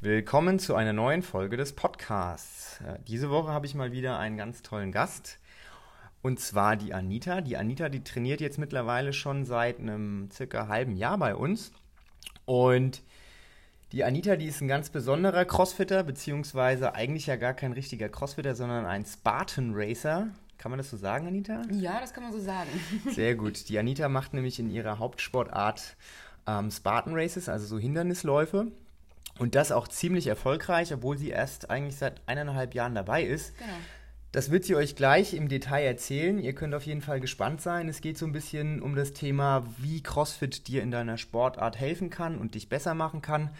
Willkommen 0.00 0.60
zu 0.60 0.76
einer 0.76 0.92
neuen 0.92 1.24
Folge 1.24 1.56
des 1.56 1.72
Podcasts. 1.72 2.80
Äh, 2.82 3.00
diese 3.08 3.30
Woche 3.30 3.50
habe 3.50 3.66
ich 3.66 3.74
mal 3.74 3.90
wieder 3.90 4.16
einen 4.16 4.36
ganz 4.36 4.62
tollen 4.62 4.92
Gast. 4.92 5.40
Und 6.22 6.38
zwar 6.38 6.76
die 6.76 6.94
Anita. 6.94 7.40
Die 7.40 7.56
Anita, 7.56 7.88
die 7.88 8.04
trainiert 8.04 8.40
jetzt 8.40 8.58
mittlerweile 8.58 9.12
schon 9.12 9.44
seit 9.44 9.80
einem 9.80 10.30
circa 10.30 10.68
halben 10.68 10.94
Jahr 10.96 11.18
bei 11.18 11.34
uns. 11.34 11.72
Und 12.44 13.02
die 13.90 14.04
Anita, 14.04 14.36
die 14.36 14.46
ist 14.46 14.60
ein 14.60 14.68
ganz 14.68 14.88
besonderer 14.88 15.44
Crossfitter, 15.44 16.04
beziehungsweise 16.04 16.94
eigentlich 16.94 17.26
ja 17.26 17.34
gar 17.34 17.54
kein 17.54 17.72
richtiger 17.72 18.08
Crossfitter, 18.08 18.54
sondern 18.54 18.86
ein 18.86 19.04
Spartan 19.04 19.72
Racer. 19.74 20.28
Kann 20.58 20.70
man 20.70 20.78
das 20.78 20.90
so 20.90 20.96
sagen, 20.96 21.26
Anita? 21.26 21.62
Ja, 21.72 21.98
das 22.00 22.12
kann 22.14 22.22
man 22.22 22.32
so 22.32 22.38
sagen. 22.38 22.70
Sehr 23.10 23.34
gut. 23.34 23.68
Die 23.68 23.76
Anita 23.76 24.08
macht 24.08 24.32
nämlich 24.32 24.60
in 24.60 24.70
ihrer 24.70 25.00
Hauptsportart 25.00 25.96
ähm, 26.46 26.70
Spartan 26.70 27.14
Races, 27.16 27.48
also 27.48 27.66
so 27.66 27.80
Hindernisläufe. 27.80 28.70
Und 29.38 29.54
das 29.54 29.72
auch 29.72 29.88
ziemlich 29.88 30.26
erfolgreich, 30.26 30.92
obwohl 30.92 31.16
sie 31.16 31.30
erst 31.30 31.70
eigentlich 31.70 31.96
seit 31.96 32.20
eineinhalb 32.26 32.74
Jahren 32.74 32.94
dabei 32.94 33.22
ist. 33.22 33.56
Genau. 33.58 33.70
Das 34.32 34.50
wird 34.50 34.64
sie 34.64 34.76
euch 34.76 34.94
gleich 34.94 35.32
im 35.32 35.48
Detail 35.48 35.84
erzählen. 35.84 36.38
Ihr 36.38 36.54
könnt 36.54 36.74
auf 36.74 36.84
jeden 36.84 37.00
Fall 37.00 37.18
gespannt 37.18 37.62
sein. 37.62 37.88
Es 37.88 38.02
geht 38.02 38.18
so 38.18 38.26
ein 38.26 38.32
bisschen 38.32 38.82
um 38.82 38.94
das 38.94 39.14
Thema, 39.14 39.64
wie 39.78 40.02
CrossFit 40.02 40.68
dir 40.68 40.82
in 40.82 40.90
deiner 40.90 41.16
Sportart 41.16 41.78
helfen 41.78 42.10
kann 42.10 42.36
und 42.36 42.54
dich 42.54 42.68
besser 42.68 42.94
machen 42.94 43.22
kann. 43.22 43.50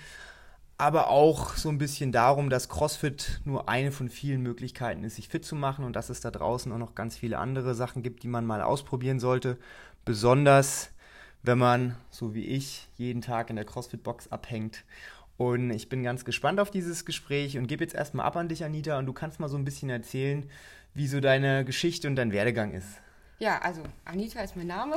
Aber 0.76 1.08
auch 1.08 1.56
so 1.56 1.70
ein 1.70 1.78
bisschen 1.78 2.12
darum, 2.12 2.50
dass 2.50 2.68
CrossFit 2.68 3.40
nur 3.44 3.68
eine 3.68 3.92
von 3.92 4.10
vielen 4.10 4.42
Möglichkeiten 4.42 5.04
ist, 5.04 5.16
sich 5.16 5.28
fit 5.28 5.44
zu 5.44 5.56
machen 5.56 5.84
und 5.84 5.96
dass 5.96 6.10
es 6.10 6.20
da 6.20 6.30
draußen 6.30 6.70
auch 6.70 6.78
noch 6.78 6.94
ganz 6.94 7.16
viele 7.16 7.38
andere 7.38 7.74
Sachen 7.74 8.02
gibt, 8.02 8.22
die 8.22 8.28
man 8.28 8.44
mal 8.44 8.62
ausprobieren 8.62 9.20
sollte. 9.20 9.56
Besonders 10.04 10.90
wenn 11.42 11.58
man, 11.58 11.96
so 12.10 12.34
wie 12.34 12.44
ich, 12.44 12.88
jeden 12.96 13.22
Tag 13.22 13.50
in 13.50 13.56
der 13.56 13.64
CrossFit-Box 13.64 14.28
abhängt 14.32 14.84
und 15.38 15.70
ich 15.70 15.88
bin 15.88 16.02
ganz 16.02 16.24
gespannt 16.24 16.58
auf 16.58 16.70
dieses 16.70 17.04
Gespräch 17.04 17.56
und 17.56 17.68
gebe 17.68 17.84
jetzt 17.84 17.94
erstmal 17.94 18.26
ab 18.26 18.36
an 18.36 18.48
dich, 18.48 18.64
Anita, 18.64 18.98
und 18.98 19.06
du 19.06 19.12
kannst 19.12 19.38
mal 19.38 19.48
so 19.48 19.56
ein 19.56 19.64
bisschen 19.64 19.88
erzählen, 19.88 20.50
wie 20.94 21.06
so 21.06 21.20
deine 21.20 21.64
Geschichte 21.64 22.08
und 22.08 22.16
dein 22.16 22.32
Werdegang 22.32 22.74
ist. 22.74 23.00
Ja, 23.38 23.60
also 23.60 23.82
Anita 24.04 24.40
ist 24.40 24.56
mein 24.56 24.66
Name. 24.66 24.96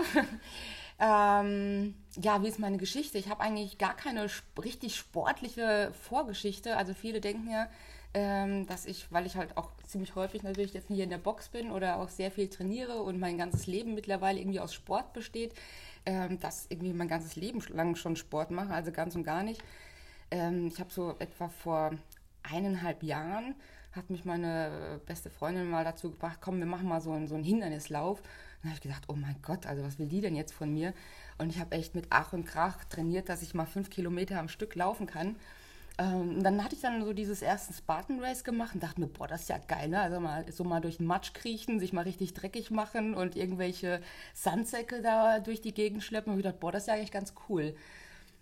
ähm, 0.99 1.93
ja, 2.19 2.41
wie 2.41 2.47
ist 2.47 2.57
meine 2.57 2.77
Geschichte? 2.77 3.19
Ich 3.19 3.29
habe 3.29 3.41
eigentlich 3.41 3.77
gar 3.77 3.95
keine 3.95 4.25
richtig 4.63 4.95
sportliche 4.95 5.91
Vorgeschichte. 6.01 6.75
Also 6.75 6.95
viele 6.95 7.21
denken 7.21 7.51
ja, 7.51 7.67
ähm, 8.15 8.65
dass 8.65 8.87
ich, 8.87 9.11
weil 9.11 9.27
ich 9.27 9.35
halt 9.35 9.55
auch 9.57 9.69
ziemlich 9.85 10.15
häufig 10.15 10.41
natürlich 10.41 10.73
jetzt 10.73 10.87
hier 10.87 11.03
in 11.03 11.11
der 11.11 11.19
Box 11.19 11.49
bin 11.49 11.69
oder 11.69 11.97
auch 11.97 12.09
sehr 12.09 12.31
viel 12.31 12.49
trainiere 12.49 13.03
und 13.03 13.19
mein 13.19 13.37
ganzes 13.37 13.67
Leben 13.67 13.93
mittlerweile 13.93 14.39
irgendwie 14.39 14.59
aus 14.59 14.73
Sport 14.73 15.13
besteht, 15.13 15.53
ähm, 16.07 16.39
dass 16.39 16.65
irgendwie 16.69 16.93
mein 16.93 17.07
ganzes 17.07 17.35
Leben 17.35 17.61
lang 17.69 17.95
schon 17.95 18.15
Sport 18.15 18.49
mache, 18.49 18.73
also 18.73 18.91
ganz 18.91 19.13
und 19.15 19.23
gar 19.23 19.43
nicht. 19.43 19.61
Ähm, 20.31 20.67
ich 20.67 20.79
habe 20.79 20.91
so 20.91 21.15
etwa 21.19 21.49
vor 21.49 21.91
eineinhalb 22.43 23.03
Jahren 23.03 23.55
hat 23.91 24.09
mich 24.09 24.25
meine 24.25 25.01
beste 25.05 25.29
Freundin 25.29 25.69
mal 25.69 25.83
dazu 25.83 26.11
gebracht, 26.11 26.39
komm, 26.41 26.59
wir 26.59 26.65
machen 26.65 26.87
mal 26.87 27.01
so 27.01 27.11
einen, 27.11 27.27
so 27.27 27.35
einen 27.35 27.43
Hindernislauf. 27.43 28.19
Und 28.19 28.27
dann 28.63 28.71
habe 28.71 28.75
ich 28.75 28.81
gedacht, 28.81 29.03
oh 29.07 29.15
mein 29.15 29.35
Gott, 29.41 29.65
also 29.65 29.83
was 29.83 29.99
will 29.99 30.07
die 30.07 30.21
denn 30.21 30.35
jetzt 30.35 30.53
von 30.53 30.73
mir? 30.73 30.93
Und 31.37 31.49
ich 31.49 31.59
habe 31.59 31.75
echt 31.75 31.95
mit 31.95 32.07
Ach 32.09 32.31
und 32.33 32.45
Krach 32.45 32.85
trainiert, 32.85 33.27
dass 33.27 33.41
ich 33.41 33.53
mal 33.53 33.65
fünf 33.65 33.89
Kilometer 33.89 34.39
am 34.39 34.47
Stück 34.47 34.75
laufen 34.75 35.07
kann. 35.07 35.35
Ähm, 35.97 36.41
dann 36.41 36.63
hatte 36.63 36.75
ich 36.75 36.81
dann 36.81 37.03
so 37.03 37.11
dieses 37.11 37.41
erste 37.41 37.73
Spartan 37.73 38.21
Race 38.21 38.43
gemacht 38.45 38.75
und 38.75 38.81
dachte 38.81 39.01
mir, 39.01 39.07
boah, 39.07 39.27
das 39.27 39.41
ist 39.41 39.49
ja 39.49 39.57
geil, 39.57 39.89
ne? 39.89 39.99
Also 39.99 40.19
mal 40.21 40.49
so 40.51 40.63
mal 40.63 40.79
durch 40.79 40.97
den 40.97 41.05
Matsch 41.05 41.33
kriechen, 41.33 41.79
sich 41.79 41.91
mal 41.91 42.03
richtig 42.03 42.33
dreckig 42.33 42.71
machen 42.71 43.13
und 43.13 43.35
irgendwelche 43.35 44.01
Sandsäcke 44.33 45.01
da 45.01 45.39
durch 45.39 45.59
die 45.61 45.73
Gegend 45.73 46.03
schleppen. 46.03 46.31
Und 46.31 46.39
ich 46.39 46.45
dachte, 46.45 46.59
boah, 46.59 46.71
das 46.71 46.83
ist 46.83 46.87
ja 46.87 46.93
eigentlich 46.93 47.11
ganz 47.11 47.33
cool. 47.49 47.75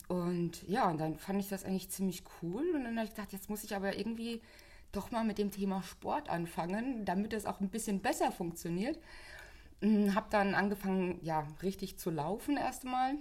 Und 0.09 0.67
ja, 0.67 0.89
und 0.89 0.97
dann 0.97 1.15
fand 1.15 1.39
ich 1.39 1.49
das 1.49 1.63
eigentlich 1.63 1.89
ziemlich 1.89 2.23
cool. 2.41 2.63
Und 2.75 2.83
dann 2.83 2.97
habe 2.97 3.05
ich 3.05 3.15
gedacht, 3.15 3.31
jetzt 3.31 3.49
muss 3.49 3.63
ich 3.63 3.75
aber 3.75 3.97
irgendwie 3.97 4.41
doch 4.91 5.11
mal 5.11 5.23
mit 5.23 5.37
dem 5.37 5.51
Thema 5.51 5.83
Sport 5.83 6.29
anfangen, 6.29 7.05
damit 7.05 7.31
es 7.31 7.45
auch 7.45 7.61
ein 7.61 7.69
bisschen 7.69 8.01
besser 8.01 8.31
funktioniert. 8.31 8.99
Hm, 9.81 10.15
habe 10.15 10.25
dann 10.31 10.55
angefangen, 10.55 11.19
ja, 11.21 11.47
richtig 11.61 11.97
zu 11.99 12.09
laufen 12.09 12.57
erstmal. 12.57 13.15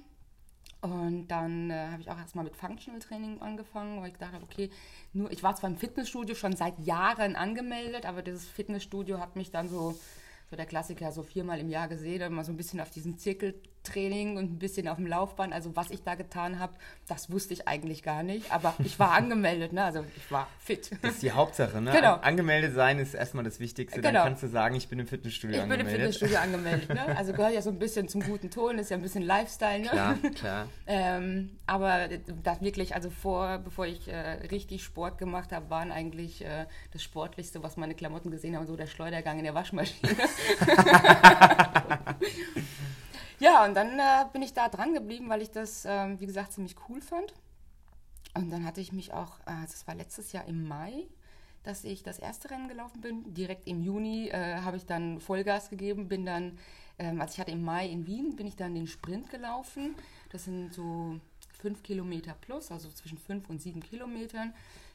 Und 0.80 1.28
dann 1.28 1.70
äh, 1.70 1.88
habe 1.90 2.00
ich 2.00 2.10
auch 2.10 2.18
erstmal 2.18 2.44
mit 2.44 2.56
Functional 2.56 3.00
Training 3.00 3.42
angefangen, 3.42 4.00
weil 4.00 4.08
ich 4.08 4.14
gedacht 4.14 4.32
habe, 4.32 4.44
okay, 4.44 4.70
nur 5.12 5.30
ich 5.30 5.42
war 5.42 5.54
zwar 5.56 5.68
im 5.68 5.76
Fitnessstudio 5.76 6.34
schon 6.34 6.56
seit 6.56 6.78
Jahren 6.78 7.36
angemeldet, 7.36 8.06
aber 8.06 8.22
dieses 8.22 8.48
Fitnessstudio 8.48 9.20
hat 9.20 9.36
mich 9.36 9.50
dann 9.50 9.68
so 9.68 9.94
so 10.50 10.56
der 10.56 10.66
Klassiker, 10.66 11.12
so 11.12 11.22
viermal 11.22 11.60
im 11.60 11.68
Jahr 11.68 11.88
gesehen, 11.88 12.22
immer 12.22 12.44
so 12.44 12.52
ein 12.52 12.56
bisschen 12.56 12.80
auf 12.80 12.90
diesem 12.90 13.18
Zirkeltraining 13.88 14.36
und 14.36 14.52
ein 14.52 14.58
bisschen 14.58 14.88
auf 14.88 14.96
dem 14.96 15.06
Laufband. 15.06 15.52
Also 15.52 15.74
was 15.76 15.90
ich 15.90 16.02
da 16.02 16.14
getan 16.14 16.58
habe, 16.58 16.74
das 17.06 17.30
wusste 17.30 17.54
ich 17.54 17.66
eigentlich 17.66 18.02
gar 18.02 18.22
nicht. 18.22 18.52
Aber 18.52 18.74
ich 18.84 18.98
war 18.98 19.12
angemeldet, 19.18 19.72
ne? 19.72 19.84
also 19.84 20.04
ich 20.16 20.30
war 20.30 20.48
fit. 20.58 20.90
Das 21.02 21.14
ist 21.14 21.22
die 21.22 21.32
Hauptsache, 21.32 21.80
ne? 21.80 21.92
Genau. 21.92 22.14
Angemeldet 22.14 22.74
sein 22.74 22.98
ist 22.98 23.14
erstmal 23.14 23.44
das 23.44 23.60
Wichtigste. 23.60 24.00
Genau. 24.00 24.12
Dann 24.12 24.24
kannst 24.24 24.42
du 24.42 24.48
sagen, 24.48 24.74
ich 24.74 24.88
bin 24.88 24.98
im 24.98 25.06
Fitnessstudio 25.06 25.56
ich 25.56 25.62
angemeldet. 25.62 25.86
Ich 25.86 25.92
bin 25.92 26.06
im 26.06 26.12
Fitnessstudio 26.12 26.38
angemeldet. 26.42 26.88
Ne? 26.90 27.16
Also 27.16 27.32
gehört 27.32 27.54
ja 27.54 27.62
so 27.62 27.70
ein 27.70 27.78
bisschen 27.78 28.08
zum 28.08 28.22
guten 28.22 28.50
Ton, 28.50 28.78
ist 28.78 28.90
ja 28.90 28.96
ein 28.96 29.02
bisschen 29.02 29.22
Lifestyle. 29.22 29.80
Ne? 29.80 29.88
Klar, 29.88 30.14
klar. 30.34 30.68
ähm, 30.86 31.58
aber 31.66 32.08
das 32.42 32.60
wirklich, 32.60 32.94
also 32.94 33.10
vor, 33.10 33.58
bevor 33.58 33.86
ich 33.86 34.08
äh, 34.08 34.16
richtig 34.50 34.82
Sport 34.82 35.18
gemacht 35.18 35.52
habe, 35.52 35.70
waren 35.70 35.92
eigentlich 35.92 36.44
äh, 36.44 36.66
das 36.92 37.02
Sportlichste, 37.02 37.62
was 37.62 37.76
meine 37.76 37.94
Klamotten 37.94 38.30
gesehen 38.30 38.56
haben, 38.56 38.66
so 38.66 38.76
der 38.76 38.86
Schleudergang 38.86 39.38
in 39.38 39.44
der 39.44 39.54
Waschmaschine. 39.54 40.16
Ja, 43.38 43.64
und 43.64 43.74
dann 43.74 43.98
äh, 43.98 44.26
bin 44.32 44.42
ich 44.42 44.52
da 44.52 44.68
dran 44.68 44.94
geblieben, 44.94 45.28
weil 45.28 45.42
ich 45.42 45.50
das, 45.50 45.84
äh, 45.84 46.20
wie 46.20 46.26
gesagt, 46.26 46.52
ziemlich 46.52 46.76
cool 46.88 47.00
fand. 47.00 47.34
Und 48.34 48.50
dann 48.50 48.64
hatte 48.64 48.80
ich 48.80 48.92
mich 48.92 49.12
auch, 49.12 49.38
äh, 49.40 49.62
das 49.62 49.86
war 49.86 49.94
letztes 49.94 50.32
Jahr 50.32 50.46
im 50.46 50.66
Mai, 50.66 51.06
dass 51.62 51.84
ich 51.84 52.02
das 52.02 52.18
erste 52.18 52.50
Rennen 52.50 52.68
gelaufen 52.68 53.00
bin. 53.00 53.34
Direkt 53.34 53.66
im 53.66 53.82
Juni 53.82 54.28
äh, 54.28 54.60
habe 54.60 54.76
ich 54.76 54.86
dann 54.86 55.20
Vollgas 55.20 55.70
gegeben, 55.70 56.08
bin 56.08 56.24
dann, 56.24 56.58
ähm, 56.98 57.20
also 57.20 57.34
ich 57.34 57.40
hatte 57.40 57.52
im 57.52 57.64
Mai 57.64 57.88
in 57.88 58.06
Wien, 58.06 58.36
bin 58.36 58.46
ich 58.46 58.56
dann 58.56 58.74
den 58.74 58.86
Sprint 58.86 59.30
gelaufen. 59.30 59.94
Das 60.30 60.44
sind 60.44 60.72
so 60.72 61.18
fünf 61.60 61.82
Kilometer 61.82 62.34
plus, 62.40 62.70
also 62.70 62.88
zwischen 62.90 63.18
fünf 63.18 63.48
und 63.50 63.60
sieben 63.60 63.82
Kilometern 63.82 64.54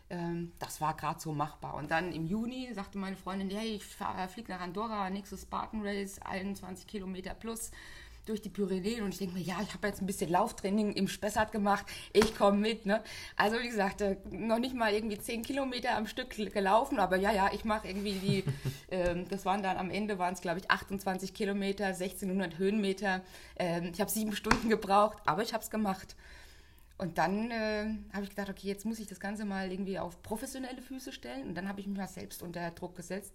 ähm, 0.10 0.52
das 0.60 0.80
war 0.82 0.96
gerade 0.96 1.20
so 1.20 1.34
machbar. 1.34 1.76
Und 1.76 1.92
dann 1.92 2.12
im 2.12 2.28
Juni 2.28 2.72
sagte 2.74 2.98
meine 2.98 3.16
Freundin, 3.16 3.50
hey, 3.50 3.76
ich 3.76 3.86
fliege 3.86 4.52
nach 4.52 4.62
Andorra, 4.62 5.10
nächstes 5.10 5.44
Spartan 5.44 5.82
Race, 5.84 6.22
21 6.22 6.88
Kilometer 6.88 7.34
plus 7.34 7.72
durch 8.26 8.42
die 8.42 8.50
Pyrenäen 8.50 9.04
und 9.04 9.10
ich 9.14 9.20
denke 9.20 9.36
mir, 9.36 9.42
ja, 9.42 9.60
ich 9.62 9.74
habe 9.74 9.88
jetzt 9.88 10.02
ein 10.02 10.06
bisschen 10.06 10.30
Lauftraining 10.30 10.94
im 10.94 11.08
Spessart 11.08 11.52
gemacht, 11.52 11.86
ich 12.14 12.36
komme 12.36 12.58
mit. 12.58 12.86
Ne? 12.86 13.04
Also 13.36 13.60
wie 13.60 13.68
gesagt, 13.68 14.02
äh, 14.02 14.18
noch 14.32 14.60
nicht 14.60 14.76
mal 14.76 14.94
irgendwie 14.94 15.18
10 15.18 15.42
Kilometer 15.42 15.96
am 15.96 16.08
Stück 16.08 16.30
gelaufen, 16.32 17.00
aber 17.00 17.18
ja, 17.18 17.32
ja, 17.32 17.52
ich 17.54 17.66
mache 17.66 17.88
irgendwie 17.88 18.14
die, 18.14 18.44
ähm, 18.92 19.28
das 19.30 19.46
waren 19.46 19.62
dann 19.62 19.78
am 19.78 19.90
Ende 19.90 20.20
waren 20.20 20.34
es 20.34 20.42
glaube 20.42 20.60
ich 20.60 20.70
28 20.70 21.34
Kilometer, 21.34 21.88
1600 21.88 22.58
Höhenmeter. 22.58 23.22
Ähm, 23.58 23.92
ich 23.94 24.00
habe 24.00 24.10
sieben 24.10 24.36
Stunden 24.36 24.70
gebraucht, 24.70 25.18
aber 25.26 25.42
ich 25.42 25.54
habe 25.54 25.64
es 25.64 25.70
gemacht. 25.70 26.16
Und 26.98 27.18
dann 27.18 27.52
äh, 27.52 27.86
habe 28.14 28.24
ich 28.24 28.30
gedacht, 28.30 28.50
okay, 28.50 28.68
jetzt 28.68 28.86
muss 28.86 29.00
ich 29.00 29.08
das 29.08 29.20
Ganze 29.20 29.46
mal 29.46 29.72
irgendwie 29.72 30.00
auf 30.00 30.22
professionelle 30.22 30.82
Füße 30.82 31.12
stellen. 31.12 31.48
Und 31.48 31.56
dann 31.56 31.68
habe 31.68 31.82
ich 31.82 31.88
mich 31.88 31.98
mal 31.98 32.08
selbst 32.08 32.42
unter 32.44 32.72
Druck 32.72 32.96
gesetzt, 32.96 33.34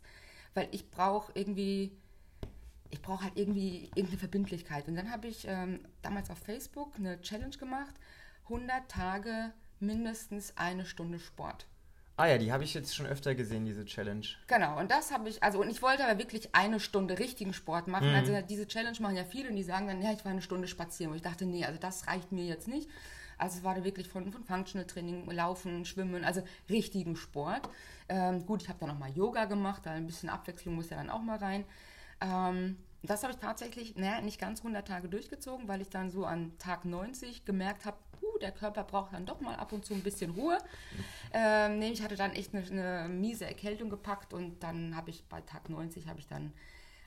weil 0.54 0.68
ich 0.70 0.90
brauche 0.90 1.32
irgendwie, 1.34 1.92
ich 2.90 3.02
brauche 3.02 3.24
halt 3.24 3.36
irgendwie 3.36 3.84
irgendeine 3.94 4.18
Verbindlichkeit. 4.18 4.88
Und 4.88 4.96
dann 4.96 5.10
habe 5.10 5.28
ich 5.28 5.46
ähm, 5.46 5.80
damals 6.02 6.30
auf 6.30 6.38
Facebook 6.38 6.94
eine 6.96 7.20
Challenge 7.20 7.56
gemacht, 7.56 7.94
100 8.44 8.88
Tage 8.90 9.52
mindestens 9.80 10.56
eine 10.56 10.84
Stunde 10.84 11.18
Sport. 11.18 11.66
Ah 12.16 12.26
ja, 12.26 12.38
die 12.38 12.50
habe 12.50 12.64
ich 12.64 12.74
jetzt 12.74 12.96
schon 12.96 13.06
öfter 13.06 13.36
gesehen, 13.36 13.64
diese 13.64 13.84
Challenge. 13.84 14.26
Genau, 14.48 14.80
und 14.80 14.90
das 14.90 15.12
habe 15.12 15.28
ich, 15.28 15.40
also 15.40 15.60
und 15.60 15.70
ich 15.70 15.82
wollte 15.82 16.04
aber 16.04 16.18
wirklich 16.18 16.52
eine 16.52 16.80
Stunde 16.80 17.20
richtigen 17.20 17.52
Sport 17.52 17.86
machen. 17.86 18.08
Mhm. 18.08 18.16
Also 18.16 18.40
diese 18.42 18.66
Challenge 18.66 18.96
machen 19.00 19.16
ja 19.16 19.24
viele 19.24 19.48
und 19.50 19.54
die 19.54 19.62
sagen 19.62 19.86
dann, 19.86 20.02
ja, 20.02 20.12
ich 20.12 20.24
war 20.24 20.32
eine 20.32 20.42
Stunde 20.42 20.66
spazieren. 20.66 21.12
Und 21.12 21.16
ich 21.16 21.22
dachte, 21.22 21.46
nee, 21.46 21.64
also 21.64 21.78
das 21.78 22.08
reicht 22.08 22.32
mir 22.32 22.44
jetzt 22.44 22.66
nicht. 22.66 22.88
Also 23.38 23.58
es 23.58 23.64
war 23.64 23.76
da 23.76 23.84
wirklich 23.84 24.08
von, 24.08 24.32
von 24.32 24.42
Functional 24.42 24.86
Training, 24.86 25.30
Laufen, 25.30 25.84
Schwimmen, 25.84 26.24
also 26.24 26.42
richtigen 26.68 27.14
Sport. 27.14 27.68
Ähm, 28.08 28.44
gut, 28.44 28.62
ich 28.62 28.68
habe 28.68 28.80
dann 28.80 28.88
noch 28.88 28.98
mal 28.98 29.10
Yoga 29.10 29.44
gemacht, 29.44 29.82
da 29.86 29.92
ein 29.92 30.06
bisschen 30.06 30.28
Abwechslung 30.28 30.74
muss 30.74 30.90
ja 30.90 30.96
dann 30.96 31.10
auch 31.10 31.22
mal 31.22 31.38
rein. 31.38 31.64
Ähm, 32.20 32.78
das 33.02 33.22
habe 33.22 33.32
ich 33.32 33.38
tatsächlich 33.38 33.96
naja, 33.96 34.20
nicht 34.20 34.40
ganz 34.40 34.60
100 34.60 34.86
Tage 34.86 35.08
durchgezogen, 35.08 35.68
weil 35.68 35.80
ich 35.80 35.90
dann 35.90 36.10
so 36.10 36.24
an 36.24 36.56
Tag 36.58 36.84
90 36.84 37.44
gemerkt 37.44 37.84
habe, 37.84 37.96
uh, 38.22 38.38
der 38.38 38.52
Körper 38.52 38.84
braucht 38.84 39.12
dann 39.12 39.26
doch 39.26 39.40
mal 39.40 39.54
ab 39.56 39.72
und 39.72 39.84
zu 39.84 39.94
ein 39.94 40.02
bisschen 40.02 40.32
Ruhe. 40.32 40.58
Ähm, 41.32 41.78
nee, 41.78 41.90
ich 41.90 42.02
hatte 42.02 42.16
dann 42.16 42.32
echt 42.32 42.54
eine, 42.54 42.64
eine 42.66 43.08
miese 43.08 43.46
Erkältung 43.46 43.90
gepackt 43.90 44.32
und 44.32 44.62
dann 44.62 44.96
habe 44.96 45.10
ich 45.10 45.24
bei 45.28 45.40
Tag 45.42 45.68
90 45.68 46.08
habe 46.08 46.18
ich 46.18 46.26
dann 46.26 46.52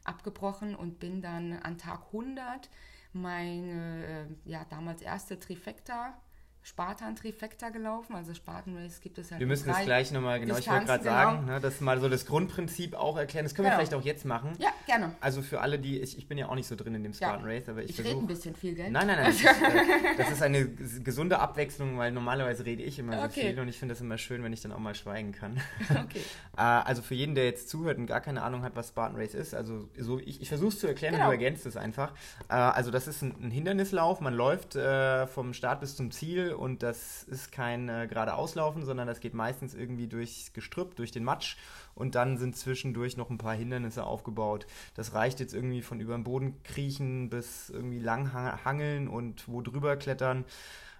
abgebrochen 0.03 0.75
und 0.75 0.99
bin 0.99 1.21
dann 1.21 1.53
an 1.53 1.77
Tag 1.77 2.07
100 2.07 2.69
meine 3.13 4.05
äh, 4.45 4.49
ja, 4.49 4.65
damals 4.69 5.01
erste 5.01 5.39
Trifecta 5.39 6.13
Spartan 6.63 7.15
Trifecta 7.15 7.69
gelaufen. 7.69 8.15
Also 8.15 8.33
Spartan 8.33 8.77
Race 8.77 9.01
gibt 9.01 9.17
es 9.17 9.31
ja. 9.31 9.39
Wir 9.39 9.47
müssen 9.47 9.67
das 9.67 9.81
gleich 9.81 10.11
nochmal, 10.11 10.39
genau, 10.39 10.57
ich 10.57 10.69
wollte 10.69 10.85
gerade 10.85 11.03
sagen, 11.03 11.39
genau. 11.41 11.53
ne, 11.53 11.59
das 11.59 11.81
mal 11.81 11.99
so 11.99 12.07
das 12.07 12.25
Grundprinzip 12.27 12.93
auch 12.93 13.17
erklären. 13.17 13.45
Das 13.45 13.55
können 13.55 13.65
genau. 13.65 13.79
wir 13.79 13.85
vielleicht 13.85 13.95
auch 13.95 14.05
jetzt 14.05 14.25
machen. 14.25 14.51
Ja, 14.59 14.69
gerne. 14.85 15.15
Also 15.21 15.41
für 15.41 15.61
alle, 15.61 15.79
die, 15.79 15.99
ich, 15.99 16.17
ich 16.17 16.27
bin 16.27 16.37
ja 16.37 16.49
auch 16.49 16.55
nicht 16.55 16.67
so 16.67 16.75
drin 16.75 16.93
in 16.93 17.03
dem 17.03 17.13
Spartan 17.13 17.41
ja. 17.49 17.55
Race, 17.55 17.67
aber 17.67 17.81
ich, 17.81 17.89
ich 17.89 18.05
rede 18.05 18.19
ein 18.19 18.27
bisschen 18.27 18.55
viel, 18.55 18.75
gell? 18.75 18.91
Nein, 18.91 19.07
nein, 19.07 19.17
nein. 19.17 19.25
das, 19.25 19.37
ist, 19.37 19.45
äh, 19.45 20.17
das 20.17 20.31
ist 20.31 20.41
eine 20.43 20.67
gesunde 20.67 21.39
Abwechslung, 21.39 21.97
weil 21.97 22.11
normalerweise 22.11 22.63
rede 22.65 22.83
ich 22.83 22.99
immer 22.99 23.23
okay. 23.23 23.27
so 23.27 23.47
viel 23.47 23.59
und 23.59 23.67
ich 23.67 23.79
finde 23.79 23.93
das 23.93 24.01
immer 24.01 24.19
schön, 24.19 24.43
wenn 24.43 24.53
ich 24.53 24.61
dann 24.61 24.71
auch 24.71 24.79
mal 24.79 24.95
schweigen 24.95 25.31
kann. 25.31 25.59
Okay. 25.91 26.21
äh, 26.57 26.61
also 26.61 27.01
für 27.01 27.15
jeden, 27.15 27.35
der 27.35 27.45
jetzt 27.45 27.69
zuhört 27.69 27.97
und 27.97 28.05
gar 28.05 28.21
keine 28.21 28.41
Ahnung 28.43 28.63
hat, 28.63 28.75
was 28.75 28.89
Spartan 28.89 29.17
Race 29.17 29.33
ist, 29.33 29.53
also 29.53 29.87
so, 29.97 30.19
ich, 30.19 30.41
ich 30.41 30.47
versuche 30.47 30.69
es 30.69 30.79
zu 30.79 30.87
erklären 30.87 31.13
genau. 31.13 31.25
und 31.25 31.31
du 31.31 31.33
ergänzt 31.33 31.65
es 31.65 31.75
einfach. 31.75 32.13
Äh, 32.49 32.53
also 32.53 32.91
das 32.91 33.07
ist 33.07 33.21
ein, 33.21 33.35
ein, 33.41 33.51
Hindernislauf, 33.51 34.21
man 34.21 34.33
läuft 34.33 34.75
äh, 34.75 35.27
vom 35.27 35.53
Start 35.53 35.81
bis 35.81 35.95
zum 35.95 36.11
Ziel 36.11 36.50
und 36.56 36.83
das 36.83 37.24
ist 37.24 37.51
kein 37.51 37.89
äh, 37.89 38.07
geradeauslaufen, 38.07 38.86
sondern 38.86 39.07
das 39.07 39.19
geht 39.19 39.33
meistens 39.33 39.74
irgendwie 39.74 40.07
durchs 40.07 40.53
Gestrüpp, 40.53 40.95
durch 40.95 41.12
den 41.12 41.24
Matsch 41.24 41.57
und 41.95 42.15
dann 42.15 42.38
sind 42.38 42.56
zwischendurch 42.56 43.18
noch 43.18 43.30
ein 43.30 43.38
paar 43.38 43.56
Hindernisse 43.56 44.03
aufgebaut. 44.03 44.68
Das 44.95 45.13
reicht 45.13 45.39
jetzt 45.39 45.53
irgendwie 45.53 45.81
von 45.81 46.00
über 46.00 46.15
den 46.15 46.24
Boden 46.24 46.62
kriechen 46.63 47.30
bis 47.30 47.69
irgendwie 47.69 48.00
lang 48.00 48.33
hangeln 48.33 49.07
und 49.07 49.48
wo 49.48 49.62
drüber 49.62 49.98
klettern. 49.98 50.45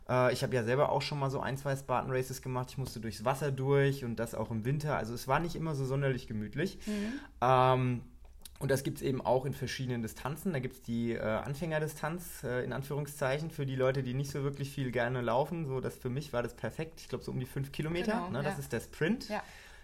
Äh, 0.10 0.34
ich 0.34 0.44
habe 0.44 0.56
ja 0.56 0.64
selber 0.64 0.92
auch 0.92 1.02
schon 1.02 1.20
mal 1.20 1.30
so 1.30 1.40
ein, 1.40 1.58
zwei 1.58 1.76
Spartan 1.76 2.12
Races 2.12 2.42
gemacht. 2.42 2.68
Ich 2.72 2.78
musste 2.78 3.00
durchs 3.00 3.26
Wasser 3.26 3.52
durch 3.52 4.04
und 4.04 4.18
das 4.18 4.36
auch 4.36 4.52
im 4.52 4.66
Winter. 4.66 4.98
Also 4.98 5.14
es 5.14 5.28
war 5.28 5.40
nicht 5.40 5.56
immer 5.56 5.76
so 5.76 5.86
sonderlich 5.86 6.28
gemütlich. 6.28 6.80
Mhm. 6.86 7.14
Ähm, 7.42 8.02
und 8.62 8.70
das 8.70 8.84
gibt 8.84 8.98
es 8.98 9.04
eben 9.04 9.22
auch 9.22 9.46
in 9.46 9.54
verschiedenen 9.54 10.04
Distanzen. 10.04 10.54
Da 10.54 10.60
gibt 10.60 10.76
es 10.76 10.82
die 10.84 11.14
äh, 11.14 11.20
Anfängerdistanz, 11.20 12.44
äh, 12.44 12.64
in 12.64 12.74
Anführungszeichen, 12.74 13.50
für 13.50 13.66
die 13.66 13.76
Leute, 13.76 14.04
die 14.04 14.14
nicht 14.14 14.30
so 14.30 14.44
wirklich 14.44 14.72
viel 14.72 14.92
gerne 14.92 15.22
laufen. 15.22 15.66
So, 15.66 15.82
das 15.82 15.98
für 15.98 16.10
mich 16.10 16.32
war 16.32 16.44
das 16.44 16.54
perfekt. 16.54 17.02
Ich 17.02 17.10
glaube, 17.10 17.24
so 17.24 17.32
um 17.32 17.40
die 17.40 17.48
fünf 17.48 17.72
Kilometer. 17.72 18.12
Genau, 18.12 18.30
ne? 18.30 18.44
Das 18.44 18.60
ist 18.60 18.72
der 18.72 18.80
Sprint. 18.80 19.30
Ja. 19.30 19.42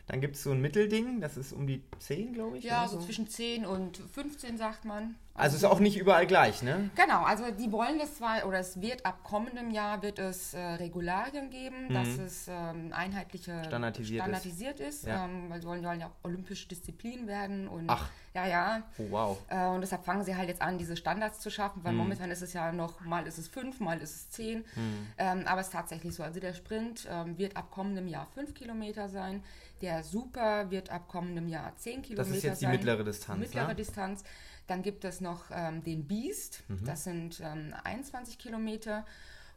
Dann 0.07 0.21
gibt 0.21 0.38
es 0.38 0.44
so 0.44 0.51
ein 0.51 0.62
Mittelding, 0.62 1.19
das 1.19 1.36
ist 1.36 1.51
um 1.51 1.68
die 1.68 1.83
10, 2.00 2.33
glaube 2.33 2.57
ich. 2.57 2.63
Ja, 2.63 2.88
so, 2.88 2.98
so 2.98 3.06
zwischen 3.06 3.27
10 3.27 3.65
und 3.65 3.98
15, 3.98 4.57
sagt 4.57 4.86
man. 4.86 5.15
Also 5.38 5.56
ist 5.56 5.65
auch 5.65 5.80
nicht 5.80 5.98
überall 5.98 6.25
gleich, 6.25 6.63
ne? 6.63 6.89
Genau, 6.95 7.21
also 7.24 7.44
die 7.51 7.71
wollen 7.71 8.00
das 8.00 8.15
zwar, 8.15 8.48
oder 8.48 8.57
es 8.57 8.81
wird 8.81 9.06
ab 9.06 9.19
kommendem 9.24 9.69
Jahr 9.69 10.01
wird 10.01 10.18
es 10.18 10.56
äh, 10.56 10.59
Regularien 10.59 11.51
geben, 11.51 11.89
mhm. 11.89 11.94
dass 11.94 12.07
es 12.07 12.48
ähm, 12.48 12.92
einheitliche 12.92 13.63
standardisiert, 13.63 14.24
standardisiert 14.24 14.80
ist, 14.80 15.04
ist 15.04 15.07
ja. 15.07 15.25
ähm, 15.25 15.50
weil 15.50 15.62
sie 15.62 15.68
wollen, 15.68 15.83
wollen 15.83 16.00
ja 16.00 16.07
auch 16.07 16.24
olympische 16.24 16.68
Disziplinen 16.68 17.27
werden 17.27 17.68
und 17.68 17.88
Ach. 17.88 18.09
ja, 18.33 18.48
ja. 18.48 18.83
Oh, 18.98 19.06
wow. 19.12 19.38
Äh, 19.50 19.68
und 19.68 19.81
deshalb 19.81 20.06
fangen 20.06 20.24
sie 20.24 20.36
halt 20.36 20.50
jetzt 20.50 20.63
an, 20.63 20.80
diese 20.80 20.98
Standards 20.98 21.39
zu 21.39 21.51
schaffen, 21.51 21.83
weil 21.83 21.92
mhm. 21.92 22.00
momentan 22.00 22.31
ist 22.31 22.42
es 22.42 22.54
ja 22.54 22.71
noch, 22.71 23.01
mal 23.01 23.27
ist 23.27 23.38
es 23.38 23.48
fünf, 23.48 23.80
mal 23.80 24.00
ist 24.00 24.15
es 24.15 24.30
zehn. 24.31 24.59
Mhm. 24.75 25.07
Ähm, 25.19 25.44
aber 25.45 25.62
es 25.62 25.68
ist 25.68 25.74
tatsächlich 25.74 26.15
so. 26.15 26.24
Also 26.24 26.39
der 26.39 26.54
Sprint 26.54 27.07
ähm, 27.12 27.38
wird 27.38 27.56
ab 27.57 27.69
kommendem 27.69 28.07
Jahr 28.07 28.25
fünf 28.33 28.56
Kilometer 28.56 29.07
sein. 29.07 29.44
Der 29.81 30.03
Super 30.03 30.71
wird 30.71 30.89
ab 30.89 31.07
kommendem 31.07 31.47
Jahr 31.47 31.75
zehn 31.75 32.01
Kilometer 32.01 32.24
sein. 32.24 32.33
Das 32.33 32.38
ist 32.38 32.44
jetzt 32.44 32.62
die 32.62 32.68
mittlere 32.68 33.03
Distanz. 33.03 33.39
Mittlere 33.39 33.68
ne? 33.68 33.75
Distanz. 33.75 34.24
Dann 34.68 34.83
gibt 34.83 35.06
es 35.06 35.21
noch 35.21 35.45
ähm, 35.51 35.83
den 35.83 36.07
Beast, 36.07 36.63
mhm. 36.68 36.85
das 36.85 37.06
sind 37.06 37.39
ähm, 37.41 37.74
21 37.83 38.38
Kilometer. 38.38 39.06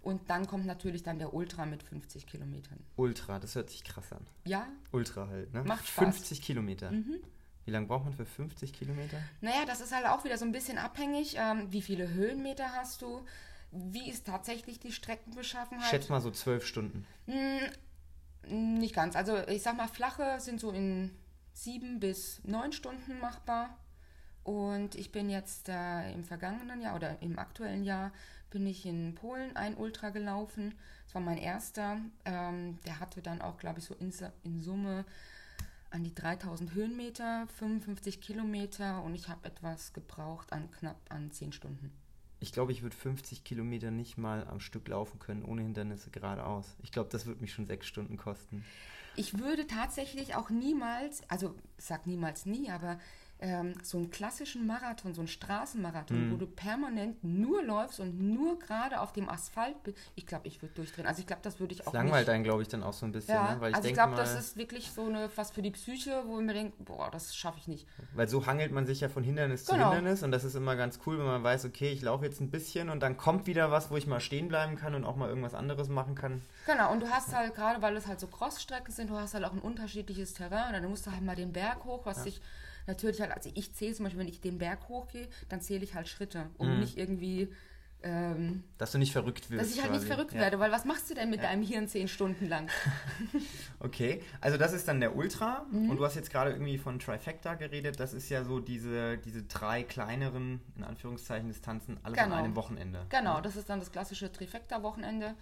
Und 0.03 0.31
dann 0.31 0.47
kommt 0.47 0.65
natürlich 0.65 1.03
dann 1.03 1.19
der 1.19 1.35
Ultra 1.35 1.67
mit 1.67 1.83
50 1.83 2.27
Kilometern. 2.27 2.79
Ultra, 2.97 3.39
das 3.39 3.55
hört 3.55 3.69
sich 3.69 3.85
krass 3.85 4.13
an. 4.13 4.27
Ja. 4.47 4.67
Ultra 4.93 5.29
halt, 5.29 5.53
ne? 5.53 5.63
Macht 5.65 5.87
Spaß. 5.87 6.05
50 6.05 6.41
Kilometer. 6.41 6.91
Mhm. 6.91 7.17
Wie 7.67 7.71
lange 7.71 7.87
braucht 7.87 8.05
man 8.05 8.15
für 8.15 8.25
50 8.25 8.73
Kilometer? 8.73 9.19
Naja, 9.43 9.67
das 9.67 9.81
ist 9.81 9.95
halt 9.95 10.07
auch 10.07 10.25
wieder 10.25 10.39
so 10.39 10.47
ein 10.47 10.53
bisschen 10.53 10.79
abhängig. 10.79 11.37
Ähm, 11.37 11.71
wie 11.71 11.83
viele 11.83 12.09
Höhenmeter 12.09 12.73
hast 12.73 13.03
du? 13.03 13.21
Wie 13.73 14.09
ist 14.09 14.27
tatsächlich 14.27 14.81
die 14.81 14.91
Streckenbeschaffenheit? 14.91 15.91
Schätz 15.91 16.09
mal 16.09 16.21
so 16.21 16.31
zwölf 16.31 16.67
Stunden. 16.67 17.07
Hm, 17.27 17.61
nicht 18.47 18.95
ganz. 18.95 19.17
Also 19.17 19.39
ich 19.49 19.63
sag 19.63 19.77
mal, 19.77 19.89
flache 19.89 20.41
sind 20.41 20.61
so 20.61 20.71
in 20.71 21.11
sieben 21.53 22.01
bis 22.01 22.41
neun 22.45 22.73
Stunden 22.73 23.19
machbar. 23.21 23.77
Und 24.43 24.95
ich 24.95 25.13
bin 25.13 25.29
jetzt 25.29 25.69
äh, 25.69 26.13
im 26.13 26.25
vergangenen 26.25 26.81
Jahr 26.81 26.97
oder 26.97 27.21
im 27.21 27.39
aktuellen 27.39 27.85
Jahr 27.85 28.11
bin 28.51 28.67
ich 28.67 28.85
in 28.87 29.15
Polen 29.15 29.55
ein 29.57 29.77
Ultra 29.77 30.11
gelaufen. 30.11 30.75
Das 31.05 31.15
war 31.15 31.23
mein 31.23 31.39
erster. 31.39 31.99
Ähm, 32.25 32.79
der 32.85 33.01
hatte 33.01 33.23
dann 33.23 33.43
auch, 33.43 33.59
glaube 33.59 33.79
ich, 33.79 33.85
so 33.85 33.95
in, 33.95 34.13
in, 34.43 34.63
Summe 34.63 35.05
an 35.91 36.05
die 36.05 36.15
3000 36.15 36.75
Höhenmeter, 36.75 37.47
55 37.59 38.21
Kilometer 38.21 39.03
und 39.03 39.15
ich 39.15 39.29
habe 39.29 39.47
etwas 39.47 39.93
gebraucht 39.93 40.53
an 40.53 40.71
knapp 40.71 40.97
an 41.09 41.31
10 41.31 41.53
Stunden. 41.53 41.93
Ich 42.41 42.53
glaube, 42.53 42.73
ich 42.73 42.83
würde 42.83 42.97
50 42.97 43.45
Kilometer 43.45 43.91
nicht 43.91 44.17
mal 44.17 44.47
am 44.47 44.61
Stück 44.61 44.89
laufen 44.89 45.19
können, 45.19 45.45
ohne 45.45 45.63
Hindernisse 45.63 46.11
geradeaus. 46.11 46.75
Ich 46.83 46.91
glaube, 46.91 47.11
das 47.11 47.27
würde 47.27 47.41
mich 47.43 47.53
schon 47.53 47.67
sechs 47.67 47.87
Stunden 47.87 48.17
kosten. 48.17 48.65
Ich 49.17 49.39
würde 49.39 49.67
tatsächlich 49.67 50.35
auch 50.35 50.49
niemals, 50.49 51.23
also 51.29 51.55
sag 51.77 52.07
niemals 52.07 52.47
nie, 52.47 52.71
aber 52.71 52.99
ähm, 53.41 53.75
so 53.83 53.99
einen 53.99 54.11
klassischen 54.11 54.67
Marathon, 54.67 55.15
so 55.15 55.23
einen 55.23 55.29
Straßenmarathon, 55.29 56.29
mhm. 56.29 56.33
wo 56.33 56.37
du 56.37 56.47
permanent 56.47 57.25
nur 57.25 57.63
läufst 57.63 57.99
und 58.01 58.21
nur 58.21 58.59
gerade 58.59 59.01
auf 59.01 59.13
dem 59.13 59.29
Asphalt 59.29 59.83
bist, 59.83 59.97
ich 60.15 60.27
glaube, 60.27 60.47
ich 60.47 60.61
würde 60.61 60.75
durchdrehen. 60.75 61.07
Also 61.07 61.21
ich 61.21 61.27
glaube, 61.27 61.43
das 61.43 61.59
würde 61.59 61.73
ich 61.73 61.81
auch 61.81 61.93
das 61.93 61.95
langweilt 61.95 62.29
einen, 62.29 62.45
glaube 62.45 62.63
ich, 62.63 62.69
dann 62.69 62.83
auch 62.83 62.93
so 62.93 63.07
ein 63.07 63.13
bisschen. 63.13 63.35
Ja, 63.35 63.55
ne? 63.55 63.61
Weil 63.61 63.71
ich 63.71 63.77
also 63.77 63.89
ich 63.89 63.95
glaube, 63.95 64.15
das 64.15 64.39
ist 64.39 64.57
wirklich 64.57 64.91
so 64.91 65.07
eine, 65.07 65.31
was 65.35 65.51
für 65.51 65.63
die 65.63 65.71
Psyche, 65.71 66.23
wo 66.27 66.41
mir 66.41 66.53
denke, 66.53 66.75
boah, 66.83 67.11
das 67.11 67.35
schaffe 67.35 67.59
ich 67.59 67.69
nicht. 67.69 67.87
Weil 68.15 68.29
so 68.29 68.47
hangelt 68.47 68.73
man 68.73 68.87
sich 68.87 69.01
ja 69.01 69.09
von 69.09 69.25
Hindernis 69.25 69.65
genau. 69.65 69.91
zu 69.91 69.95
Hindernis 69.95 70.23
und 70.23 70.33
das 70.33 70.45
ist 70.45 70.55
immer 70.55 70.77
ganz 70.77 71.01
cool, 71.07 71.19
wenn 71.19 71.27
man 71.27 71.43
weiß, 71.43 71.65
okay, 71.65 71.91
ich 71.91 72.03
laufe 72.03 72.25
jetzt 72.25 72.41
ein 72.41 72.51
bisschen 72.51 72.91
und 72.91 73.01
dann 73.01 73.17
kommt 73.17 73.47
wieder 73.47 73.71
was, 73.71 73.91
wo 73.91 73.97
ich 73.97 74.07
mal 74.07 74.21
stehen 74.21 74.49
bleiben 74.49 74.77
kann 74.77 74.95
und 74.95 75.05
auch 75.05 75.17
mal 75.17 75.29
irgendwas 75.29 75.55
anderes 75.55 75.89
machen 75.89 76.15
kann. 76.15 76.43
Genau, 76.67 76.93
und 76.93 77.01
du 77.01 77.09
hast 77.09 77.35
halt 77.35 77.55
gerade, 77.55 77.81
weil 77.81 77.97
es 77.97 78.07
halt 78.07 78.21
so 78.21 78.27
Crossstrecken 78.27 78.93
sind, 78.93 79.09
du 79.09 79.17
hast 79.17 79.33
halt 79.33 79.45
auch 79.45 79.53
ein 79.53 79.61
unterschiedliches 79.61 80.35
Terrain, 80.35 80.73
dann 80.73 80.85
musst 80.89 81.07
du 81.07 81.13
halt 81.13 81.23
mal 81.23 81.37
den 81.37 81.53
Berg 81.53 81.85
hoch, 81.85 82.05
was 82.05 82.19
ja. 82.19 82.23
sich 82.25 82.41
natürlich 82.91 83.21
halt, 83.21 83.33
also 83.33 83.51
ich 83.55 83.73
zähle 83.75 83.95
zum 83.95 84.05
Beispiel, 84.05 84.21
wenn 84.21 84.29
ich 84.29 84.41
den 84.41 84.59
Berg 84.59 84.89
hochgehe, 84.89 85.29
dann 85.49 85.61
zähle 85.61 85.85
ich 85.85 85.95
halt 85.95 86.09
Schritte, 86.09 86.51
um 86.59 86.75
mhm. 86.75 86.81
nicht 86.81 86.99
irgendwie. 86.99 87.49
Ähm, 88.03 88.65
dass 88.79 88.93
du 88.93 88.99
nicht 88.99 89.13
verrückt 89.13 89.51
wirst. 89.51 89.63
Dass 89.63 89.71
ich 89.73 89.83
halt 89.83 89.91
quasi. 89.91 90.07
nicht 90.07 90.15
verrückt 90.15 90.33
ja. 90.33 90.41
werde, 90.41 90.59
weil 90.59 90.73
was 90.73 90.87
machst 90.87 91.11
du 91.11 91.15
denn 91.15 91.29
mit 91.29 91.43
ja. 91.43 91.49
deinem 91.49 91.63
Hirn 91.63 91.87
zehn 91.87 92.09
Stunden 92.09 92.49
lang? 92.49 92.71
okay, 93.79 94.23
also 94.41 94.57
das 94.57 94.73
ist 94.73 94.89
dann 94.89 95.01
der 95.01 95.15
Ultra 95.15 95.67
mhm. 95.71 95.91
und 95.91 95.99
du 95.99 96.05
hast 96.05 96.15
jetzt 96.15 96.31
gerade 96.31 96.51
irgendwie 96.53 96.79
von 96.79 96.99
Trifecta 96.99 97.57
geredet. 97.57 98.01
Das 98.01 98.15
ist 98.15 98.31
ja 98.31 98.43
so 98.43 98.59
diese, 98.59 99.19
diese 99.19 99.43
drei 99.43 99.83
kleineren, 99.83 100.63
in 100.77 100.85
Anführungszeichen, 100.85 101.49
Distanzen, 101.49 101.99
alles 102.03 102.19
genau. 102.19 102.37
an 102.37 102.45
einem 102.45 102.57
Wochenende. 102.57 103.05
Genau, 103.11 103.43
das 103.43 103.57
ist 103.57 103.69
dann 103.69 103.81
das 103.81 103.93
klassische 103.93 104.33
Trifecta-Wochenende 104.33 105.35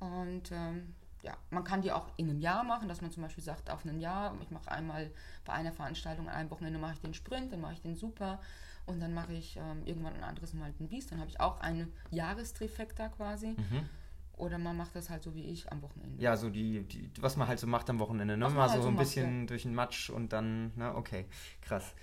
und 0.00 0.50
ähm, 0.52 0.94
ja, 1.22 1.36
man 1.50 1.64
kann 1.64 1.82
die 1.82 1.92
auch 1.92 2.08
in 2.16 2.28
einem 2.28 2.40
Jahr 2.40 2.64
machen, 2.64 2.88
dass 2.88 3.00
man 3.00 3.10
zum 3.10 3.22
Beispiel 3.22 3.44
sagt, 3.44 3.70
auf 3.70 3.84
ein 3.84 4.00
Jahr, 4.00 4.34
ich 4.42 4.50
mache 4.50 4.70
einmal 4.70 5.10
bei 5.44 5.52
einer 5.52 5.72
Veranstaltung 5.72 6.28
an 6.28 6.34
einem 6.34 6.50
Wochenende 6.50 6.78
mache 6.78 6.94
ich 6.94 7.00
den 7.00 7.14
Sprint, 7.14 7.52
dann 7.52 7.60
mache 7.60 7.74
ich 7.74 7.80
den 7.80 7.94
Super 7.94 8.40
und 8.86 9.00
dann 9.00 9.14
mache 9.14 9.32
ich 9.32 9.56
ähm, 9.56 9.82
irgendwann 9.84 10.14
ein 10.14 10.24
anderes 10.24 10.52
Mal 10.54 10.72
den 10.72 10.88
Biest, 10.88 11.12
dann 11.12 11.20
habe 11.20 11.30
ich 11.30 11.40
auch 11.40 11.60
eine 11.60 11.88
Jahrestrifekta 12.10 13.08
quasi. 13.08 13.48
Mhm. 13.50 13.88
Oder 14.36 14.58
man 14.58 14.76
macht 14.76 14.96
das 14.96 15.10
halt 15.10 15.22
so 15.22 15.34
wie 15.34 15.44
ich 15.44 15.70
am 15.70 15.82
Wochenende. 15.82 16.20
Ja, 16.20 16.36
so 16.36 16.50
die, 16.50 16.82
die 16.82 17.10
was 17.20 17.36
man 17.36 17.46
halt 17.46 17.60
so 17.60 17.66
macht 17.66 17.88
am 17.90 18.00
Wochenende, 18.00 18.36
ne? 18.36 18.48
Mal 18.48 18.70
halt 18.70 18.82
so 18.82 18.88
ein 18.88 18.96
bisschen 18.96 19.24
macht, 19.24 19.40
ja. 19.40 19.46
durch 19.46 19.62
den 19.62 19.74
Matsch 19.74 20.10
und 20.10 20.32
dann, 20.32 20.72
ne, 20.74 20.94
okay, 20.96 21.26
krass. 21.60 21.94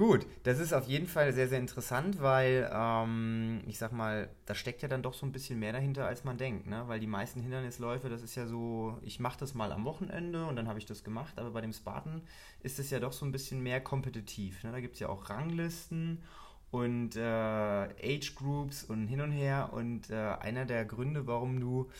Gut, 0.00 0.26
das 0.44 0.58
ist 0.60 0.72
auf 0.72 0.88
jeden 0.88 1.06
Fall 1.06 1.34
sehr, 1.34 1.46
sehr 1.46 1.58
interessant, 1.58 2.22
weil 2.22 2.70
ähm, 2.72 3.60
ich 3.66 3.76
sag 3.76 3.92
mal, 3.92 4.30
da 4.46 4.54
steckt 4.54 4.80
ja 4.80 4.88
dann 4.88 5.02
doch 5.02 5.12
so 5.12 5.26
ein 5.26 5.32
bisschen 5.32 5.58
mehr 5.58 5.74
dahinter, 5.74 6.06
als 6.06 6.24
man 6.24 6.38
denkt, 6.38 6.66
ne? 6.66 6.84
Weil 6.86 7.00
die 7.00 7.06
meisten 7.06 7.42
Hindernisläufe, 7.42 8.08
das 8.08 8.22
ist 8.22 8.34
ja 8.34 8.46
so, 8.46 8.96
ich 9.02 9.20
mache 9.20 9.38
das 9.38 9.52
mal 9.52 9.72
am 9.72 9.84
Wochenende 9.84 10.46
und 10.46 10.56
dann 10.56 10.68
habe 10.68 10.78
ich 10.78 10.86
das 10.86 11.04
gemacht, 11.04 11.38
aber 11.38 11.50
bei 11.50 11.60
dem 11.60 11.74
Spartan 11.74 12.22
ist 12.62 12.78
es 12.78 12.88
ja 12.88 12.98
doch 12.98 13.12
so 13.12 13.26
ein 13.26 13.30
bisschen 13.30 13.62
mehr 13.62 13.82
kompetitiv. 13.82 14.64
Ne? 14.64 14.72
Da 14.72 14.80
gibt 14.80 14.94
es 14.94 15.00
ja 15.00 15.10
auch 15.10 15.28
Ranglisten 15.28 16.22
und 16.70 17.16
äh, 17.16 17.20
Age 17.20 18.34
Groups 18.36 18.84
und 18.84 19.06
hin 19.06 19.20
und 19.20 19.32
her. 19.32 19.68
Und 19.70 20.08
äh, 20.08 20.14
einer 20.14 20.64
der 20.64 20.86
Gründe, 20.86 21.26
warum 21.26 21.60
du 21.60 21.90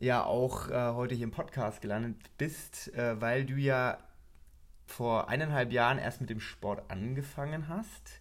ja 0.00 0.24
auch 0.24 0.70
äh, 0.70 0.92
heute 0.92 1.14
hier 1.14 1.26
im 1.26 1.30
Podcast 1.30 1.82
gelandet 1.82 2.16
bist, 2.36 2.92
äh, 2.94 3.20
weil 3.20 3.46
du 3.46 3.54
ja 3.54 3.98
vor 4.88 5.28
eineinhalb 5.28 5.72
Jahren 5.72 5.98
erst 5.98 6.20
mit 6.20 6.30
dem 6.30 6.40
Sport 6.40 6.90
angefangen 6.90 7.68
hast 7.68 8.20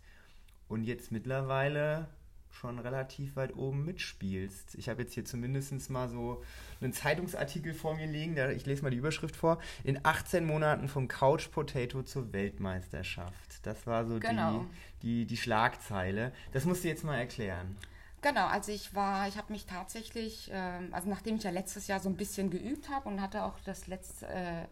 und 0.68 0.84
jetzt 0.84 1.12
mittlerweile 1.12 2.08
schon 2.52 2.80
relativ 2.80 3.36
weit 3.36 3.56
oben 3.56 3.86
mitspielst. 3.86 4.76
Ich 4.76 4.90
habe 4.90 5.04
jetzt 5.04 5.14
hier 5.14 5.26
zumindest 5.26 5.90
mal 5.90 6.10
so 6.10 6.44
einen 6.82 6.92
Zeitungsartikel 6.92 7.74
vor 7.74 7.96
mir 7.96 8.08
liegen, 8.08 8.36
ich 8.52 8.66
lese 8.66 8.84
mal 8.84 8.90
die 8.90 8.98
Überschrift 8.98 9.36
vor. 9.36 9.60
In 9.84 10.00
18 10.04 10.46
Monaten 10.46 10.88
vom 10.88 11.08
Couch 11.08 11.52
Potato 11.52 12.04
zur 12.04 12.34
Weltmeisterschaft. 12.34 13.66
Das 13.66 13.86
war 13.86 14.06
so 14.06 14.20
genau. 14.20 14.66
die, 15.02 15.24
die, 15.24 15.26
die 15.26 15.38
Schlagzeile. 15.38 16.32
Das 16.52 16.66
musst 16.66 16.84
du 16.84 16.88
jetzt 16.88 17.04
mal 17.04 17.18
erklären. 17.18 17.78
Genau, 18.22 18.48
also 18.48 18.72
ich 18.72 18.96
war, 18.96 19.28
ich 19.28 19.38
habe 19.38 19.54
mich 19.54 19.68
tatsächlich, 19.68 20.50
ähm, 20.52 20.90
also 20.92 21.08
nachdem 21.08 21.36
ich 21.36 21.44
ja 21.44 21.52
letztes 21.52 21.88
Jahr 21.88 22.00
so 22.00 22.10
ein 22.10 22.18
bisschen 22.18 22.50
geübt 22.50 22.90
habe 22.90 23.08
und 23.08 23.22
hatte 23.22 23.44
auch 23.44 23.60
das 23.64 23.86
letzte, 23.86 24.26
äh, 24.28 24.66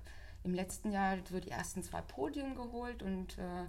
im 0.46 0.54
letzten 0.54 0.92
Jahr 0.92 1.18
so 1.30 1.40
die 1.40 1.52
ersten 1.52 1.84
zwei 1.84 2.02
Podien 2.02 2.56
geholt 2.56 3.04
und 3.04 3.38
äh, 3.38 3.66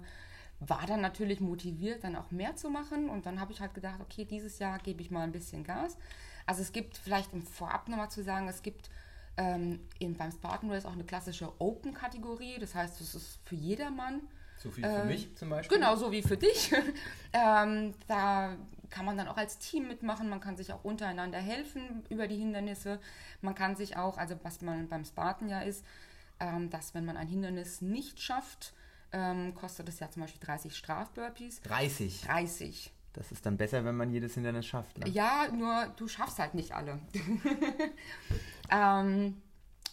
war 0.59 0.85
dann 0.87 1.01
natürlich 1.01 1.39
motiviert, 1.39 2.03
dann 2.03 2.15
auch 2.15 2.31
mehr 2.31 2.55
zu 2.55 2.69
machen. 2.69 3.09
Und 3.09 3.25
dann 3.25 3.39
habe 3.39 3.51
ich 3.51 3.59
halt 3.59 3.73
gedacht, 3.73 3.99
okay, 3.99 4.25
dieses 4.25 4.59
Jahr 4.59 4.79
gebe 4.79 5.01
ich 5.01 5.11
mal 5.11 5.21
ein 5.21 5.31
bisschen 5.31 5.63
Gas. 5.63 5.97
Also 6.45 6.61
es 6.61 6.71
gibt 6.71 6.97
vielleicht 6.97 7.33
im 7.33 7.41
Vorab 7.41 7.89
nochmal 7.89 8.09
zu 8.09 8.23
sagen, 8.23 8.47
es 8.47 8.63
gibt 8.63 8.89
ähm, 9.37 9.79
in, 9.99 10.15
beim 10.15 10.31
Spartan 10.31 10.71
Race 10.71 10.85
auch 10.85 10.93
eine 10.93 11.03
klassische 11.03 11.51
Open-Kategorie. 11.59 12.57
Das 12.59 12.73
heißt, 12.73 13.01
es 13.01 13.15
ist 13.15 13.39
für 13.43 13.55
jedermann. 13.55 14.21
So 14.57 14.75
wie 14.75 14.81
für 14.81 14.87
ähm, 14.87 15.07
mich 15.07 15.35
zum 15.35 15.49
Beispiel? 15.49 15.77
Genau, 15.77 15.95
so 15.95 16.11
wie 16.11 16.23
für 16.23 16.37
dich. 16.37 16.73
ähm, 17.33 17.93
da 18.07 18.55
kann 18.89 19.05
man 19.05 19.17
dann 19.17 19.27
auch 19.27 19.37
als 19.37 19.59
Team 19.59 19.87
mitmachen. 19.87 20.29
Man 20.29 20.39
kann 20.39 20.57
sich 20.57 20.73
auch 20.73 20.83
untereinander 20.83 21.37
helfen 21.37 22.03
über 22.09 22.27
die 22.27 22.37
Hindernisse. 22.37 22.99
Man 23.41 23.53
kann 23.53 23.75
sich 23.75 23.97
auch, 23.97 24.17
also 24.17 24.35
was 24.41 24.61
man 24.61 24.87
beim 24.87 25.05
Spartan 25.05 25.49
ja 25.49 25.61
ist, 25.61 25.85
dass 26.69 26.93
wenn 26.93 27.05
man 27.05 27.17
ein 27.17 27.27
Hindernis 27.27 27.81
nicht 27.81 28.21
schafft, 28.21 28.73
ähm, 29.11 29.55
kostet 29.55 29.89
es 29.89 29.99
ja 29.99 30.09
zum 30.09 30.21
Beispiel 30.21 30.41
30 30.41 30.75
Strafburpees. 30.75 31.61
30? 31.61 32.21
30. 32.21 32.93
Das 33.13 33.31
ist 33.31 33.45
dann 33.45 33.57
besser, 33.57 33.83
wenn 33.83 33.95
man 33.95 34.11
jedes 34.11 34.35
Hindernis 34.35 34.67
schafft. 34.67 34.97
Ne? 34.99 35.09
Ja, 35.09 35.47
nur 35.51 35.91
du 35.95 36.07
schaffst 36.07 36.37
halt 36.37 36.53
nicht 36.53 36.73
alle. 36.73 36.99
ähm, 38.71 39.41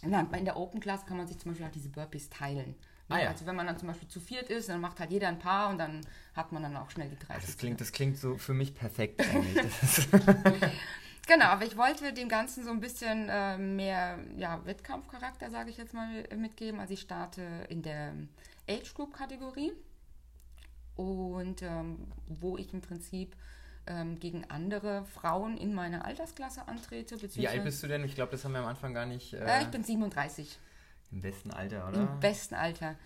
in 0.03 0.45
der 0.45 0.57
Open 0.57 0.81
Class 0.81 1.07
kann 1.07 1.17
man 1.17 1.27
sich 1.27 1.39
zum 1.39 1.53
Beispiel 1.53 1.67
auch 1.67 1.73
diese 1.73 1.89
Burpees 1.89 2.29
teilen. 2.29 2.75
Ah, 3.09 3.21
ja. 3.21 3.29
Also 3.29 3.47
wenn 3.47 3.57
man 3.57 3.67
dann 3.67 3.79
zum 3.79 3.89
Beispiel 3.89 4.09
zu 4.09 4.21
viert 4.21 4.51
ist, 4.51 4.69
dann 4.69 4.81
macht 4.81 4.99
halt 5.01 5.11
jeder 5.11 5.29
ein 5.29 5.39
paar 5.39 5.71
und 5.71 5.79
dann 5.79 6.01
hat 6.35 6.53
man 6.53 6.63
dann 6.63 6.77
auch 6.77 6.91
schnell 6.91 7.09
die 7.09 7.19
30. 7.19 7.47
Das 7.47 7.57
klingt, 7.57 7.81
das 7.81 7.93
klingt 7.93 8.19
so 8.19 8.37
für 8.37 8.55
mich 8.55 8.75
perfekt 8.75 9.21
eigentlich. 9.21 10.09
genau, 11.27 11.47
aber 11.47 11.65
ich 11.65 11.77
wollte 11.77 12.13
dem 12.13 12.29
Ganzen 12.29 12.65
so 12.65 12.71
ein 12.71 12.81
bisschen 12.81 13.29
äh, 13.29 13.59
mehr 13.59 14.19
ja, 14.37 14.65
Wettkampfcharakter, 14.65 15.51
sage 15.51 15.71
ich 15.71 15.77
jetzt 15.77 15.95
mal, 15.95 16.25
mitgeben. 16.37 16.81
Also 16.81 16.95
ich 16.95 17.01
starte 17.01 17.43
in 17.69 17.83
der 17.83 18.13
Age 18.69 18.95
Group 18.95 19.15
Kategorie 19.15 19.73
und 20.97 21.63
ähm, 21.63 22.07
wo 22.29 22.57
ich 22.57 22.73
im 22.73 22.81
Prinzip 22.81 23.37
ähm, 23.87 24.19
gegen 24.19 24.45
andere 24.51 25.05
Frauen 25.05 25.57
in 25.57 25.75
meiner 25.75 26.05
Altersklasse 26.05 26.67
antrete. 26.69 27.21
Wie 27.35 27.49
alt 27.49 27.65
bist 27.65 27.83
du 27.83 27.87
denn? 27.87 28.05
Ich 28.05 28.15
glaube, 28.15 28.33
das 28.33 28.45
haben 28.45 28.53
wir 28.53 28.61
am 28.61 28.67
Anfang 28.67 28.95
gar 28.95 29.07
nicht. 29.07 29.35
Äh, 29.35 29.45
äh, 29.45 29.63
ich 29.63 29.69
bin 29.69 29.85
37. 29.85 30.59
Im 31.13 31.21
besten 31.21 31.51
Alter, 31.51 31.89
oder? 31.89 32.01
Im 32.01 32.21
besten 32.21 32.55
Alter. 32.55 32.97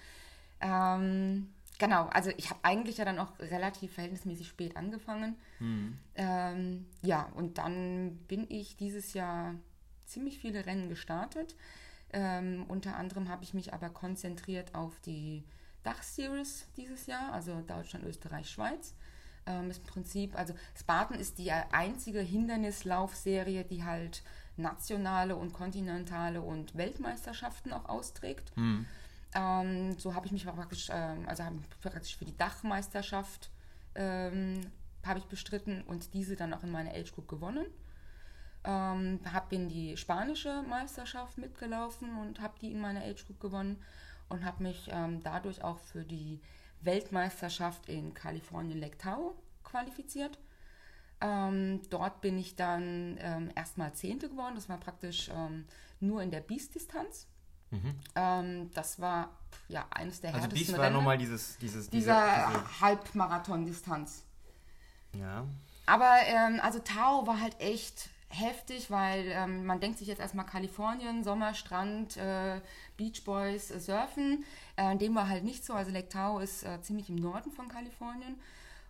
Ähm, 0.60 1.52
genau, 1.78 2.06
also 2.06 2.30
ich 2.36 2.50
habe 2.50 2.60
eigentlich 2.62 2.98
ja 2.98 3.04
dann 3.04 3.18
auch 3.18 3.38
relativ 3.38 3.94
verhältnismäßig 3.94 4.48
spät 4.48 4.76
angefangen. 4.76 5.36
Hm. 5.58 5.98
Ähm, 6.14 6.86
ja, 7.02 7.30
und 7.34 7.58
dann 7.58 8.16
bin 8.28 8.46
ich 8.48 8.76
dieses 8.76 9.14
Jahr 9.14 9.54
ziemlich 10.04 10.38
viele 10.38 10.66
Rennen 10.66 10.88
gestartet. 10.88 11.56
Ähm, 12.12 12.64
unter 12.68 12.96
anderem 12.96 13.28
habe 13.28 13.44
ich 13.44 13.54
mich 13.54 13.74
aber 13.74 13.90
konzentriert 13.90 14.74
auf 14.74 14.98
die 15.00 15.44
Dach-Series 15.82 16.66
dieses 16.76 17.06
Jahr, 17.06 17.32
also 17.32 17.60
Deutschland, 17.62 18.04
Österreich, 18.04 18.50
Schweiz. 18.50 18.94
Ähm, 19.46 19.70
ist 19.70 19.78
im 19.78 19.84
Prinzip, 19.84 20.36
also 20.36 20.54
Spartan 20.78 21.18
ist 21.18 21.38
die 21.38 21.50
einzige 21.50 22.20
Hindernislaufserie, 22.20 23.64
die 23.64 23.84
halt 23.84 24.22
nationale 24.56 25.36
und 25.36 25.52
kontinentale 25.52 26.42
und 26.42 26.76
Weltmeisterschaften 26.76 27.72
auch 27.72 27.88
austrägt. 27.88 28.52
Hm. 28.56 28.86
Ähm, 29.34 29.98
so 29.98 30.14
habe 30.14 30.26
ich 30.26 30.32
mich 30.32 30.44
praktisch, 30.44 30.88
ähm, 30.90 31.26
also 31.26 31.44
praktisch 31.80 32.16
für 32.16 32.24
die 32.24 32.36
Dachmeisterschaft 32.36 33.50
ähm, 33.94 34.60
habe 35.08 35.18
ich 35.18 35.26
bestritten 35.26 35.82
und 35.82 36.14
diese 36.14 36.36
dann 36.36 36.54
auch 36.54 36.62
in 36.62 36.70
meiner 36.70 36.92
Age 36.92 37.12
Group 37.12 37.28
gewonnen. 37.28 37.66
Ähm, 38.64 39.20
habe 39.32 39.54
in 39.54 39.68
die 39.68 39.96
spanische 39.96 40.62
Meisterschaft 40.62 41.38
mitgelaufen 41.38 42.16
und 42.18 42.40
habe 42.40 42.54
die 42.60 42.72
in 42.72 42.80
meiner 42.80 43.02
Age 43.02 43.24
Group 43.26 43.40
gewonnen 43.40 43.82
und 44.28 44.44
habe 44.44 44.62
mich 44.62 44.88
ähm, 44.92 45.22
dadurch 45.22 45.62
auch 45.62 45.78
für 45.78 46.04
die 46.04 46.40
Weltmeisterschaft 46.80 47.88
in 47.88 48.14
Kalifornien 48.14 48.84
Tahoe 48.98 49.34
qualifiziert. 49.64 50.38
Ähm, 51.20 51.80
dort 51.90 52.20
bin 52.20 52.38
ich 52.38 52.54
dann 52.54 53.16
ähm, 53.20 53.50
erstmal 53.54 53.92
Zehnte 53.94 54.28
geworden. 54.28 54.54
Das 54.54 54.68
war 54.68 54.78
praktisch 54.78 55.30
ähm, 55.34 55.64
nur 56.00 56.22
in 56.22 56.30
der 56.30 56.40
Beast-Distanz. 56.40 57.26
Mhm. 57.70 57.94
Ähm, 58.14 58.70
das 58.72 59.00
war 59.00 59.36
ja 59.68 59.86
eines 59.90 60.20
der 60.20 60.30
also 60.30 60.42
härtesten 60.42 60.66
Beast 60.66 60.78
war 60.78 60.90
nochmal 60.90 61.18
dieses, 61.18 61.58
dieses, 61.58 61.90
dieser 61.90 62.50
diese... 62.50 62.80
Halbmarathon-Distanz. 62.80 64.24
Ja. 65.14 65.44
Aber 65.86 66.16
ähm, 66.26 66.60
also 66.62 66.78
Tao 66.80 67.26
war 67.26 67.40
halt 67.40 67.58
echt 67.60 68.10
heftig, 68.28 68.90
weil 68.90 69.26
ähm, 69.28 69.64
man 69.64 69.80
denkt 69.80 69.98
sich 69.98 70.08
jetzt 70.08 70.20
erstmal 70.20 70.44
Kalifornien, 70.44 71.24
Sommerstrand, 71.24 72.16
äh, 72.16 72.60
Beach 72.96 73.24
Boys, 73.24 73.70
äh, 73.70 73.80
Surfen. 73.80 74.44
Äh, 74.76 74.96
dem 74.96 75.14
war 75.14 75.28
halt 75.28 75.44
nicht 75.44 75.64
so. 75.64 75.72
Also 75.72 75.90
Lake 75.90 76.08
Tahoe 76.08 76.42
ist 76.42 76.62
äh, 76.64 76.80
ziemlich 76.82 77.08
im 77.08 77.16
Norden 77.16 77.50
von 77.50 77.68
Kalifornien. 77.68 78.36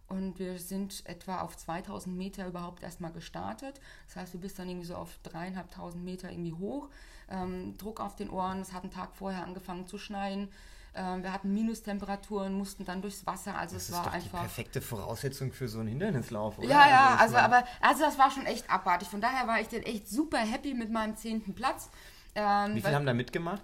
Und 0.09 0.39
wir 0.39 0.59
sind 0.59 1.05
etwa 1.07 1.43
auf 1.43 1.57
2000 1.57 2.17
Meter 2.17 2.47
überhaupt 2.47 2.83
erstmal 2.83 3.13
gestartet. 3.13 3.81
Das 4.07 4.17
heißt, 4.17 4.35
du 4.35 4.39
bist 4.39 4.59
dann 4.59 4.69
irgendwie 4.69 4.87
so 4.87 4.97
auf 4.97 5.19
dreieinhalbtausend 5.23 6.03
Meter 6.03 6.31
irgendwie 6.31 6.55
hoch. 6.55 6.89
Ähm, 7.31 7.77
Druck 7.77 8.01
auf 8.01 8.17
den 8.17 8.31
Ohren, 8.31 8.61
es 8.61 8.73
hat 8.73 8.85
einen 8.85 8.93
Tag 8.93 9.15
vorher 9.15 9.45
angefangen 9.45 9.87
zu 9.87 9.99
schneien. 9.99 10.49
Ähm, 10.95 11.23
wir 11.23 11.33
hatten 11.33 11.52
Minustemperaturen, 11.52 12.54
mussten 12.54 12.85
dann 12.85 13.02
durchs 13.02 13.26
Wasser. 13.26 13.57
Also 13.57 13.76
das 13.76 13.88
es 13.88 13.92
war 13.92 14.12
einfach. 14.12 14.40
Die 14.40 14.47
perfekte 14.47 14.80
Voraussetzung 14.80 15.52
für 15.52 15.68
so 15.68 15.80
einen 15.80 15.88
Hindernislauf, 15.88 16.59
oder? 16.59 16.68
Ja, 16.68 16.88
ja, 16.88 17.16
also, 17.16 17.37
also 17.37 17.37
aber 17.37 17.64
also 17.80 18.04
das 18.04 18.18
war 18.18 18.30
schon 18.30 18.47
echt 18.47 18.71
abartig. 18.71 19.09
Von 19.09 19.21
daher 19.21 19.47
war 19.47 19.61
ich 19.61 19.68
dann 19.68 19.83
echt 19.83 20.09
super 20.09 20.38
happy 20.38 20.75
mit 20.75 20.90
meinem 20.90 21.16
zehnten 21.16 21.54
Platz. 21.54 21.90
Ähm, 22.35 22.75
Wie 22.75 22.80
viele 22.80 22.95
haben 22.95 23.07
da 23.07 23.14
mitgemacht? 23.14 23.62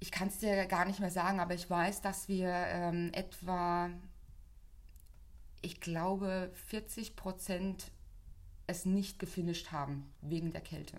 Ich 0.00 0.12
kann 0.12 0.28
es 0.28 0.38
dir 0.38 0.66
gar 0.66 0.84
nicht 0.84 1.00
mehr 1.00 1.10
sagen, 1.10 1.40
aber 1.40 1.54
ich 1.54 1.68
weiß, 1.68 2.02
dass 2.02 2.28
wir 2.28 2.48
ähm, 2.48 3.10
etwa 3.12 3.90
ich 5.60 5.80
glaube, 5.80 6.50
40 6.68 7.16
Prozent 7.16 7.90
es 8.66 8.84
nicht 8.84 9.18
gefinisht 9.18 9.72
haben 9.72 10.12
wegen 10.20 10.52
der 10.52 10.60
Kälte. 10.60 10.98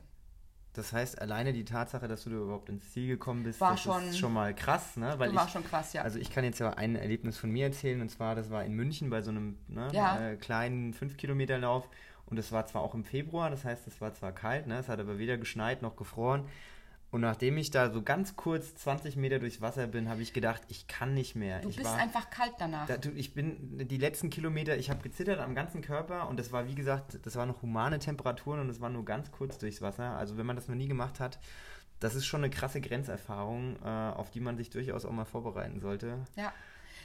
Das 0.73 0.93
heißt, 0.93 1.19
alleine 1.19 1.51
die 1.51 1.65
Tatsache, 1.65 2.07
dass 2.07 2.23
du 2.23 2.29
überhaupt 2.29 2.69
ins 2.69 2.91
Ziel 2.91 3.07
gekommen 3.07 3.43
bist, 3.43 3.59
war 3.59 3.71
das 3.71 3.81
schon, 3.81 4.03
ist 4.09 4.19
schon 4.19 4.33
mal 4.33 4.53
krass, 4.53 4.97
ne? 4.97 5.15
Weil 5.17 5.33
war 5.33 5.45
ich, 5.45 5.51
schon 5.51 5.63
krass, 5.63 5.93
ja. 5.93 6.03
Also 6.03 6.19
ich 6.19 6.29
kann 6.29 6.43
jetzt 6.43 6.59
ja 6.59 6.71
ein 6.71 6.95
Erlebnis 6.95 7.37
von 7.37 7.49
mir 7.49 7.65
erzählen 7.65 7.99
und 8.01 8.09
zwar, 8.09 8.35
das 8.35 8.49
war 8.51 8.63
in 8.63 8.73
München 8.73 9.09
bei 9.09 9.21
so 9.21 9.31
einem 9.31 9.57
ne, 9.67 9.89
ja. 9.91 10.29
äh, 10.29 10.35
kleinen 10.35 10.93
5-Kilometer-Lauf 10.93 11.89
und 12.27 12.37
es 12.37 12.51
war 12.51 12.67
zwar 12.67 12.83
auch 12.83 12.93
im 12.93 13.03
Februar, 13.03 13.49
das 13.49 13.65
heißt, 13.65 13.87
es 13.87 13.99
war 13.99 14.13
zwar 14.13 14.31
kalt, 14.31 14.67
ne? 14.67 14.77
es 14.77 14.87
hat 14.87 14.99
aber 14.99 15.17
weder 15.17 15.37
geschneit 15.37 15.81
noch 15.81 15.95
gefroren 15.95 16.45
und 17.11 17.21
nachdem 17.21 17.57
ich 17.57 17.71
da 17.71 17.89
so 17.89 18.03
ganz 18.03 18.35
kurz 18.35 18.75
20 18.75 19.15
Meter 19.15 19.39
durchs 19.39 19.61
Wasser 19.61 19.87
bin, 19.87 20.09
habe 20.09 20.21
ich 20.21 20.31
gedacht, 20.31 20.61
ich 20.67 20.87
kann 20.87 21.15
nicht 21.15 21.35
mehr. 21.35 21.59
Du 21.59 21.69
ich 21.69 21.77
bist 21.77 21.89
war, 21.89 21.97
einfach 21.97 22.29
kalt 22.29 22.53
danach. 22.59 22.85
Da, 22.85 22.97
du, 22.97 23.09
ich 23.11 23.33
bin 23.33 23.87
die 23.87 23.97
letzten 23.97 24.29
Kilometer, 24.29 24.77
ich 24.77 24.91
habe 24.91 25.01
gezittert 25.01 25.39
am 25.39 25.55
ganzen 25.55 25.81
Körper 25.81 26.29
und 26.29 26.37
das 26.37 26.51
war, 26.51 26.67
wie 26.67 26.75
gesagt, 26.75 27.19
das 27.23 27.35
waren 27.35 27.47
noch 27.47 27.63
humane 27.63 27.97
Temperaturen 27.97 28.59
und 28.59 28.69
es 28.69 28.79
war 28.79 28.89
nur 28.89 29.05
ganz 29.05 29.31
kurz 29.31 29.57
durchs 29.57 29.81
Wasser. 29.81 30.17
Also 30.17 30.37
wenn 30.37 30.45
man 30.45 30.55
das 30.55 30.67
noch 30.67 30.75
nie 30.75 30.87
gemacht 30.87 31.19
hat, 31.19 31.39
das 31.99 32.13
ist 32.13 32.27
schon 32.27 32.43
eine 32.43 32.51
krasse 32.51 32.79
Grenzerfahrung, 32.79 33.77
äh, 33.83 33.87
auf 33.87 34.29
die 34.29 34.39
man 34.39 34.57
sich 34.57 34.69
durchaus 34.69 35.03
auch 35.03 35.11
mal 35.11 35.25
vorbereiten 35.25 35.79
sollte. 35.79 36.19
Ja. 36.35 36.53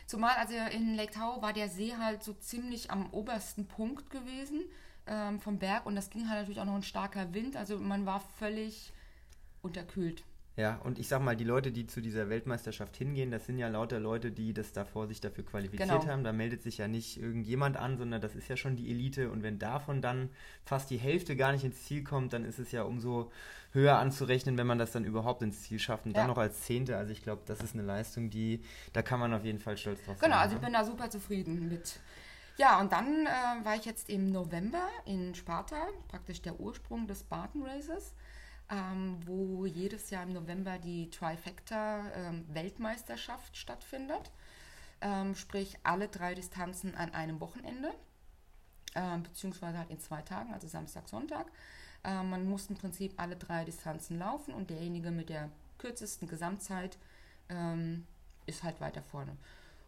Zumal, 0.06 0.36
also 0.36 0.52
in 0.76 0.96
Lake 0.96 1.12
Tahoe 1.12 1.40
war 1.40 1.54
der 1.54 1.70
See 1.70 1.94
halt 1.98 2.22
so 2.22 2.34
ziemlich 2.34 2.90
am 2.90 3.08
obersten 3.10 3.66
Punkt 3.66 4.10
gewesen 4.10 4.60
ähm, 5.06 5.40
vom 5.40 5.58
Berg 5.58 5.86
und 5.86 5.96
das 5.96 6.10
ging 6.10 6.28
halt 6.28 6.40
natürlich 6.40 6.60
auch 6.60 6.66
noch 6.66 6.74
ein 6.74 6.82
starker 6.82 7.32
Wind. 7.32 7.56
Also 7.56 7.78
man 7.78 8.04
war 8.04 8.20
völlig 8.38 8.92
unterkühlt. 9.64 10.24
Ja, 10.56 10.76
und 10.84 11.00
ich 11.00 11.08
sag 11.08 11.20
mal, 11.20 11.34
die 11.34 11.42
Leute, 11.42 11.72
die 11.72 11.88
zu 11.88 12.00
dieser 12.00 12.28
Weltmeisterschaft 12.28 12.96
hingehen, 12.96 13.32
das 13.32 13.44
sind 13.44 13.58
ja 13.58 13.66
lauter 13.66 13.98
Leute, 13.98 14.30
die 14.30 14.54
das 14.54 14.72
davor 14.72 15.08
sich 15.08 15.20
dafür 15.20 15.44
qualifiziert 15.44 15.88
genau. 15.88 16.06
haben. 16.06 16.22
Da 16.22 16.32
meldet 16.32 16.62
sich 16.62 16.78
ja 16.78 16.86
nicht 16.86 17.20
irgendjemand 17.20 17.76
an, 17.76 17.98
sondern 17.98 18.20
das 18.20 18.36
ist 18.36 18.46
ja 18.46 18.56
schon 18.56 18.76
die 18.76 18.88
Elite. 18.88 19.32
Und 19.32 19.42
wenn 19.42 19.58
davon 19.58 20.00
dann 20.00 20.30
fast 20.64 20.90
die 20.90 20.96
Hälfte 20.96 21.34
gar 21.34 21.50
nicht 21.50 21.64
ins 21.64 21.82
Ziel 21.82 22.04
kommt, 22.04 22.32
dann 22.32 22.44
ist 22.44 22.60
es 22.60 22.70
ja 22.70 22.84
umso 22.84 23.32
höher 23.72 23.98
anzurechnen, 23.98 24.56
wenn 24.56 24.68
man 24.68 24.78
das 24.78 24.92
dann 24.92 25.04
überhaupt 25.04 25.42
ins 25.42 25.62
Ziel 25.62 25.80
schafft. 25.80 26.06
Und 26.06 26.12
ja. 26.12 26.18
dann 26.18 26.28
noch 26.28 26.38
als 26.38 26.60
Zehnte. 26.60 26.96
Also 26.96 27.10
ich 27.10 27.24
glaube, 27.24 27.42
das 27.46 27.60
ist 27.60 27.74
eine 27.74 27.82
Leistung, 27.82 28.30
die, 28.30 28.62
da 28.92 29.02
kann 29.02 29.18
man 29.18 29.34
auf 29.34 29.44
jeden 29.44 29.58
Fall 29.58 29.76
stolz 29.76 30.04
drauf 30.04 30.18
sein. 30.18 30.30
Genau, 30.30 30.40
also 30.40 30.54
ich 30.54 30.62
bin 30.62 30.72
da 30.72 30.84
super 30.84 31.10
zufrieden 31.10 31.68
mit. 31.68 31.98
Ja, 32.58 32.80
und 32.80 32.92
dann 32.92 33.26
äh, 33.26 33.64
war 33.64 33.74
ich 33.74 33.84
jetzt 33.84 34.08
im 34.08 34.30
November 34.30 34.86
in 35.04 35.34
Sparta, 35.34 35.88
praktisch 36.06 36.40
der 36.42 36.60
Ursprung 36.60 37.08
des 37.08 37.22
Spartan 37.22 37.64
Races 37.64 38.14
ähm, 38.70 39.18
wo 39.26 39.66
jedes 39.66 40.10
Jahr 40.10 40.22
im 40.22 40.32
November 40.32 40.78
die 40.78 41.10
Trifecta 41.10 42.10
ähm, 42.14 42.44
Weltmeisterschaft 42.48 43.56
stattfindet. 43.56 44.30
Ähm, 45.00 45.34
sprich 45.34 45.76
alle 45.82 46.08
drei 46.08 46.34
Distanzen 46.34 46.94
an 46.94 47.12
einem 47.12 47.40
Wochenende, 47.40 47.92
ähm, 48.94 49.22
beziehungsweise 49.22 49.78
halt 49.78 49.90
in 49.90 50.00
zwei 50.00 50.22
Tagen, 50.22 50.52
also 50.54 50.66
Samstag, 50.66 51.08
Sonntag. 51.08 51.46
Ähm, 52.04 52.30
man 52.30 52.48
muss 52.48 52.70
im 52.70 52.76
Prinzip 52.76 53.12
alle 53.18 53.36
drei 53.36 53.64
Distanzen 53.64 54.18
laufen 54.18 54.54
und 54.54 54.70
derjenige 54.70 55.10
mit 55.10 55.28
der 55.28 55.50
kürzesten 55.78 56.28
Gesamtzeit 56.28 56.96
ähm, 57.50 58.06
ist 58.46 58.62
halt 58.62 58.80
weiter 58.80 59.02
vorne. 59.02 59.36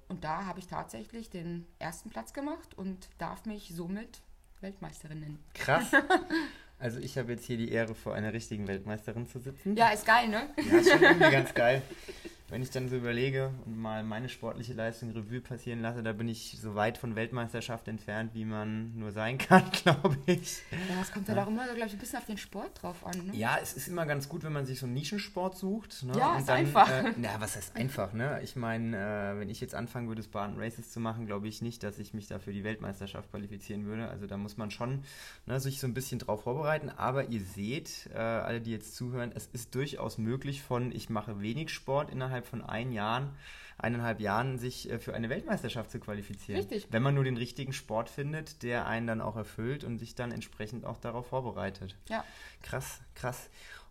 Und 0.08 0.22
da 0.24 0.44
habe 0.44 0.58
ich 0.58 0.66
tatsächlich 0.66 1.30
den 1.30 1.66
ersten 1.78 2.10
Platz 2.10 2.32
gemacht 2.32 2.76
und 2.76 3.08
darf 3.18 3.44
mich 3.44 3.72
somit 3.74 4.20
Weltmeisterin 4.60 5.20
nennen. 5.20 5.44
Krass. 5.54 5.90
Also 6.78 6.98
ich 6.98 7.16
habe 7.16 7.32
jetzt 7.32 7.46
hier 7.46 7.56
die 7.56 7.70
Ehre, 7.70 7.94
vor 7.94 8.14
einer 8.14 8.32
richtigen 8.32 8.68
Weltmeisterin 8.68 9.26
zu 9.26 9.38
sitzen. 9.38 9.76
Ja, 9.76 9.88
ist 9.88 10.04
geil, 10.04 10.28
ne? 10.28 10.48
Ja, 10.56 10.78
ist 10.78 10.90
schon 10.90 11.02
irgendwie 11.02 11.30
ganz 11.30 11.54
geil. 11.54 11.82
wenn 12.48 12.62
ich 12.62 12.70
dann 12.70 12.88
so 12.88 12.96
überlege 12.96 13.52
und 13.64 13.76
mal 13.76 14.04
meine 14.04 14.28
sportliche 14.28 14.72
Leistung 14.72 15.10
Revue 15.10 15.40
passieren 15.40 15.80
lasse, 15.80 16.02
da 16.02 16.12
bin 16.12 16.28
ich 16.28 16.58
so 16.60 16.76
weit 16.76 16.96
von 16.96 17.16
Weltmeisterschaft 17.16 17.88
entfernt, 17.88 18.34
wie 18.34 18.44
man 18.44 18.96
nur 18.96 19.10
sein 19.10 19.36
kann, 19.38 19.64
glaube 19.72 20.16
ich. 20.26 20.62
Ja, 20.70 21.00
es 21.02 21.12
kommt 21.12 21.28
ja 21.28 21.42
auch 21.42 21.48
immer, 21.48 21.64
glaube 21.64 21.86
ich, 21.86 21.92
ein 21.92 21.98
bisschen 21.98 22.18
auf 22.18 22.26
den 22.26 22.38
Sport 22.38 22.82
drauf 22.82 23.04
an. 23.04 23.26
Ne? 23.26 23.36
Ja, 23.36 23.58
es 23.60 23.72
ist 23.72 23.88
immer 23.88 24.06
ganz 24.06 24.28
gut, 24.28 24.44
wenn 24.44 24.52
man 24.52 24.64
sich 24.64 24.78
so 24.78 24.86
einen 24.86 24.94
Nischensport 24.94 25.56
sucht. 25.56 26.04
Ne? 26.04 26.12
Ja, 26.16 26.34
und 26.34 26.40
ist 26.40 26.48
dann, 26.48 26.56
einfach. 26.56 26.88
Äh, 26.88 27.12
na, 27.16 27.40
was 27.40 27.56
heißt 27.56 27.74
einfach, 27.74 28.12
ne? 28.12 28.40
Ich 28.44 28.54
meine, 28.54 28.96
äh, 28.96 29.40
wenn 29.40 29.50
ich 29.50 29.60
jetzt 29.60 29.74
anfangen 29.74 30.06
würde, 30.06 30.22
Spartan 30.22 30.56
Races 30.58 30.92
zu 30.92 31.00
machen, 31.00 31.26
glaube 31.26 31.48
ich 31.48 31.62
nicht, 31.62 31.82
dass 31.82 31.98
ich 31.98 32.14
mich 32.14 32.28
da 32.28 32.38
für 32.38 32.52
die 32.52 32.62
Weltmeisterschaft 32.62 33.30
qualifizieren 33.30 33.86
würde. 33.86 34.08
Also 34.08 34.26
da 34.26 34.36
muss 34.36 34.56
man 34.56 34.70
schon 34.70 35.02
ne, 35.46 35.58
sich 35.58 35.80
so 35.80 35.88
ein 35.88 35.94
bisschen 35.94 36.20
drauf 36.20 36.44
vorbereiten. 36.44 36.90
Aber 36.90 37.28
ihr 37.28 37.40
seht, 37.40 38.08
äh, 38.14 38.18
alle, 38.18 38.60
die 38.60 38.70
jetzt 38.70 38.94
zuhören, 38.94 39.32
es 39.34 39.46
ist 39.46 39.74
durchaus 39.74 40.16
möglich 40.16 40.62
von, 40.62 40.92
ich 40.92 41.10
mache 41.10 41.40
wenig 41.40 41.70
Sport 41.70 42.10
innerhalb 42.10 42.35
von 42.42 42.62
ein 42.62 42.92
Jahren, 42.92 43.30
eineinhalb 43.78 44.20
Jahren, 44.20 44.58
sich 44.58 44.90
äh, 44.90 44.98
für 44.98 45.14
eine 45.14 45.28
Weltmeisterschaft 45.28 45.90
zu 45.90 46.00
qualifizieren. 46.00 46.60
Richtig. 46.60 46.88
Wenn 46.90 47.02
man 47.02 47.14
nur 47.14 47.24
den 47.24 47.36
richtigen 47.36 47.72
Sport 47.72 48.08
findet, 48.08 48.62
der 48.62 48.86
einen 48.86 49.06
dann 49.06 49.20
auch 49.20 49.36
erfüllt 49.36 49.84
und 49.84 49.98
sich 49.98 50.14
dann 50.14 50.32
entsprechend 50.32 50.84
auch 50.84 50.98
darauf 50.98 51.26
vorbereitet. 51.28 51.96
Ja. 52.08 52.24
Krass, 52.62 53.00
krass. 53.14 53.48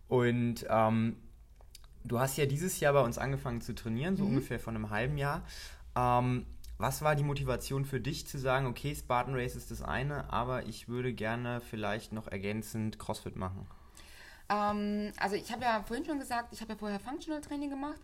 Und 0.08 0.66
ähm, 0.70 1.18
du 2.04 2.20
hast 2.20 2.38
ja 2.38 2.46
dieses 2.46 2.80
Jahr 2.80 2.94
bei 2.94 3.02
uns 3.02 3.18
angefangen 3.18 3.62
zu 3.62 3.74
trainieren, 3.74 4.16
so 4.16 4.24
mhm. 4.24 4.32
ungefähr 4.32 4.60
vor 4.60 4.74
einem 4.74 4.90
halben 4.90 5.18
Jahr. 5.18 5.44
Ähm, 5.96 6.46
was 6.78 7.02
war 7.02 7.16
die 7.16 7.24
Motivation 7.24 7.86
für 7.86 8.02
dich 8.02 8.28
zu 8.28 8.38
sagen, 8.38 8.66
okay, 8.66 8.94
Spartan 8.94 9.34
Race 9.34 9.56
ist 9.56 9.72
das 9.72 9.82
eine, 9.82 10.32
aber 10.32 10.66
ich 10.66 10.90
würde 10.90 11.14
gerne 11.14 11.62
vielleicht 11.62 12.12
noch 12.12 12.28
ergänzend 12.28 13.00
CrossFit 13.00 13.38
machen? 13.38 13.66
Ähm, 14.50 15.14
also 15.18 15.36
ich 15.36 15.52
habe 15.52 15.64
ja 15.64 15.84
vorhin 15.88 16.06
schon 16.06 16.20
gesagt, 16.20 16.50
ich 16.52 16.62
habe 16.62 16.74
ja 16.74 16.78
vorher 16.78 17.00
Functional 17.00 17.42
Training 17.42 17.70
gemacht 17.70 18.00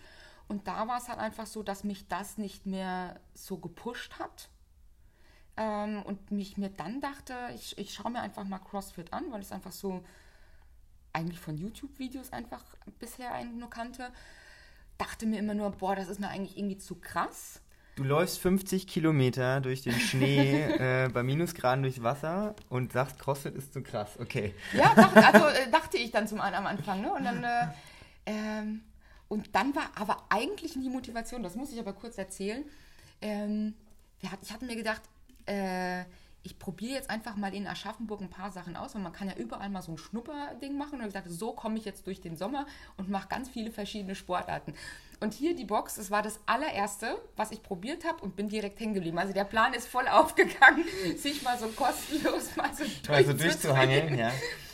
und 0.48 0.68
da 0.68 0.88
war 0.88 0.98
es 0.98 1.08
halt 1.08 1.20
einfach 1.20 1.46
so, 1.46 1.64
dass 1.64 1.84
mich 1.84 2.08
das 2.08 2.38
nicht 2.38 2.66
mehr 2.66 3.20
so 3.34 3.58
gepusht 3.58 4.20
hat. 4.20 4.50
Ähm, 5.58 6.02
und 6.04 6.32
mich 6.32 6.58
mir 6.58 6.70
dann 6.70 7.02
dachte, 7.02 7.36
ich, 7.56 7.78
ich 7.78 7.94
schaue 7.94 8.12
mir 8.12 8.22
einfach 8.22 8.46
mal 8.46 8.60
CrossFit 8.60 9.12
an, 9.14 9.32
weil 9.32 9.42
ich 9.42 9.48
es 9.48 9.52
einfach 9.52 9.72
so 9.72 10.04
eigentlich 11.14 11.40
von 11.40 11.58
YouTube-Videos 11.58 12.32
einfach 12.32 12.64
bisher 13.00 13.34
eigentlich 13.34 13.60
nur 13.60 13.70
kannte. 13.70 14.12
Dachte 14.98 15.26
mir 15.26 15.40
immer 15.40 15.54
nur, 15.54 15.72
boah, 15.72 15.96
das 15.96 16.08
ist 16.08 16.20
mir 16.20 16.30
eigentlich 16.30 16.58
irgendwie 16.58 16.78
zu 16.78 16.96
krass. 16.96 17.62
Du 17.96 18.04
läufst 18.04 18.40
50 18.40 18.88
Kilometer 18.88 19.60
durch 19.60 19.82
den 19.82 19.94
Schnee 19.94 20.64
äh, 21.06 21.10
bei 21.10 21.24
Minusgraden 21.24 21.84
durchs 21.84 22.02
Wasser 22.02 22.56
und 22.70 22.94
sagst, 22.94 23.20
CrossFit 23.20 23.56
ist 23.56 23.74
zu 23.74 23.84
krass. 23.84 24.18
Okay. 24.20 24.56
Ja, 24.74 24.96
dachte, 24.96 25.26
also 25.26 25.48
äh, 25.48 25.70
dachte 25.72 25.98
ich 25.98 26.12
dann 26.12 26.28
zum 26.28 26.40
am 26.40 26.66
Anfang. 26.66 27.02
Ne? 27.02 27.14
Und 27.14 27.26
dann, 27.26 27.44
äh, 27.44 27.68
ähm, 28.26 28.82
und 29.32 29.56
dann 29.56 29.74
war 29.76 29.92
aber 29.96 30.26
eigentlich 30.28 30.74
die 30.74 30.90
Motivation, 30.90 31.42
das 31.42 31.56
muss 31.56 31.72
ich 31.72 31.80
aber 31.80 31.94
kurz 31.94 32.18
erzählen. 32.18 32.66
Ähm, 33.22 33.76
ich 34.20 34.52
hatte 34.52 34.66
mir 34.66 34.76
gedacht, 34.76 35.02
äh, 35.46 36.02
ich 36.44 36.60
probiere 36.60 36.96
jetzt 36.96 37.10
einfach 37.10 37.38
mal 37.38 37.54
in 37.54 37.66
Aschaffenburg 37.66 38.20
ein 38.20 38.30
paar 38.30 38.52
Sachen 38.52 38.76
aus, 38.76 38.94
weil 38.94 39.02
man 39.02 39.14
kann 39.14 39.30
ja 39.30 39.36
überall 39.38 39.70
mal 39.70 39.82
so 39.82 39.94
ein 39.94 39.98
Schnupperding 39.98 40.78
machen. 40.78 41.00
Und 41.00 41.08
ich 41.08 41.14
dachte, 41.14 41.32
so 41.32 41.54
komme 41.54 41.78
ich 41.78 41.86
jetzt 41.86 42.08
durch 42.08 42.20
den 42.20 42.36
Sommer 42.36 42.66
und 42.98 43.10
mache 43.10 43.30
ganz 43.30 43.48
viele 43.48 43.72
verschiedene 43.72 44.16
Sportarten. 44.16 44.74
Und 45.22 45.34
hier 45.34 45.56
die 45.56 45.64
Box, 45.64 45.96
das 45.96 46.12
war 46.12 46.24
das 46.24 46.42
allererste, 46.46 47.18
was 47.38 47.52
ich 47.52 47.64
probiert 47.64 48.04
habe 48.04 48.22
und 48.22 48.36
bin 48.36 48.50
direkt 48.50 48.82
hängen 48.82 48.96
geblieben. 48.96 49.18
Also 49.18 49.32
der 49.32 49.46
Plan 49.46 49.74
ist 49.74 49.88
voll 49.88 50.08
aufgegangen, 50.10 50.84
sich 51.16 51.42
mal 51.42 51.58
so 51.58 51.70
kostenlos 51.70 52.54
mal 52.58 52.72
so 52.74 52.84
also 53.14 53.32
durchzuhangeln. 53.32 54.18
Ja. 54.18 54.34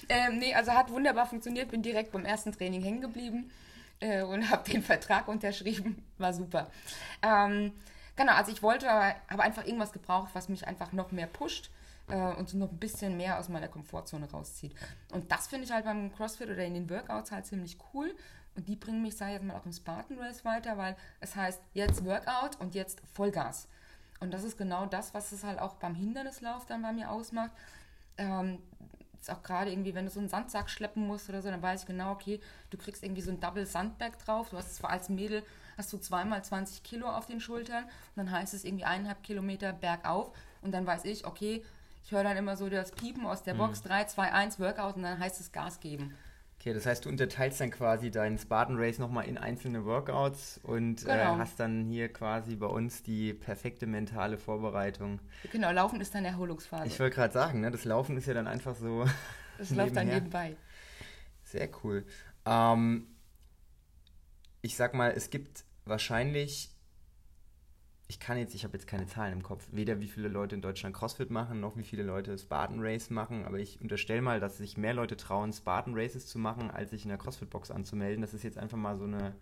Ähm, 0.10 0.40
nee, 0.40 0.56
also 0.56 0.72
hat 0.72 0.90
wunderbar 0.90 1.28
funktioniert, 1.28 1.70
bin 1.70 1.84
direkt 1.84 2.12
beim 2.12 2.26
ersten 2.26 2.52
Training 2.54 2.82
hängen 2.82 3.02
geblieben 3.02 3.52
äh, 4.00 4.24
und 4.24 4.50
habe 4.52 4.70
den 4.70 4.84
Vertrag 4.84 5.28
unterschrieben. 5.28 6.04
War 6.18 6.34
super. 6.34 6.70
Ähm, 7.22 7.74
Genau, 8.18 8.34
also 8.34 8.52
ich 8.52 8.64
wollte, 8.64 8.90
aber 8.90 9.44
einfach 9.44 9.64
irgendwas 9.64 9.94
gebraucht, 9.94 10.32
was 10.34 10.50
mich 10.50 10.68
einfach 10.68 10.92
noch 10.92 11.12
mehr 11.12 11.28
pusht 11.28 11.70
äh, 12.10 12.16
und 12.16 12.52
noch 12.56 12.72
ein 12.72 12.80
bisschen 12.80 13.16
mehr 13.16 13.40
aus 13.40 13.48
meiner 13.48 13.68
Komfortzone 13.68 14.30
rauszieht. 14.30 14.76
Und 15.12 15.32
das 15.32 15.48
finde 15.48 15.66
ich 15.66 15.72
halt 15.72 15.86
beim 15.86 16.12
CrossFit 16.12 16.50
oder 16.50 16.66
in 16.66 16.74
den 16.74 16.90
Workouts 16.90 17.32
halt 17.32 17.46
ziemlich 17.46 17.78
cool. 17.94 18.14
Und 18.56 18.68
die 18.68 18.76
bringen 18.76 19.04
mich, 19.04 19.16
sage 19.16 19.34
ich 19.34 19.38
jetzt 19.38 19.46
mal, 19.46 19.56
auch 19.56 19.66
im 19.68 19.72
Spartan 19.72 20.18
Race 20.18 20.44
weiter, 20.44 20.80
weil 20.80 20.96
es 21.20 21.36
heißt 21.36 21.62
jetzt 21.76 22.04
Workout 22.06 22.60
und 22.60 22.74
jetzt 22.74 23.02
Vollgas. 23.14 23.68
Und 24.20 24.34
das 24.34 24.44
ist 24.44 24.58
genau 24.58 24.88
das, 24.88 25.14
was 25.14 25.32
es 25.32 25.44
halt 25.44 25.60
auch 25.60 25.76
beim 25.76 25.94
Hindernislauf 25.94 26.66
dann 26.66 26.82
bei 26.82 26.92
mir 26.92 27.12
ausmacht. 27.12 27.52
Ähm, 28.18 28.58
ist 29.22 29.32
auch 29.32 29.42
gerade 29.42 29.72
irgendwie, 29.72 29.96
wenn 29.96 30.06
du 30.06 30.12
so 30.12 30.20
einen 30.20 30.30
Sandsack 30.30 30.70
schleppen 30.70 31.06
musst 31.06 31.30
oder 31.30 31.42
so, 31.42 31.50
dann 31.50 31.62
weiß 31.62 31.82
ich 31.82 31.88
genau, 31.88 32.12
okay, 32.12 32.40
du 32.70 32.78
kriegst 32.78 33.04
irgendwie 33.04 33.22
so 33.22 33.32
ein 33.32 33.40
Double 33.40 33.66
Sandbag 33.66 34.12
drauf. 34.26 34.50
Du 34.50 34.58
hast 34.58 34.76
zwar 34.76 34.92
als 34.92 35.10
Mädel 35.10 35.44
hast 35.78 35.94
du 35.94 35.98
zweimal 35.98 36.44
20 36.44 36.84
Kilo 36.84 37.08
auf 37.08 37.28
den 37.28 37.40
Schultern 37.40 37.84
und 37.84 38.18
dann 38.18 38.32
heißt 38.32 38.54
es 38.54 38.66
irgendwie 38.66 38.86
eineinhalb 38.86 39.24
Kilometer 39.24 39.74
bergauf 39.74 40.32
und 40.62 40.72
dann 40.72 40.88
weiß 40.88 41.06
ich, 41.06 41.26
okay, 41.26 41.64
ich 42.04 42.12
höre 42.12 42.24
dann 42.24 42.38
immer 42.38 42.58
so 42.58 42.70
das 42.70 42.92
Piepen 42.92 43.26
aus 43.26 43.44
der 43.44 43.54
Box, 43.54 43.84
mhm. 43.84 43.90
3, 43.90 44.06
2, 44.06 44.32
1, 44.32 44.60
Workout 44.60 44.96
und 44.96 45.04
dann 45.04 45.20
heißt 45.20 45.40
es 45.40 45.52
Gas 45.52 45.80
geben. 45.80 46.16
Okay, 46.60 46.74
das 46.74 46.88
heißt, 46.88 47.06
du 47.06 47.10
unterteilst 47.10 47.62
dann 47.62 47.70
quasi 47.70 48.10
deinen 48.10 48.38
Spartan 48.40 48.78
Race 48.78 48.98
nochmal 48.98 49.26
in 49.26 49.38
einzelne 49.38 49.86
Workouts 49.86 50.60
und 50.64 51.04
äh, 51.04 51.06
genau. 51.06 51.36
äh, 51.36 51.38
hast 51.38 51.60
dann 51.60 51.86
hier 51.86 52.12
quasi 52.12 52.56
bei 52.56 52.66
uns 52.66 53.04
die 53.04 53.34
perfekte 53.34 53.86
mentale 53.86 54.40
Vorbereitung. 54.40 55.20
Genau, 55.52 55.72
Laufen 55.72 56.02
ist 56.02 56.16
dann 56.16 56.26
Erholungsphase. 56.26 56.88
Ich 56.88 57.00
wollte 57.00 57.16
gerade 57.16 57.34
sagen, 57.34 57.62
ne, 57.62 57.70
das 57.70 57.86
Laufen 57.86 58.18
ist 58.18 58.26
ja 58.26 58.34
dann 58.34 58.48
einfach 58.48 58.76
so. 58.76 59.06
Das 59.60 59.72
läuft 59.72 59.96
dann 59.96 60.06
nebenbei. 60.06 60.56
Sehr 61.42 61.68
cool. 61.84 62.06
Ähm, 62.46 63.08
ich 64.62 64.76
sag 64.76 64.94
mal, 64.94 65.12
es 65.16 65.32
gibt 65.32 65.64
wahrscheinlich, 65.86 66.77
ich 68.10 68.20
kann 68.20 68.38
jetzt, 68.38 68.56
ich 68.56 68.64
habe 68.64 68.74
jetzt 68.78 68.88
keine 68.88 69.06
Zahlen 69.06 69.34
im 69.34 69.44
Kopf, 69.44 69.68
weder 69.72 70.00
wie 70.00 70.08
viele 70.08 70.30
Leute 70.30 70.56
in 70.56 70.62
Deutschland 70.62 70.96
CrossFit 70.96 71.30
machen, 71.30 71.60
noch 71.60 71.76
wie 71.76 71.84
viele 71.84 72.04
Leute 72.04 72.38
Spartan 72.38 72.80
Race 72.80 73.10
machen, 73.10 73.44
aber 73.46 73.60
ich 73.60 73.82
unterstelle 73.82 74.22
mal, 74.22 74.40
dass 74.40 74.58
sich 74.58 74.78
mehr 74.78 74.94
Leute 74.94 75.18
trauen, 75.18 75.52
Spartan 75.52 75.94
Races 75.94 76.26
zu 76.26 76.40
machen, 76.40 76.72
als 76.72 76.92
sich 76.92 77.04
in 77.04 77.10
der 77.10 77.18
CrossFit-Box 77.18 77.70
anzumelden. 77.70 78.22
Das 78.22 78.34
ist 78.34 78.44
jetzt 78.44 78.58
einfach 78.58 78.78
mal 78.78 78.98
so 78.98 79.04
eine, 79.04 79.36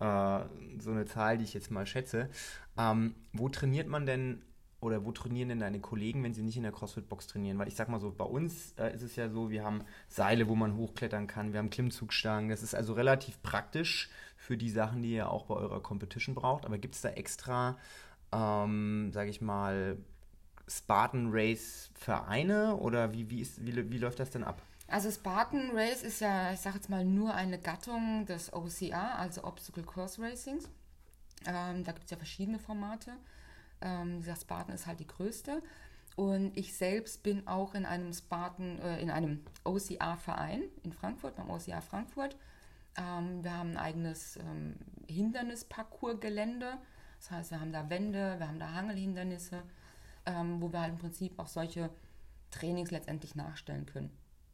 äh, 0.00 0.80
so 0.80 0.90
eine 0.90 1.04
Zahl, 1.04 1.38
die 1.38 1.44
ich 1.44 1.54
jetzt 1.54 1.70
mal 1.70 1.86
schätze. 1.86 2.28
Ähm, 2.76 3.14
wo 3.32 3.48
trainiert 3.48 3.86
man 3.86 4.04
denn 4.04 4.42
oder 4.80 5.04
wo 5.04 5.10
trainieren 5.10 5.48
denn 5.48 5.60
deine 5.60 5.80
Kollegen, 5.80 6.22
wenn 6.22 6.34
sie 6.34 6.42
nicht 6.42 6.56
in 6.56 6.62
der 6.62 6.72
CrossFit-Box 6.72 7.26
trainieren? 7.26 7.58
Weil 7.58 7.68
ich 7.68 7.74
sag 7.74 7.88
mal 7.88 7.98
so, 7.98 8.12
bei 8.12 8.24
uns 8.24 8.74
äh, 8.78 8.94
ist 8.94 9.02
es 9.02 9.16
ja 9.16 9.28
so, 9.28 9.50
wir 9.50 9.64
haben 9.64 9.82
Seile, 10.08 10.46
wo 10.48 10.54
man 10.54 10.76
hochklettern 10.76 11.26
kann, 11.26 11.52
wir 11.52 11.58
haben 11.58 11.70
Klimmzugstangen. 11.70 12.48
Das 12.48 12.62
ist 12.62 12.74
also 12.74 12.92
relativ 12.92 13.42
praktisch 13.42 14.08
für 14.36 14.56
die 14.56 14.70
Sachen, 14.70 15.02
die 15.02 15.14
ihr 15.14 15.30
auch 15.30 15.46
bei 15.46 15.56
eurer 15.56 15.82
Competition 15.82 16.36
braucht. 16.36 16.64
Aber 16.64 16.78
gibt 16.78 16.94
es 16.94 17.00
da 17.00 17.08
extra, 17.08 17.76
ähm, 18.32 19.10
sage 19.12 19.30
ich 19.30 19.40
mal, 19.40 19.96
Spartan 20.66 21.28
Race 21.32 21.90
Vereine 21.94 22.76
oder 22.76 23.12
wie, 23.12 23.30
wie, 23.30 23.40
ist, 23.40 23.64
wie, 23.64 23.90
wie 23.90 23.98
läuft 23.98 24.20
das 24.20 24.30
denn 24.30 24.44
ab? 24.44 24.62
Also 24.86 25.10
Spartan 25.10 25.70
Race 25.74 26.02
ist 26.02 26.20
ja, 26.20 26.52
ich 26.52 26.60
sage 26.60 26.76
jetzt 26.76 26.88
mal, 26.88 27.04
nur 27.04 27.34
eine 27.34 27.58
Gattung 27.58 28.24
des 28.26 28.52
OCR, 28.52 29.18
also 29.18 29.44
Obstacle 29.44 29.82
Course 29.82 30.20
Racings. 30.20 30.64
Ähm, 31.46 31.84
da 31.84 31.92
gibt 31.92 32.04
es 32.04 32.10
ja 32.10 32.16
verschiedene 32.16 32.58
Formate. 32.58 33.12
Ähm, 33.80 34.20
dieser 34.20 34.36
Spartan 34.36 34.74
ist 34.74 34.86
halt 34.86 35.00
die 35.00 35.06
größte. 35.06 35.62
Und 36.16 36.56
ich 36.56 36.76
selbst 36.76 37.22
bin 37.22 37.46
auch 37.46 37.74
in 37.74 37.86
einem 37.86 38.12
Spartan, 38.12 38.78
äh, 38.80 39.00
in 39.00 39.10
einem 39.10 39.44
OCR-Verein 39.64 40.64
in 40.82 40.92
Frankfurt, 40.92 41.36
beim 41.36 41.50
OCR 41.50 41.82
Frankfurt. 41.82 42.36
Ähm, 42.96 43.44
wir 43.44 43.56
haben 43.56 43.70
ein 43.72 43.76
eigenes 43.76 44.36
ähm, 44.36 44.74
Hindernisparcours-Gelände. 45.06 46.78
Das 47.18 47.30
heißt, 47.30 47.50
wir 47.50 47.60
haben 47.60 47.72
da 47.72 47.88
Wände, 47.90 48.36
wir 48.38 48.48
haben 48.48 48.58
da 48.58 48.72
Hangelhindernisse, 48.72 49.62
ähm, 50.26 50.60
wo 50.60 50.72
wir 50.72 50.80
halt 50.80 50.92
im 50.92 50.98
Prinzip 50.98 51.38
auch 51.38 51.48
solche 51.48 51.90
Trainings 52.50 52.90
letztendlich 52.90 53.34
nachstellen 53.34 53.86
können. 53.86 54.10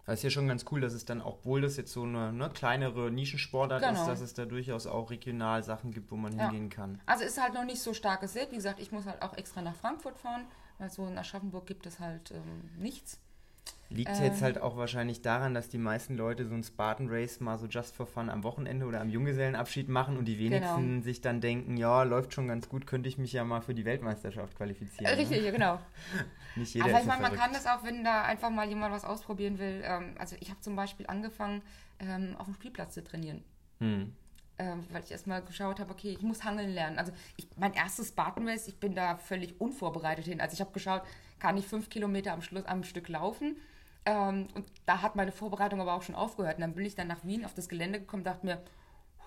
Das 0.06 0.18
ist 0.18 0.22
ja 0.22 0.30
schon 0.30 0.48
ganz 0.48 0.66
cool, 0.70 0.82
dass 0.82 0.92
es 0.92 1.06
dann, 1.06 1.22
obwohl 1.22 1.62
das 1.62 1.78
jetzt 1.78 1.92
so 1.92 2.02
eine 2.02 2.30
ne, 2.32 2.50
kleinere 2.50 3.10
Nischensportart 3.10 3.82
genau. 3.82 4.02
ist, 4.02 4.06
dass 4.06 4.20
es 4.20 4.34
da 4.34 4.44
durchaus 4.44 4.86
auch 4.86 5.10
regional 5.10 5.62
Sachen 5.62 5.92
gibt, 5.92 6.10
wo 6.10 6.16
man 6.16 6.36
ja. 6.36 6.50
hingehen 6.50 6.68
kann. 6.68 7.00
Also 7.06 7.24
ist 7.24 7.40
halt 7.40 7.54
noch 7.54 7.64
nicht 7.64 7.80
so 7.80 7.94
stark 7.94 8.20
gesät. 8.20 8.50
Wie 8.50 8.56
gesagt, 8.56 8.80
ich 8.80 8.92
muss 8.92 9.06
halt 9.06 9.22
auch 9.22 9.34
extra 9.36 9.62
nach 9.62 9.74
Frankfurt 9.74 10.18
fahren, 10.18 10.44
weil 10.78 10.90
so 10.90 11.06
in 11.06 11.16
Aschaffenburg 11.16 11.66
gibt 11.66 11.86
es 11.86 12.00
halt 12.00 12.32
ähm, 12.32 12.70
nichts. 12.76 13.18
Liegt 13.90 14.16
ähm, 14.16 14.24
jetzt 14.24 14.42
halt 14.42 14.60
auch 14.60 14.76
wahrscheinlich 14.76 15.22
daran, 15.22 15.54
dass 15.54 15.68
die 15.68 15.78
meisten 15.78 16.16
Leute 16.16 16.46
so 16.46 16.54
ein 16.54 16.64
Spartan 16.64 17.08
Race 17.08 17.40
mal 17.40 17.58
so 17.58 17.66
just 17.66 17.94
for 17.94 18.06
fun 18.06 18.30
am 18.30 18.42
Wochenende 18.42 18.86
oder 18.86 19.00
am 19.00 19.08
Junggesellenabschied 19.08 19.88
machen 19.88 20.16
und 20.16 20.24
die 20.24 20.38
wenigsten 20.38 20.88
genau. 20.88 21.02
sich 21.02 21.20
dann 21.20 21.40
denken, 21.40 21.76
ja, 21.76 22.02
läuft 22.02 22.32
schon 22.32 22.48
ganz 22.48 22.68
gut, 22.68 22.86
könnte 22.86 23.08
ich 23.08 23.18
mich 23.18 23.32
ja 23.32 23.44
mal 23.44 23.60
für 23.60 23.74
die 23.74 23.84
Weltmeisterschaft 23.84 24.56
qualifizieren. 24.56 25.12
Ne? 25.12 25.18
Richtig, 25.18 25.42
ne? 25.42 25.52
genau. 25.52 25.80
Nicht 26.56 26.74
jeder 26.74 26.86
Aber 26.86 27.00
ich 27.00 27.06
meine, 27.06 27.22
man 27.22 27.34
kann 27.34 27.52
das 27.52 27.66
auch, 27.66 27.84
wenn 27.84 28.04
da 28.04 28.22
einfach 28.22 28.50
mal 28.50 28.66
jemand 28.68 28.94
was 28.94 29.04
ausprobieren 29.04 29.58
will. 29.58 29.82
Ähm, 29.84 30.14
also 30.18 30.36
ich 30.40 30.50
habe 30.50 30.60
zum 30.60 30.76
Beispiel 30.76 31.06
angefangen, 31.06 31.62
ähm, 31.98 32.36
auf 32.38 32.46
dem 32.46 32.54
Spielplatz 32.54 32.94
zu 32.94 33.04
trainieren. 33.04 33.44
Hm. 33.80 34.12
Ähm, 34.56 34.84
weil 34.90 35.02
ich 35.02 35.10
erstmal 35.10 35.42
geschaut 35.42 35.80
habe, 35.80 35.90
okay, 35.90 36.10
ich 36.10 36.22
muss 36.22 36.44
Hangeln 36.44 36.70
lernen. 36.70 36.98
Also 36.98 37.12
ich, 37.36 37.48
mein 37.56 37.74
erstes 37.74 38.08
Spartan 38.08 38.48
Race, 38.48 38.68
ich 38.68 38.78
bin 38.78 38.94
da 38.94 39.16
völlig 39.16 39.60
unvorbereitet 39.60 40.26
hin. 40.26 40.40
Also 40.40 40.54
ich 40.54 40.60
habe 40.60 40.70
geschaut, 40.72 41.02
kann 41.40 41.56
ich 41.56 41.66
fünf 41.66 41.90
Kilometer 41.90 42.32
am 42.32 42.40
Schluss 42.40 42.64
am 42.64 42.84
Stück 42.84 43.08
laufen? 43.08 43.56
Ähm, 44.06 44.48
und 44.54 44.66
da 44.86 45.02
hat 45.02 45.16
meine 45.16 45.32
Vorbereitung 45.32 45.80
aber 45.80 45.94
auch 45.94 46.02
schon 46.02 46.14
aufgehört. 46.14 46.56
Und 46.56 46.62
dann 46.62 46.74
bin 46.74 46.84
ich 46.84 46.94
dann 46.94 47.08
nach 47.08 47.24
Wien 47.24 47.44
auf 47.44 47.54
das 47.54 47.68
Gelände 47.68 48.00
gekommen 48.00 48.20
und 48.20 48.26
dachte 48.26 48.46
mir, 48.46 48.62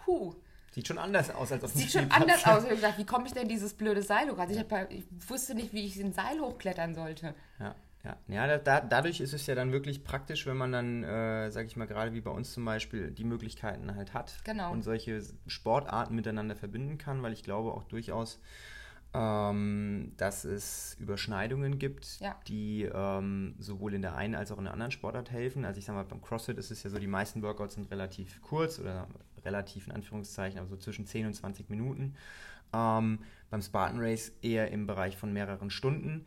huh, 0.06 0.36
Sieht 0.72 0.88
schon 0.88 0.98
anders 0.98 1.32
aus 1.32 1.52
als 1.52 1.64
auf 1.64 1.72
dem 1.72 1.82
Sieht 1.82 1.92
schon 1.92 2.12
anders 2.12 2.46
aus. 2.46 2.64
Ich 2.64 2.70
habe 2.70 2.76
gedacht, 2.76 2.98
wie 2.98 3.06
komme 3.06 3.26
ich 3.26 3.34
denn 3.34 3.48
dieses 3.48 3.74
blöde 3.74 4.04
Seil 4.04 4.30
hoch? 4.30 4.38
Also 4.38 4.54
ich, 4.54 4.60
hab, 4.60 4.92
ich 4.92 5.06
wusste 5.28 5.56
nicht, 5.56 5.74
wie 5.74 5.86
ich 5.86 5.96
den 5.96 6.14
Seil 6.14 6.40
hochklettern 6.40 6.94
sollte. 6.94 7.34
Ja. 7.60 7.74
Ja, 8.04 8.16
ja 8.28 8.58
da, 8.58 8.82
dadurch 8.82 9.20
ist 9.20 9.34
es 9.34 9.48
ja 9.48 9.56
dann 9.56 9.72
wirklich 9.72 10.04
praktisch, 10.04 10.46
wenn 10.46 10.56
man 10.56 10.72
dann, 10.72 11.04
äh, 11.04 11.50
sage 11.52 11.68
ich 11.68 11.76
mal, 11.76 11.88
gerade 11.88 12.14
wie 12.14 12.22
bei 12.22 12.32
uns 12.32 12.54
zum 12.54 12.64
Beispiel, 12.64 13.12
die 13.12 13.24
Möglichkeiten 13.24 13.96
halt 13.96 14.14
hat 14.14 14.36
genau. 14.44 14.72
und 14.72 14.84
solche 14.84 15.22
Sportarten 15.48 16.16
miteinander 16.16 16.56
verbinden 16.56 16.98
kann, 16.98 17.22
weil 17.24 17.34
ich 17.34 17.44
glaube 17.44 17.74
auch 17.74 17.84
durchaus, 17.84 18.40
ähm, 19.14 20.14
dass 20.18 20.44
es 20.46 20.96
Überschneidungen 21.00 21.80
gibt, 21.80 22.20
ja. 22.20 22.36
die 22.48 22.84
ähm, 22.84 23.56
sowohl 23.60 23.94
in 23.94 24.02
der 24.02 24.16
einen 24.16 24.36
als 24.36 24.52
auch 24.52 24.58
in 24.58 24.66
der 24.66 24.74
anderen 24.74 24.92
Sportart 24.92 25.32
helfen. 25.32 25.66
Also 25.66 25.80
ich 25.80 25.86
sage 25.86 25.98
mal, 25.98 26.04
beim 26.06 26.22
CrossFit 26.22 26.58
ist 26.58 26.72
es 26.72 26.84
ja 26.84 26.90
so, 26.90 27.00
die 27.00 27.08
meisten 27.08 27.42
Workouts 27.42 27.76
sind 27.76 27.90
relativ 27.92 28.42
kurz 28.42 28.80
oder 28.80 29.08
relativ 29.44 29.88
in 29.88 29.94
Anführungszeichen, 29.94 30.60
also 30.60 30.76
zwischen 30.78 31.06
10 31.06 31.28
und 31.28 31.34
20 31.34 31.70
Minuten. 31.70 32.16
Ähm, 32.74 33.20
beim 33.50 33.62
Spartan 33.62 34.00
Race 34.00 34.34
eher 34.42 34.72
im 34.72 34.88
Bereich 34.88 35.18
von 35.18 35.32
mehreren 35.32 35.70
Stunden 35.70 36.26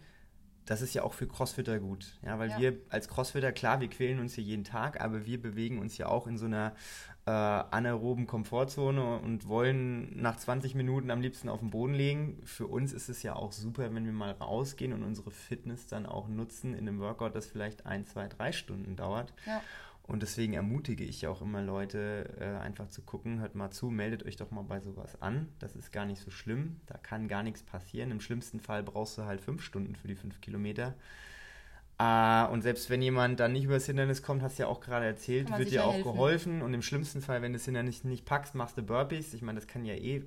das 0.71 0.83
ist 0.83 0.95
ja 0.95 1.03
auch 1.03 1.15
für 1.15 1.27
Crossfitter 1.27 1.81
gut. 1.81 2.19
Ja, 2.25 2.39
weil 2.39 2.51
ja. 2.51 2.59
wir 2.61 2.77
als 2.91 3.09
Crossfitter, 3.09 3.51
klar, 3.51 3.81
wir 3.81 3.89
quälen 3.89 4.21
uns 4.21 4.35
hier 4.35 4.45
jeden 4.45 4.63
Tag, 4.63 5.01
aber 5.01 5.27
wir 5.27 5.43
bewegen 5.43 5.81
uns 5.81 5.99
ja 5.99 6.07
auch 6.07 6.29
in 6.29 6.39
so 6.39 6.47
einer 6.47 6.75
äh, 7.31 7.65
anaeroben 7.71 8.27
Komfortzone 8.27 9.19
und 9.19 9.47
wollen 9.47 10.21
nach 10.21 10.37
20 10.37 10.75
Minuten 10.75 11.13
am 11.13 11.21
liebsten 11.21 11.49
auf 11.49 11.61
den 11.61 11.71
Boden 11.71 11.95
legen. 11.95 12.41
Für 12.45 12.67
uns 12.67 12.93
ist 12.93 13.09
es 13.09 13.23
ja 13.23 13.37
auch 13.37 13.53
super, 13.53 13.95
wenn 13.95 14.05
wir 14.05 14.13
mal 14.13 14.33
rausgehen 14.33 14.93
und 14.93 15.05
unsere 15.05 15.31
Fitness 15.31 15.87
dann 15.87 16.07
auch 16.07 16.27
nutzen 16.27 16.75
in 16.75 16.89
einem 16.89 16.99
Workout, 16.99 17.37
das 17.37 17.47
vielleicht 17.47 17.87
ein, 17.87 18.05
zwei, 18.05 18.27
drei 18.27 18.51
Stunden 18.51 18.97
dauert. 18.97 19.33
Ja. 19.47 19.63
Und 20.03 20.23
deswegen 20.23 20.55
ermutige 20.55 21.05
ich 21.05 21.29
auch 21.29 21.41
immer 21.41 21.63
Leute, 21.63 22.35
äh, 22.41 22.61
einfach 22.61 22.89
zu 22.89 23.03
gucken, 23.03 23.39
hört 23.39 23.55
mal 23.55 23.71
zu, 23.71 23.91
meldet 23.91 24.27
euch 24.27 24.35
doch 24.35 24.51
mal 24.51 24.65
bei 24.65 24.81
sowas 24.81 25.23
an. 25.23 25.49
Das 25.61 25.77
ist 25.77 25.93
gar 25.93 26.07
nicht 26.07 26.21
so 26.21 26.33
schlimm. 26.33 26.81
Da 26.87 26.99
kann 26.99 27.29
gar 27.29 27.45
nichts 27.45 27.63
passieren. 27.63 28.11
Im 28.11 28.21
schlimmsten 28.21 28.59
Fall 28.59 28.83
brauchst 28.83 29.19
du 29.19 29.25
halt 29.25 29.41
fünf 29.41 29.63
Stunden 29.63 29.95
für 29.95 30.09
die 30.09 30.17
fünf 30.17 30.41
Kilometer. 30.41 30.97
Äh, 32.01 32.47
und 32.51 32.63
selbst 32.63 32.89
wenn 32.89 33.03
jemand 33.03 33.41
dann 33.41 33.53
nicht 33.53 33.65
übers 33.65 33.85
Hindernis 33.85 34.23
kommt, 34.23 34.41
hast 34.41 34.59
du 34.59 34.63
ja 34.63 34.69
auch 34.69 34.81
gerade 34.81 35.05
erzählt, 35.05 35.57
wird 35.59 35.71
dir 35.71 35.85
auch 35.85 35.93
helfen. 35.93 36.11
geholfen. 36.11 36.63
Und 36.63 36.73
im 36.73 36.83
schlimmsten 36.83 37.21
Fall, 37.21 37.43
wenn 37.43 37.53
du 37.53 37.59
das 37.59 37.67
Hindernis 37.67 38.05
nicht 38.05 38.25
packst, 38.25 38.55
machst 38.55 38.79
du 38.79 38.83
Burpees. 38.83 39.35
Ich 39.35 39.43
meine, 39.43 39.61
das 39.61 39.69
kann 39.69 39.85
ja 39.85 39.95
eh 39.95 40.25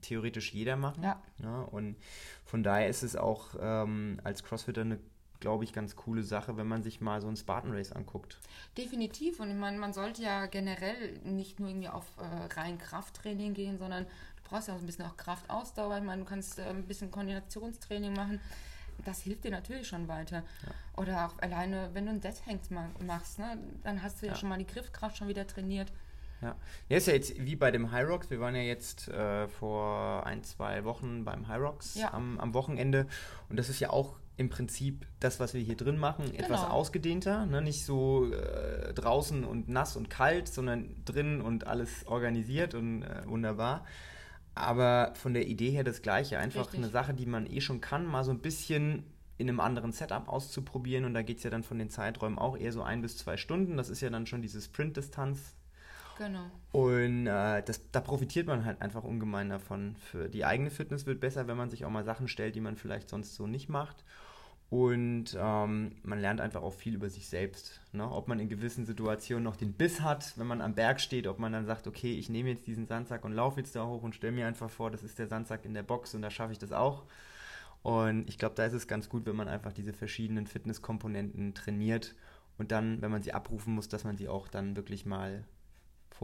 theoretisch 0.00 0.52
jeder 0.52 0.76
machen. 0.76 1.04
Ja. 1.04 1.22
ja 1.40 1.60
und 1.60 1.96
von 2.44 2.64
daher 2.64 2.88
ist 2.88 3.04
es 3.04 3.14
auch 3.14 3.54
ähm, 3.60 4.20
als 4.24 4.42
Crossfitter 4.42 4.80
eine 4.80 4.98
glaube 5.38 5.64
ich, 5.64 5.72
ganz 5.72 5.96
coole 5.96 6.22
Sache, 6.22 6.56
wenn 6.56 6.68
man 6.68 6.84
sich 6.84 7.00
mal 7.00 7.20
so 7.20 7.26
ein 7.26 7.34
Spartan 7.34 7.72
Race 7.72 7.90
anguckt. 7.90 8.38
Definitiv. 8.78 9.40
Und 9.40 9.50
ich 9.50 9.56
meine, 9.56 9.76
man 9.76 9.92
sollte 9.92 10.22
ja 10.22 10.46
generell 10.46 11.18
nicht 11.24 11.58
nur 11.58 11.68
irgendwie 11.68 11.88
auf 11.88 12.06
äh, 12.16 12.54
rein 12.54 12.78
Krafttraining 12.78 13.52
gehen, 13.52 13.76
sondern 13.76 14.04
du 14.04 14.42
brauchst 14.48 14.68
ja 14.68 14.74
auch 14.74 14.78
ein 14.78 14.86
bisschen 14.86 15.04
auch 15.04 15.16
Kraftausdauer. 15.16 15.98
Ich 15.98 16.04
meine, 16.04 16.22
du 16.22 16.28
kannst 16.28 16.60
äh, 16.60 16.62
ein 16.62 16.86
bisschen 16.86 17.10
Koordinationstraining 17.10 18.12
machen. 18.12 18.40
Das 19.04 19.22
hilft 19.22 19.44
dir 19.44 19.50
natürlich 19.50 19.88
schon 19.88 20.08
weiter. 20.08 20.36
Ja. 20.36 21.02
Oder 21.02 21.26
auch 21.26 21.38
alleine, 21.40 21.90
wenn 21.92 22.06
du 22.06 22.12
ein 22.12 22.20
Dead 22.20 22.34
Hangs 22.46 22.70
machst, 22.70 23.38
ne, 23.38 23.58
dann 23.82 24.02
hast 24.02 24.22
du 24.22 24.26
ja, 24.26 24.32
ja 24.32 24.38
schon 24.38 24.48
mal 24.48 24.58
die 24.58 24.66
Griffkraft 24.66 25.16
schon 25.16 25.28
wieder 25.28 25.46
trainiert. 25.46 25.92
Ja. 26.42 26.56
ja, 26.88 26.96
ist 26.96 27.06
ja 27.06 27.14
jetzt 27.14 27.38
wie 27.38 27.54
bei 27.54 27.70
dem 27.70 27.92
High 27.92 28.08
Rocks. 28.08 28.28
Wir 28.30 28.40
waren 28.40 28.56
ja 28.56 28.62
jetzt 28.62 29.08
äh, 29.08 29.46
vor 29.48 30.26
ein, 30.26 30.42
zwei 30.42 30.84
Wochen 30.84 31.24
beim 31.24 31.46
High 31.46 31.60
Rocks 31.60 31.94
ja. 31.94 32.12
am, 32.12 32.38
am 32.40 32.52
Wochenende. 32.52 33.06
Und 33.48 33.58
das 33.58 33.68
ist 33.68 33.78
ja 33.78 33.90
auch 33.90 34.16
im 34.36 34.48
Prinzip 34.48 35.06
das, 35.20 35.40
was 35.40 35.54
wir 35.54 35.60
hier 35.60 35.76
drin 35.76 35.98
machen, 35.98 36.24
genau. 36.26 36.38
etwas 36.38 36.64
ausgedehnter. 36.64 37.46
Ne? 37.46 37.62
Nicht 37.62 37.84
so 37.84 38.30
äh, 38.32 38.92
draußen 38.92 39.44
und 39.44 39.68
nass 39.68 39.96
und 39.96 40.10
kalt, 40.10 40.48
sondern 40.48 40.96
drin 41.04 41.40
und 41.40 41.66
alles 41.66 42.06
organisiert 42.06 42.74
und 42.74 43.02
äh, 43.02 43.22
wunderbar. 43.26 43.84
Aber 44.54 45.12
von 45.14 45.34
der 45.34 45.46
Idee 45.46 45.70
her 45.70 45.84
das 45.84 46.02
Gleiche. 46.02 46.38
Einfach 46.38 46.62
Richtig. 46.62 46.80
eine 46.80 46.88
Sache, 46.88 47.14
die 47.14 47.26
man 47.26 47.46
eh 47.46 47.60
schon 47.60 47.80
kann, 47.80 48.06
mal 48.06 48.24
so 48.24 48.30
ein 48.30 48.40
bisschen 48.40 49.04
in 49.38 49.48
einem 49.48 49.60
anderen 49.60 49.92
Setup 49.92 50.28
auszuprobieren. 50.28 51.04
Und 51.04 51.14
da 51.14 51.22
geht 51.22 51.38
es 51.38 51.42
ja 51.42 51.50
dann 51.50 51.62
von 51.62 51.78
den 51.78 51.90
Zeiträumen 51.90 52.38
auch 52.38 52.56
eher 52.56 52.72
so 52.72 52.82
ein 52.82 53.02
bis 53.02 53.16
zwei 53.16 53.36
Stunden. 53.36 53.76
Das 53.76 53.88
ist 53.88 54.00
ja 54.00 54.10
dann 54.10 54.26
schon 54.26 54.42
diese 54.42 54.60
Sprint-Distanz. 54.60 55.54
Genau. 56.18 56.50
Und 56.72 57.26
äh, 57.26 57.62
das, 57.62 57.90
da 57.90 58.00
profitiert 58.00 58.46
man 58.46 58.64
halt 58.64 58.82
einfach 58.82 59.02
ungemein 59.02 59.48
davon. 59.48 59.96
Für 59.96 60.28
die 60.28 60.44
eigene 60.44 60.70
Fitness 60.70 61.06
wird 61.06 61.20
besser, 61.20 61.46
wenn 61.48 61.56
man 61.56 61.70
sich 61.70 61.84
auch 61.84 61.90
mal 61.90 62.04
Sachen 62.04 62.28
stellt, 62.28 62.54
die 62.54 62.60
man 62.60 62.76
vielleicht 62.76 63.08
sonst 63.08 63.34
so 63.34 63.46
nicht 63.46 63.68
macht. 63.68 64.04
Und 64.72 65.36
ähm, 65.38 65.96
man 66.02 66.18
lernt 66.18 66.40
einfach 66.40 66.62
auch 66.62 66.72
viel 66.72 66.94
über 66.94 67.10
sich 67.10 67.28
selbst. 67.28 67.82
Ne? 67.92 68.10
Ob 68.10 68.26
man 68.26 68.40
in 68.40 68.48
gewissen 68.48 68.86
Situationen 68.86 69.44
noch 69.44 69.56
den 69.56 69.74
Biss 69.74 70.00
hat, 70.00 70.32
wenn 70.38 70.46
man 70.46 70.62
am 70.62 70.74
Berg 70.74 70.98
steht, 70.98 71.26
ob 71.26 71.38
man 71.38 71.52
dann 71.52 71.66
sagt, 71.66 71.86
okay, 71.86 72.14
ich 72.14 72.30
nehme 72.30 72.48
jetzt 72.48 72.66
diesen 72.66 72.86
Sandsack 72.86 73.26
und 73.26 73.32
laufe 73.32 73.60
jetzt 73.60 73.76
da 73.76 73.86
hoch 73.86 74.02
und 74.02 74.14
stelle 74.14 74.32
mir 74.32 74.46
einfach 74.46 74.70
vor, 74.70 74.90
das 74.90 75.02
ist 75.02 75.18
der 75.18 75.26
Sandsack 75.28 75.66
in 75.66 75.74
der 75.74 75.82
Box 75.82 76.14
und 76.14 76.22
da 76.22 76.30
schaffe 76.30 76.52
ich 76.52 76.58
das 76.58 76.72
auch. 76.72 77.02
Und 77.82 78.26
ich 78.30 78.38
glaube, 78.38 78.54
da 78.54 78.64
ist 78.64 78.72
es 78.72 78.88
ganz 78.88 79.10
gut, 79.10 79.26
wenn 79.26 79.36
man 79.36 79.46
einfach 79.46 79.74
diese 79.74 79.92
verschiedenen 79.92 80.46
Fitnesskomponenten 80.46 81.52
trainiert 81.52 82.14
und 82.56 82.72
dann, 82.72 83.02
wenn 83.02 83.10
man 83.10 83.22
sie 83.22 83.34
abrufen 83.34 83.74
muss, 83.74 83.90
dass 83.90 84.04
man 84.04 84.16
sie 84.16 84.30
auch 84.30 84.48
dann 84.48 84.74
wirklich 84.74 85.04
mal 85.04 85.44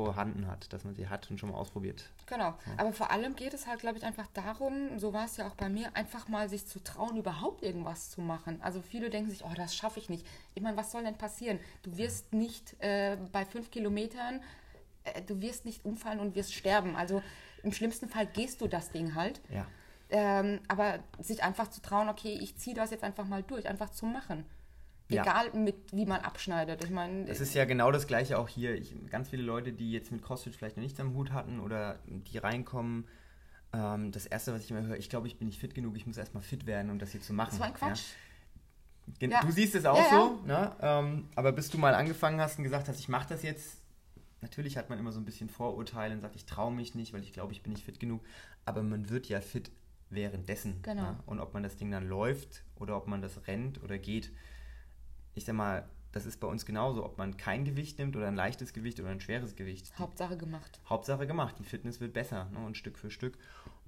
vorhanden 0.05 0.47
hat, 0.47 0.73
dass 0.73 0.85
man 0.85 0.95
sie 0.95 1.09
hat 1.09 1.31
und 1.31 1.39
schon 1.39 1.51
mal 1.51 1.57
ausprobiert. 1.57 2.11
Genau. 2.27 2.49
Ja. 2.49 2.57
Aber 2.77 2.93
vor 2.93 3.11
allem 3.11 3.37
geht 3.37 3.55
es 3.55 3.67
halt, 3.67 3.81
glaube 3.81 3.99
ich, 3.99 4.05
einfach 4.05 4.27
darum, 4.35 4.99
so 4.99 5.13
war 5.13 5.25
es 5.25 5.37
ja 5.37 5.47
auch 5.47 5.55
bei 5.55 5.69
mir, 5.69 5.95
einfach 5.95 6.29
mal 6.29 6.49
sich 6.49 6.67
zu 6.67 6.83
trauen, 6.83 7.17
überhaupt 7.17 7.63
irgendwas 7.63 8.11
zu 8.11 8.21
machen. 8.21 8.61
Also 8.63 8.83
viele 8.83 9.11
denken 9.11 9.31
sich, 9.31 9.45
oh, 9.45 9.53
das 9.57 9.75
schaffe 9.75 9.99
ich 9.99 10.09
nicht. 10.09 10.27
Ich 10.55 10.63
meine, 10.63 10.77
was 10.77 10.93
soll 10.93 11.05
denn 11.05 11.17
passieren? 11.17 11.59
Du 11.83 11.97
wirst 11.97 12.33
nicht 12.33 12.77
äh, 12.81 13.17
bei 13.33 13.45
fünf 13.45 13.71
Kilometern, 13.71 14.41
äh, 15.05 15.23
du 15.23 15.41
wirst 15.41 15.65
nicht 15.65 15.85
umfallen 15.85 16.21
und 16.21 16.35
wirst 16.35 16.55
sterben. 16.55 16.97
Also 16.97 17.23
im 17.63 17.73
schlimmsten 17.73 18.09
Fall 18.09 18.27
gehst 18.27 18.61
du 18.61 18.69
das 18.69 18.91
Ding 18.91 19.15
halt. 19.15 19.41
Ja. 19.51 19.67
Ähm, 20.11 20.61
aber 20.69 21.01
sich 21.19 21.43
einfach 21.43 21.69
zu 21.69 21.83
trauen, 21.83 22.09
okay, 22.09 22.39
ich 22.41 22.57
ziehe 22.57 22.75
das 22.75 22.91
jetzt 22.91 23.05
einfach 23.05 23.27
mal 23.27 23.43
durch, 23.43 23.69
einfach 23.69 23.91
zu 23.91 24.07
machen. 24.07 24.45
Egal, 25.11 25.51
ja. 25.53 25.59
mit, 25.59 25.77
wie 25.93 26.05
man 26.05 26.21
abschneidet. 26.21 26.85
Ich 26.85 26.91
meine, 26.91 27.27
es 27.29 27.41
ist 27.41 27.55
ja 27.55 27.65
genau 27.65 27.91
das 27.91 28.07
Gleiche 28.07 28.39
auch 28.39 28.49
hier. 28.49 28.75
Ich, 28.75 28.95
ganz 29.09 29.31
viele 29.31 29.43
Leute, 29.43 29.73
die 29.73 29.91
jetzt 29.91 30.13
mit 30.13 30.23
CrossFit 30.23 30.55
vielleicht 30.55 30.77
noch 30.77 30.83
nichts 30.83 31.01
am 31.01 31.15
Hut 31.15 31.33
hatten 31.33 31.61
oder 31.61 31.99
die 32.07 32.37
reinkommen, 32.39 33.07
ähm, 33.73 34.13
das 34.13 34.27
Erste, 34.27 34.53
was 34.53 34.65
ich 34.65 34.71
immer 34.71 34.83
höre, 34.83 34.97
ich 34.97 35.09
glaube, 35.09 35.27
ich 35.27 35.39
bin 35.39 35.49
nicht 35.49 35.59
fit 35.59 35.75
genug, 35.75 35.97
ich 35.97 36.07
muss 36.07 36.17
erstmal 36.19 36.43
fit 36.43 36.67
werden, 36.67 36.91
um 36.91 36.99
das 36.99 37.13
hier 37.13 37.23
zu 37.23 37.33
machen. 37.33 37.51
Das 37.53 37.61
war 37.61 37.67
ein 37.69 37.75
Quatsch. 37.75 38.03
Ja. 39.21 39.29
Ja. 39.29 39.41
Du 39.41 39.51
siehst 39.51 39.75
es 39.75 39.87
auch 39.87 40.11
so, 40.11 40.41
ne? 40.47 40.77
Ähm, 40.81 41.29
aber 41.35 41.53
bis 41.53 41.71
du 41.71 41.79
mal 41.79 41.95
angefangen 41.95 42.41
hast 42.41 42.59
und 42.59 42.65
gesagt 42.65 42.89
hast, 42.89 43.01
ich 43.01 43.09
mache 43.09 43.27
das 43.31 43.43
jetzt, 43.43 43.79
natürlich 44.43 44.77
hat 44.77 44.91
man 44.91 44.99
immer 44.99 45.13
so 45.13 45.19
ein 45.19 45.25
bisschen 45.25 45.49
Vorurteile 45.49 46.15
und 46.15 46.21
sagt, 46.21 46.37
ich 46.37 46.45
traue 46.45 46.73
mich 46.73 46.95
nicht, 46.95 47.15
weil 47.15 47.23
ich 47.23 47.33
glaube, 47.33 47.53
ich 47.53 47.63
bin 47.63 47.73
nicht 47.73 47.85
fit 47.85 47.99
genug. 48.01 48.21
Aber 48.67 48.83
man 48.83 49.09
wird 49.09 49.27
ja 49.27 49.41
fit 49.41 49.71
währenddessen. 50.11 50.83
Genau. 50.83 51.03
Ne? 51.03 51.19
Und 51.25 51.41
ob 51.41 51.55
man 51.55 51.63
das 51.63 51.77
Ding 51.77 51.91
dann 51.91 52.07
läuft 52.07 52.65
oder 52.77 52.99
ob 52.99 53.07
man 53.07 53.23
das 53.23 53.47
rennt 53.47 53.83
oder 53.83 53.99
geht, 53.99 54.31
ich 55.39 55.45
sag 55.45 55.55
mal, 55.55 55.89
das 56.13 56.27
ist 56.27 56.41
bei 56.41 56.49
uns 56.49 56.67
genauso, 56.67 57.05
ob 57.05 57.17
man 57.17 57.37
kein 57.37 57.65
Gewicht 57.65 57.99
nimmt 57.99 58.17
oder 58.17 58.29
ein 58.29 58.35
leichtes 58.35 58.73
Gewicht 58.73 59.01
oder 59.01 59.11
ein 59.11 59.21
schweres 59.21 59.57
Gewicht. 59.57 59.97
Hauptsache 59.99 60.37
gemacht. 60.37 60.81
Hauptsache 60.89 61.27
gemacht. 61.27 61.57
Die 61.59 61.65
Fitness 61.65 62.01
wird 62.01 62.13
besser 62.13 62.51
ne? 62.53 62.59
und 62.65 62.77
Stück 62.77 62.99
für 62.99 63.11
Stück. 63.11 63.39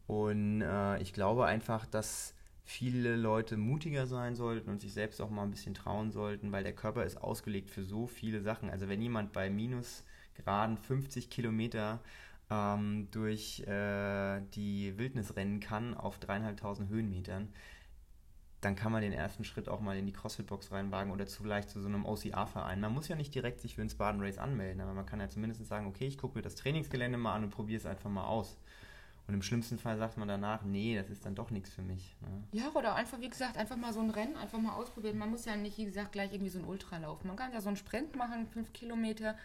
Und 0.07 0.63
äh, 0.63 1.01
ich 1.01 1.13
glaube 1.13 1.47
einfach, 1.47 1.87
dass 1.87 2.35
viele 2.65 3.17
Leute 3.17 3.57
mutiger 3.57 4.07
sein 4.07 4.37
sollten 4.37 4.71
und 4.71 4.81
sich 4.81 4.93
selbst 4.93 5.21
auch 5.21 5.31
mal 5.31 5.43
ein 5.43 5.51
bisschen 5.51 5.75
trauen 5.75 6.13
sollten, 6.13 6.53
weil 6.53 6.63
der 6.63 6.75
Körper 6.75 7.05
ist 7.05 7.17
ausgelegt 7.17 7.71
für 7.71 7.85
so 7.85 8.07
viele 8.07 8.41
Sachen. 8.43 8.71
Also 8.71 8.89
wenn 8.89 9.03
jemand 9.03 9.33
bei 9.33 9.51
Minusgraden 9.51 10.77
50 10.77 11.31
Kilometer 11.31 12.01
ähm, 12.51 13.09
durch 13.11 13.61
äh, 13.67 14.41
die 14.55 14.97
Wildnis 14.99 15.37
rennen 15.37 15.61
kann 15.61 15.95
auf 15.95 16.19
dreieinhalbtausend 16.19 16.91
Höhenmetern, 16.91 17.49
dann 18.61 18.77
kann 18.77 18.93
man 18.93 19.01
den 19.03 19.13
ersten 19.13 19.45
Schritt 19.45 19.69
auch 19.69 19.81
mal 19.81 19.97
in 19.97 20.07
die 20.07 20.13
CrossFit-Box 20.13 20.71
reinwagen 20.71 21.13
oder 21.13 21.27
vielleicht 21.27 21.71
zu 21.71 21.81
so 21.81 21.89
einem 21.89 22.05
OCR-Verein. 22.05 22.81
Man 22.81 22.93
muss 22.93 23.09
ja 23.09 23.17
nicht 23.17 23.35
direkt 23.35 23.61
sich 23.61 23.75
für 23.75 23.83
ein 23.83 23.89
Spartan 23.89 24.21
Race 24.21 24.39
anmelden, 24.39 24.83
aber 24.83 24.93
man 24.93 25.07
kann 25.07 25.21
ja 25.21 25.29
zumindest 25.29 25.67
sagen, 25.67 25.87
okay, 25.87 26.07
ich 26.07 26.19
gucke 26.19 26.37
mir 26.37 26.43
das 26.43 26.57
Trainingsgelände 26.57 27.17
mal 27.17 27.35
an 27.35 27.45
und 27.45 27.51
probiere 27.51 27.79
es 27.79 27.87
einfach 27.87 28.11
mal 28.11 28.25
aus. 28.25 28.59
Und 29.27 29.35
im 29.35 29.43
schlimmsten 29.43 29.79
Fall 29.79 29.97
sagt 29.97 30.19
man 30.19 30.27
danach, 30.27 30.65
nee, 30.65 30.97
das 30.97 31.09
ist 31.09 31.25
dann 31.25 31.37
doch 31.37 31.51
nichts 31.51 31.71
für 31.71 31.83
mich. 31.83 32.17
Ne? 32.21 32.61
Ja, 32.61 32.69
oder 32.75 32.97
einfach, 32.97 33.21
wie 33.21 33.29
gesagt, 33.29 33.57
einfach 33.57 33.77
mal 33.77 33.93
so 33.93 34.01
ein 34.01 34.11
Rennen, 34.11 34.37
einfach 34.37 34.59
mal 34.59 34.75
ausprobieren. 34.75 35.19
Man 35.19 35.31
muss 35.31 35.45
ja 35.45 35.57
nicht, 35.57 35.79
wie 35.79 35.85
gesagt, 35.85 36.13
gleich 36.13 36.33
irgendwie 36.33 36.51
so 36.51 36.59
ein 36.59 36.65
Ultra 36.65 36.99
laufen. 36.99 37.29
Man 37.29 37.37
kann 37.37 37.53
ja 37.53 37.61
so 37.61 37.69
einen 37.69 37.77
Sprint 37.77 38.17
machen, 38.17 38.49
fünf 38.49 38.73
Kilometer, 38.73 39.37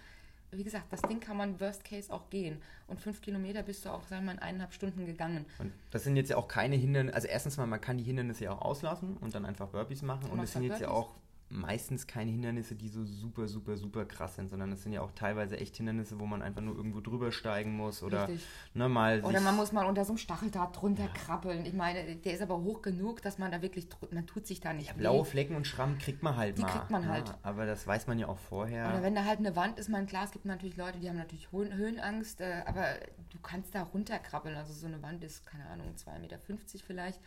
wie 0.51 0.63
gesagt, 0.63 0.85
das 0.91 1.01
Ding 1.01 1.19
kann 1.19 1.37
man 1.37 1.59
Worst 1.59 1.83
Case 1.83 2.11
auch 2.11 2.29
gehen. 2.29 2.61
Und 2.87 3.01
fünf 3.01 3.21
Kilometer 3.21 3.63
bist 3.63 3.85
du 3.85 3.89
auch, 3.89 4.03
sagen 4.07 4.23
wir 4.23 4.27
mal, 4.27 4.31
in 4.33 4.39
eineinhalb 4.39 4.73
Stunden 4.73 5.05
gegangen. 5.05 5.45
Und 5.59 5.73
das 5.91 6.03
sind 6.03 6.15
jetzt 6.15 6.29
ja 6.29 6.37
auch 6.37 6.47
keine 6.47 6.75
Hindernisse, 6.75 7.15
also 7.15 7.27
erstens 7.27 7.57
mal, 7.57 7.67
man 7.67 7.81
kann 7.81 7.97
die 7.97 8.03
Hindernisse 8.03 8.45
ja 8.45 8.51
auch 8.53 8.61
auslassen 8.61 9.17
und 9.17 9.33
dann 9.35 9.45
einfach 9.45 9.67
Burpees 9.67 10.01
machen. 10.01 10.29
Und 10.29 10.41
das 10.41 10.53
sind 10.53 10.63
jetzt 10.63 10.79
Burpees? 10.79 10.87
ja 10.87 10.93
auch 10.93 11.15
meistens 11.49 12.07
keine 12.07 12.31
Hindernisse, 12.31 12.75
die 12.75 12.89
so 12.89 13.05
super, 13.05 13.47
super, 13.47 13.77
super 13.77 14.05
krass 14.05 14.35
sind, 14.35 14.49
sondern 14.49 14.71
es 14.71 14.83
sind 14.83 14.93
ja 14.93 15.01
auch 15.01 15.11
teilweise 15.11 15.57
echt 15.57 15.77
Hindernisse, 15.77 16.19
wo 16.19 16.25
man 16.25 16.41
einfach 16.41 16.61
nur 16.61 16.75
irgendwo 16.75 17.01
drüber 17.01 17.31
steigen 17.31 17.75
muss 17.75 18.01
oder 18.01 18.27
ne, 18.73 18.89
mal. 18.89 19.23
Oder 19.23 19.41
man 19.41 19.55
muss 19.55 19.71
mal 19.71 19.85
unter 19.85 20.03
so 20.05 20.13
einem 20.13 20.17
Stacheldraht 20.17 20.81
drunter 20.81 21.03
ja. 21.03 21.09
krabbeln. 21.09 21.65
Ich 21.65 21.73
meine, 21.73 22.15
der 22.15 22.33
ist 22.33 22.41
aber 22.41 22.57
hoch 22.61 22.81
genug, 22.81 23.21
dass 23.21 23.37
man 23.37 23.51
da 23.51 23.61
wirklich, 23.61 23.87
man 24.11 24.25
tut 24.25 24.47
sich 24.47 24.59
da 24.59 24.73
nicht. 24.73 24.87
Ja, 24.87 24.93
blaue 24.93 25.23
Flecken 25.23 25.55
und 25.55 25.67
Schramm 25.67 25.97
kriegt 25.99 26.23
man 26.23 26.35
halt 26.35 26.57
die 26.57 26.63
mal. 26.63 26.67
Die 26.67 26.77
kriegt 26.77 26.89
man 26.89 27.03
ja, 27.03 27.09
halt. 27.09 27.33
Aber 27.43 27.65
das 27.65 27.85
weiß 27.85 28.07
man 28.07 28.17
ja 28.17 28.27
auch 28.27 28.39
vorher. 28.39 28.89
Oder 28.89 29.03
wenn 29.03 29.15
da 29.15 29.23
halt 29.23 29.39
eine 29.39 29.55
Wand 29.55 29.77
ist, 29.77 29.89
man 29.89 30.07
klar, 30.07 30.25
es 30.25 30.31
gibt 30.31 30.45
natürlich 30.45 30.77
Leute, 30.77 30.99
die 30.99 31.09
haben 31.09 31.17
natürlich 31.17 31.51
Höhenangst, 31.51 32.41
äh, 32.41 32.63
aber 32.65 32.95
du 33.31 33.39
kannst 33.41 33.75
da 33.75 33.83
runterkrabbeln. 33.83 34.55
Also 34.55 34.73
so 34.73 34.87
eine 34.87 35.01
Wand 35.03 35.23
ist, 35.23 35.45
keine 35.45 35.67
Ahnung, 35.67 35.93
2,50 35.95 36.19
Meter 36.19 36.39
vielleicht. 36.85 37.19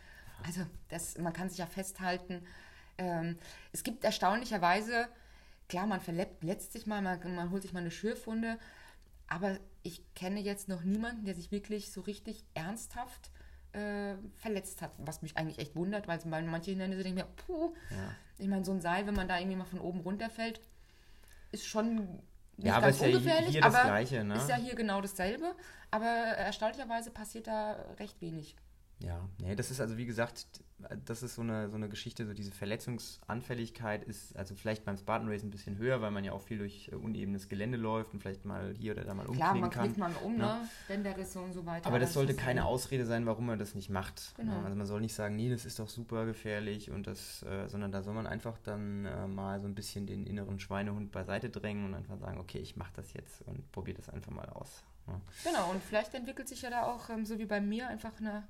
Also 0.45 0.61
das, 0.89 1.17
man 1.17 1.33
kann 1.33 1.49
sich 1.49 1.57
ja 1.57 1.65
festhalten. 1.65 2.41
Ähm, 2.99 3.37
es 3.71 3.83
gibt 3.83 4.03
erstaunlicherweise, 4.03 5.07
klar, 5.69 5.87
man 5.87 6.01
verletzt 6.01 6.73
sich 6.73 6.85
mal, 6.85 7.01
man, 7.01 7.19
man 7.35 7.49
holt 7.49 7.63
sich 7.63 7.73
mal 7.73 7.79
eine 7.79 7.91
Schürfwunde, 7.91 8.59
aber 9.27 9.57
ich 9.83 10.03
kenne 10.13 10.41
jetzt 10.41 10.67
noch 10.67 10.83
niemanden, 10.83 11.25
der 11.25 11.33
sich 11.33 11.51
wirklich 11.51 11.91
so 11.91 12.01
richtig 12.01 12.43
ernsthaft 12.53 13.31
äh, 13.71 14.15
verletzt 14.37 14.81
hat, 14.81 14.91
was 14.97 15.21
mich 15.21 15.37
eigentlich 15.37 15.59
echt 15.59 15.75
wundert, 15.75 16.07
weil 16.07 16.19
manche 16.25 16.71
Hindernisse 16.71 17.03
denken 17.03 17.19
mir, 17.19 17.27
puh, 17.47 17.73
ja. 17.89 18.15
ich 18.37 18.47
meine, 18.47 18.65
so 18.65 18.73
ein 18.73 18.81
Seil, 18.81 19.07
wenn 19.07 19.15
man 19.15 19.27
da 19.27 19.39
irgendwie 19.39 19.57
mal 19.57 19.65
von 19.65 19.79
oben 19.79 20.01
runterfällt, 20.01 20.59
ist 21.51 21.65
schon 21.65 21.95
nicht 22.57 22.67
ja, 22.67 22.79
ganz 22.81 22.97
aber 22.97 23.07
ungefährlich, 23.07 23.55
ja 23.55 23.63
aber 23.63 23.83
Gleiche, 23.83 24.23
ne? 24.25 24.35
ist 24.35 24.49
ja 24.49 24.57
hier 24.57 24.75
genau 24.75 24.99
dasselbe, 24.99 25.55
aber 25.91 26.05
erstaunlicherweise 26.05 27.11
passiert 27.11 27.47
da 27.47 27.73
recht 27.97 28.19
wenig. 28.21 28.55
Ja, 29.01 29.27
nee, 29.41 29.55
das 29.55 29.71
ist 29.71 29.79
also 29.79 29.97
wie 29.97 30.05
gesagt, 30.05 30.45
das 31.05 31.23
ist 31.23 31.35
so 31.35 31.41
eine, 31.41 31.69
so 31.69 31.75
eine 31.75 31.89
Geschichte, 31.89 32.25
so 32.25 32.33
diese 32.33 32.51
Verletzungsanfälligkeit 32.51 34.03
ist 34.03 34.35
also 34.37 34.55
vielleicht 34.55 34.85
beim 34.85 34.97
Spartan 34.97 35.27
Race 35.29 35.43
ein 35.43 35.49
bisschen 35.49 35.77
höher, 35.77 36.01
weil 36.01 36.11
man 36.11 36.23
ja 36.23 36.31
auch 36.31 36.41
viel 36.41 36.57
durch 36.57 36.89
äh, 36.91 36.95
unebenes 36.95 37.49
Gelände 37.49 37.77
läuft 37.77 38.13
und 38.13 38.21
vielleicht 38.21 38.45
mal 38.45 38.73
hier 38.77 38.93
oder 38.93 39.03
da 39.03 39.13
mal 39.13 39.25
umknicken 39.25 39.39
Klar, 39.39 39.55
man 39.55 39.69
kann. 39.69 39.93
Klar, 39.93 40.09
man 40.09 40.17
um, 40.23 40.37
ne? 40.37 40.43
ne? 40.43 40.69
Bänderrisse 40.87 41.39
und 41.39 41.53
so 41.53 41.65
weiter. 41.65 41.87
Aber 41.87 41.99
das 41.99 42.13
sollte 42.13 42.33
keine 42.33 42.65
Ausrede 42.65 43.05
sein, 43.05 43.25
warum 43.25 43.45
man 43.45 43.59
das 43.59 43.75
nicht 43.75 43.89
macht. 43.89 44.33
Genau. 44.37 44.61
Also 44.61 44.75
man 44.75 44.87
soll 44.87 45.01
nicht 45.01 45.13
sagen, 45.13 45.35
nee, 45.35 45.49
das 45.49 45.65
ist 45.65 45.79
doch 45.79 45.89
super 45.89 46.25
gefährlich 46.25 46.91
und 46.91 47.07
das, 47.07 47.43
äh, 47.43 47.67
sondern 47.67 47.91
da 47.91 48.01
soll 48.01 48.13
man 48.13 48.27
einfach 48.27 48.57
dann 48.59 49.05
äh, 49.05 49.27
mal 49.27 49.59
so 49.59 49.67
ein 49.67 49.75
bisschen 49.75 50.07
den 50.07 50.25
inneren 50.25 50.59
Schweinehund 50.59 51.11
beiseite 51.11 51.49
drängen 51.49 51.85
und 51.85 51.93
einfach 51.93 52.17
sagen, 52.17 52.37
okay, 52.39 52.59
ich 52.59 52.75
mache 52.75 52.91
das 52.95 53.13
jetzt 53.13 53.41
und 53.43 53.69
probiere 53.71 53.97
das 53.97 54.09
einfach 54.09 54.31
mal 54.31 54.49
aus. 54.49 54.83
Ja. 55.07 55.19
Genau, 55.43 55.71
und 55.71 55.83
vielleicht 55.83 56.13
entwickelt 56.13 56.47
sich 56.47 56.61
ja 56.61 56.69
da 56.69 56.83
auch, 56.83 57.09
ähm, 57.09 57.25
so 57.25 57.39
wie 57.39 57.45
bei 57.45 57.59
mir, 57.59 57.87
einfach 57.87 58.11
eine 58.19 58.47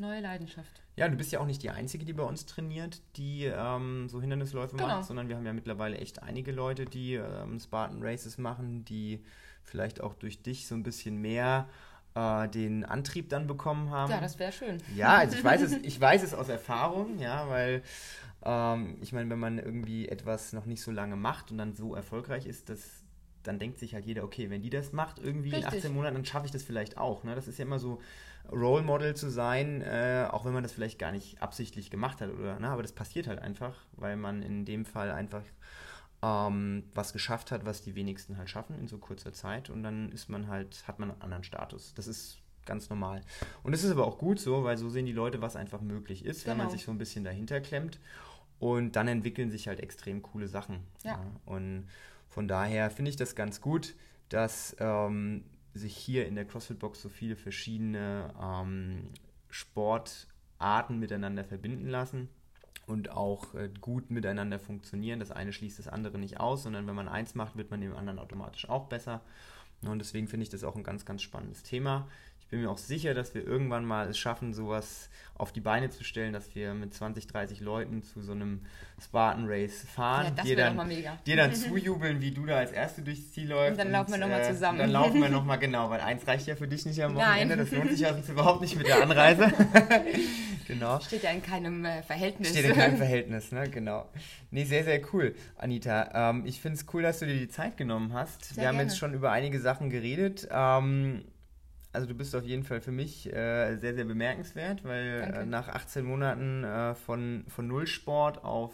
neue 0.00 0.20
Leidenschaft. 0.20 0.82
Ja, 0.96 1.08
du 1.08 1.16
bist 1.16 1.32
ja 1.32 1.40
auch 1.40 1.46
nicht 1.46 1.62
die 1.62 1.70
Einzige, 1.70 2.04
die 2.04 2.12
bei 2.12 2.22
uns 2.24 2.46
trainiert, 2.46 3.00
die 3.16 3.44
ähm, 3.44 4.08
so 4.08 4.20
Hindernisläufe 4.20 4.76
genau. 4.76 4.88
macht, 4.88 5.04
sondern 5.04 5.28
wir 5.28 5.36
haben 5.36 5.46
ja 5.46 5.52
mittlerweile 5.52 5.98
echt 5.98 6.22
einige 6.22 6.52
Leute, 6.52 6.84
die 6.84 7.14
ähm, 7.14 7.58
Spartan 7.60 8.02
Races 8.02 8.38
machen, 8.38 8.84
die 8.84 9.22
vielleicht 9.62 10.00
auch 10.00 10.14
durch 10.14 10.42
dich 10.42 10.66
so 10.66 10.74
ein 10.74 10.82
bisschen 10.82 11.20
mehr 11.20 11.68
äh, 12.14 12.48
den 12.48 12.84
Antrieb 12.84 13.28
dann 13.28 13.46
bekommen 13.46 13.90
haben. 13.90 14.10
Ja, 14.10 14.20
das 14.20 14.38
wäre 14.38 14.52
schön. 14.52 14.78
Ja, 14.96 15.18
also 15.18 15.36
ich 15.36 15.44
weiß 15.44 15.62
es, 15.62 15.72
ich 15.72 16.00
weiß 16.00 16.22
es 16.22 16.34
aus 16.34 16.48
Erfahrung, 16.48 17.18
ja, 17.18 17.48
weil 17.48 17.82
ähm, 18.44 18.98
ich 19.00 19.12
meine, 19.12 19.30
wenn 19.30 19.38
man 19.38 19.58
irgendwie 19.58 20.08
etwas 20.08 20.52
noch 20.52 20.66
nicht 20.66 20.82
so 20.82 20.90
lange 20.90 21.16
macht 21.16 21.50
und 21.50 21.58
dann 21.58 21.74
so 21.74 21.94
erfolgreich 21.94 22.46
ist, 22.46 22.68
dass 22.68 23.04
dann 23.42 23.58
denkt 23.58 23.78
sich 23.78 23.94
halt 23.94 24.04
jeder, 24.04 24.24
okay, 24.24 24.50
wenn 24.50 24.62
die 24.62 24.70
das 24.70 24.92
macht, 24.92 25.18
irgendwie 25.18 25.50
Richtig. 25.50 25.72
in 25.72 25.78
18 25.78 25.94
Monaten, 25.94 26.16
dann 26.16 26.24
schaffe 26.24 26.46
ich 26.46 26.52
das 26.52 26.62
vielleicht 26.62 26.98
auch. 26.98 27.24
Ne? 27.24 27.34
Das 27.34 27.48
ist 27.48 27.58
ja 27.58 27.64
immer 27.64 27.78
so, 27.78 28.00
Role 28.52 28.82
Model 28.82 29.14
zu 29.14 29.30
sein, 29.30 29.82
äh, 29.82 30.26
auch 30.30 30.44
wenn 30.44 30.52
man 30.52 30.62
das 30.62 30.72
vielleicht 30.72 30.98
gar 30.98 31.12
nicht 31.12 31.40
absichtlich 31.42 31.90
gemacht 31.90 32.20
hat, 32.20 32.30
oder, 32.30 32.58
ne? 32.58 32.68
aber 32.68 32.82
das 32.82 32.92
passiert 32.92 33.26
halt 33.26 33.40
einfach, 33.40 33.74
weil 33.92 34.16
man 34.16 34.42
in 34.42 34.64
dem 34.64 34.84
Fall 34.84 35.10
einfach 35.10 35.42
ähm, 36.22 36.84
was 36.94 37.12
geschafft 37.12 37.50
hat, 37.50 37.64
was 37.64 37.82
die 37.82 37.94
wenigsten 37.94 38.36
halt 38.36 38.50
schaffen 38.50 38.78
in 38.78 38.88
so 38.88 38.98
kurzer 38.98 39.32
Zeit 39.32 39.70
und 39.70 39.82
dann 39.82 40.10
ist 40.12 40.28
man 40.28 40.48
halt, 40.48 40.86
hat 40.86 40.98
man 40.98 41.10
einen 41.10 41.22
anderen 41.22 41.44
Status. 41.44 41.94
Das 41.94 42.06
ist 42.06 42.38
ganz 42.66 42.90
normal. 42.90 43.22
Und 43.62 43.72
es 43.72 43.84
ist 43.84 43.90
aber 43.90 44.06
auch 44.06 44.18
gut 44.18 44.38
so, 44.38 44.64
weil 44.64 44.76
so 44.76 44.88
sehen 44.88 45.06
die 45.06 45.12
Leute, 45.12 45.40
was 45.40 45.56
einfach 45.56 45.80
möglich 45.80 46.24
ist, 46.24 46.44
genau. 46.44 46.50
wenn 46.50 46.58
man 46.58 46.66
genau. 46.66 46.76
sich 46.76 46.84
so 46.84 46.90
ein 46.92 46.98
bisschen 46.98 47.24
dahinter 47.24 47.60
klemmt. 47.60 47.98
Und 48.58 48.94
dann 48.94 49.08
entwickeln 49.08 49.50
sich 49.50 49.68
halt 49.68 49.80
extrem 49.80 50.20
coole 50.20 50.46
Sachen. 50.46 50.80
Ja. 51.02 51.12
ja. 51.12 51.20
Und 51.46 51.88
von 52.28 52.46
daher 52.46 52.90
finde 52.90 53.10
ich 53.10 53.16
das 53.16 53.34
ganz 53.34 53.62
gut, 53.62 53.94
dass 54.28 54.76
ähm, 54.78 55.44
sich 55.74 55.96
hier 55.96 56.26
in 56.26 56.34
der 56.34 56.44
CrossFit-Box 56.44 57.02
so 57.02 57.08
viele 57.08 57.36
verschiedene 57.36 58.32
ähm, 58.40 59.08
Sportarten 59.48 60.98
miteinander 60.98 61.44
verbinden 61.44 61.88
lassen 61.88 62.28
und 62.86 63.10
auch 63.10 63.54
äh, 63.54 63.70
gut 63.80 64.10
miteinander 64.10 64.58
funktionieren. 64.58 65.20
Das 65.20 65.30
eine 65.30 65.52
schließt 65.52 65.78
das 65.78 65.88
andere 65.88 66.18
nicht 66.18 66.40
aus, 66.40 66.64
sondern 66.64 66.86
wenn 66.86 66.94
man 66.94 67.08
eins 67.08 67.34
macht, 67.34 67.56
wird 67.56 67.70
man 67.70 67.80
dem 67.80 67.94
anderen 67.94 68.18
automatisch 68.18 68.68
auch 68.68 68.86
besser. 68.86 69.20
Und 69.82 69.98
deswegen 69.98 70.28
finde 70.28 70.42
ich 70.44 70.50
das 70.50 70.64
auch 70.64 70.76
ein 70.76 70.82
ganz, 70.82 71.04
ganz 71.04 71.22
spannendes 71.22 71.62
Thema 71.62 72.06
bin 72.50 72.62
mir 72.62 72.70
auch 72.70 72.78
sicher, 72.78 73.14
dass 73.14 73.34
wir 73.34 73.46
irgendwann 73.46 73.84
mal 73.84 74.08
es 74.08 74.18
schaffen, 74.18 74.52
sowas 74.52 75.08
auf 75.38 75.52
die 75.52 75.60
Beine 75.60 75.88
zu 75.88 76.04
stellen, 76.04 76.32
dass 76.32 76.54
wir 76.54 76.74
mit 76.74 76.92
20, 76.92 77.26
30 77.28 77.60
Leuten 77.60 78.02
zu 78.02 78.20
so 78.20 78.32
einem 78.32 78.60
Spartan 79.02 79.46
Race 79.48 79.86
fahren. 79.94 80.26
Ja, 80.26 80.30
das 80.32 80.44
dir 80.44 80.56
dann, 80.56 80.88
mega. 80.88 81.16
dir 81.24 81.36
dann 81.36 81.54
zujubeln, 81.54 82.20
wie 82.20 82.32
du 82.32 82.44
da 82.44 82.58
als 82.58 82.72
Erste 82.72 83.02
durchs 83.02 83.32
Ziel 83.32 83.48
läufst. 83.48 83.72
Und 83.72 83.78
dann 83.78 83.92
laufen 83.92 84.10
wir 84.10 84.18
nochmal 84.18 84.42
äh, 84.42 84.52
zusammen. 84.52 84.78
Dann 84.78 84.90
laufen 84.90 85.22
wir 85.22 85.28
nochmal, 85.28 85.58
genau, 85.60 85.88
weil 85.90 86.00
eins 86.00 86.26
reicht 86.26 86.46
ja 86.48 86.56
für 86.56 86.68
dich 86.68 86.84
nicht 86.84 87.02
am 87.02 87.14
Wochenende. 87.14 87.56
Nein. 87.56 87.66
Das 87.66 87.70
lohnt 87.70 87.90
sich 87.90 88.00
ja 88.00 88.12
sonst 88.12 88.28
überhaupt 88.28 88.60
nicht 88.60 88.76
mit 88.76 88.86
der 88.86 89.00
Anreise. 89.00 89.52
genau. 90.66 91.00
Steht 91.00 91.22
ja 91.22 91.30
in 91.30 91.42
keinem 91.42 91.84
äh, 91.84 92.02
Verhältnis. 92.02 92.50
Steht 92.50 92.64
in 92.64 92.74
keinem 92.74 92.96
Verhältnis, 92.96 93.52
ne? 93.52 93.70
Genau. 93.70 94.10
Nee, 94.50 94.64
sehr, 94.64 94.84
sehr 94.84 95.00
cool, 95.12 95.34
Anita. 95.56 96.30
Ähm, 96.30 96.42
ich 96.44 96.60
finde 96.60 96.76
es 96.76 96.86
cool, 96.92 97.02
dass 97.02 97.20
du 97.20 97.26
dir 97.26 97.38
die 97.38 97.48
Zeit 97.48 97.76
genommen 97.76 98.12
hast. 98.12 98.44
Sehr 98.44 98.62
wir 98.62 98.68
haben 98.68 98.80
jetzt 98.80 98.98
schon 98.98 99.14
über 99.14 99.30
einige 99.30 99.60
Sachen 99.60 99.88
geredet. 99.88 100.48
Ähm, 100.50 101.22
also 101.92 102.06
du 102.06 102.14
bist 102.14 102.34
auf 102.36 102.44
jeden 102.44 102.64
Fall 102.64 102.80
für 102.80 102.92
mich 102.92 103.26
äh, 103.32 103.76
sehr, 103.76 103.94
sehr 103.94 104.04
bemerkenswert, 104.04 104.84
weil 104.84 105.32
äh, 105.34 105.46
nach 105.46 105.68
18 105.68 106.04
Monaten 106.04 106.64
äh, 106.64 106.94
von, 106.94 107.44
von 107.48 107.66
Nullsport 107.66 108.44
auf, 108.44 108.72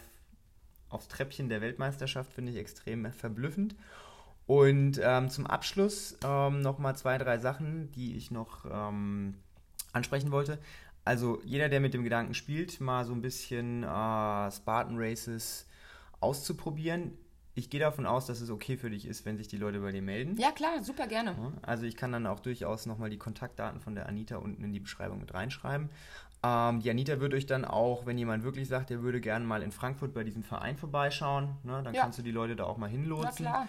aufs 0.90 1.08
Treppchen 1.08 1.48
der 1.48 1.60
Weltmeisterschaft 1.60 2.32
finde 2.32 2.52
ich 2.52 2.58
extrem 2.58 3.10
verblüffend. 3.12 3.74
Und 4.46 5.00
ähm, 5.02 5.28
zum 5.28 5.46
Abschluss 5.46 6.16
ähm, 6.24 6.60
nochmal 6.60 6.94
zwei, 6.96 7.18
drei 7.18 7.38
Sachen, 7.38 7.90
die 7.92 8.16
ich 8.16 8.30
noch 8.30 8.64
ähm, 8.70 9.34
ansprechen 9.92 10.30
wollte. 10.30 10.58
Also 11.04 11.40
jeder, 11.44 11.68
der 11.68 11.80
mit 11.80 11.94
dem 11.94 12.04
Gedanken 12.04 12.34
spielt, 12.34 12.80
mal 12.80 13.04
so 13.04 13.12
ein 13.12 13.22
bisschen 13.22 13.82
äh, 13.82 13.86
Spartan 14.50 14.98
Races 14.98 15.66
auszuprobieren, 16.20 17.12
ich 17.56 17.70
gehe 17.70 17.80
davon 17.80 18.04
aus, 18.04 18.26
dass 18.26 18.42
es 18.42 18.50
okay 18.50 18.76
für 18.76 18.90
dich 18.90 19.06
ist, 19.06 19.24
wenn 19.24 19.38
sich 19.38 19.48
die 19.48 19.56
Leute 19.56 19.80
bei 19.80 19.90
dir 19.90 20.02
melden. 20.02 20.36
Ja, 20.36 20.52
klar, 20.52 20.82
super 20.84 21.06
gerne. 21.06 21.34
also 21.62 21.84
ich 21.84 21.96
kann 21.96 22.12
dann 22.12 22.26
auch 22.26 22.38
durchaus 22.38 22.84
nochmal 22.84 23.08
die 23.08 23.16
Kontaktdaten 23.16 23.80
von 23.80 23.94
der 23.94 24.06
Anita 24.06 24.36
unten 24.36 24.62
in 24.62 24.72
die 24.74 24.80
Beschreibung 24.80 25.18
mit 25.18 25.32
reinschreiben. 25.32 25.88
Ähm, 26.42 26.80
die 26.80 26.90
Anita 26.90 27.18
wird 27.18 27.32
euch 27.32 27.46
dann 27.46 27.64
auch, 27.64 28.04
wenn 28.04 28.18
jemand 28.18 28.44
wirklich 28.44 28.68
sagt, 28.68 28.90
er 28.90 29.02
würde 29.02 29.22
gerne 29.22 29.46
mal 29.46 29.62
in 29.62 29.72
Frankfurt 29.72 30.12
bei 30.12 30.22
diesem 30.22 30.42
Verein 30.42 30.76
vorbeischauen, 30.76 31.56
ne, 31.64 31.80
dann 31.82 31.94
ja. 31.94 32.02
kannst 32.02 32.18
du 32.18 32.22
die 32.22 32.30
Leute 32.30 32.56
da 32.56 32.64
auch 32.64 32.76
mal 32.76 32.90
hinlotsen. 32.90 33.46
Na 33.46 33.50
klar. 33.50 33.68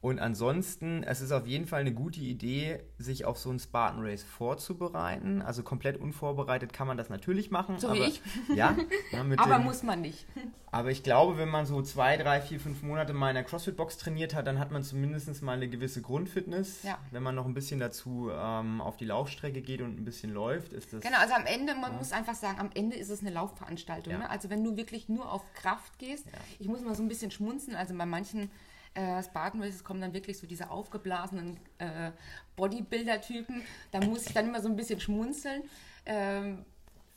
Und 0.00 0.20
ansonsten, 0.20 1.02
es 1.04 1.20
ist 1.20 1.32
auf 1.32 1.46
jeden 1.46 1.66
Fall 1.66 1.80
eine 1.80 1.92
gute 1.92 2.20
Idee, 2.20 2.80
sich 2.98 3.24
auf 3.24 3.38
so 3.38 3.50
ein 3.50 3.58
Spartan 3.58 4.04
Race 4.04 4.22
vorzubereiten. 4.22 5.42
Also 5.42 5.62
komplett 5.62 6.00
unvorbereitet 6.00 6.72
kann 6.72 6.86
man 6.86 6.96
das 6.96 7.08
natürlich 7.08 7.50
machen. 7.50 7.78
So 7.78 7.88
aber, 7.88 7.96
wie 7.96 8.02
ich. 8.02 8.22
Ja. 8.54 8.76
ja 9.12 9.24
aber 9.36 9.56
dem, 9.56 9.64
muss 9.64 9.82
man 9.82 10.00
nicht. 10.00 10.26
Aber 10.70 10.90
ich 10.90 11.02
glaube, 11.02 11.38
wenn 11.38 11.48
man 11.48 11.66
so 11.66 11.80
zwei, 11.82 12.16
drei, 12.16 12.40
vier, 12.40 12.60
fünf 12.60 12.82
Monate 12.82 13.12
mal 13.12 13.30
in 13.30 13.34
der 13.34 13.44
CrossFit-Box 13.44 13.98
trainiert 13.98 14.34
hat, 14.34 14.46
dann 14.46 14.58
hat 14.58 14.70
man 14.70 14.82
zumindest 14.82 15.42
mal 15.42 15.52
eine 15.52 15.68
gewisse 15.68 16.02
Grundfitness. 16.02 16.82
Ja. 16.82 16.98
Wenn 17.10 17.22
man 17.22 17.34
noch 17.34 17.46
ein 17.46 17.54
bisschen 17.54 17.80
dazu 17.80 18.30
ähm, 18.32 18.80
auf 18.80 18.96
die 18.96 19.06
Laufstrecke 19.06 19.62
geht 19.62 19.80
und 19.80 19.98
ein 19.98 20.04
bisschen 20.04 20.32
läuft, 20.32 20.72
ist 20.72 20.92
das... 20.92 21.02
Genau, 21.02 21.18
also 21.18 21.34
am 21.34 21.46
Ende, 21.46 21.74
man 21.74 21.92
ja. 21.92 21.98
muss 21.98 22.12
einfach 22.12 22.34
sagen, 22.34 22.58
am 22.58 22.70
Ende 22.74 22.96
ist 22.96 23.08
es 23.08 23.20
eine 23.20 23.30
Laufveranstaltung. 23.30 24.12
Ja. 24.12 24.18
Ne? 24.20 24.30
Also 24.30 24.50
wenn 24.50 24.62
du 24.62 24.76
wirklich 24.76 25.08
nur 25.08 25.30
auf 25.32 25.42
Kraft 25.54 25.98
gehst, 25.98 26.26
ich 26.58 26.68
muss 26.68 26.82
mal 26.82 26.94
so 26.94 27.02
ein 27.02 27.08
bisschen 27.08 27.30
schmunzen, 27.30 27.74
also 27.74 27.96
bei 27.96 28.06
manchen 28.06 28.50
äh, 28.94 29.22
Spartan 29.22 29.62
Races 29.62 29.84
kommen 29.84 30.00
dann 30.00 30.12
wirklich 30.12 30.38
so 30.38 30.46
diese 30.46 30.70
aufgeblasenen 30.70 31.58
äh, 31.78 32.10
Bodybuilder-Typen. 32.56 33.62
Da 33.92 34.00
muss 34.04 34.26
ich 34.26 34.34
dann 34.34 34.48
immer 34.48 34.60
so 34.60 34.68
ein 34.68 34.76
bisschen 34.76 35.00
schmunzeln, 35.00 35.62
ähm, 36.04 36.64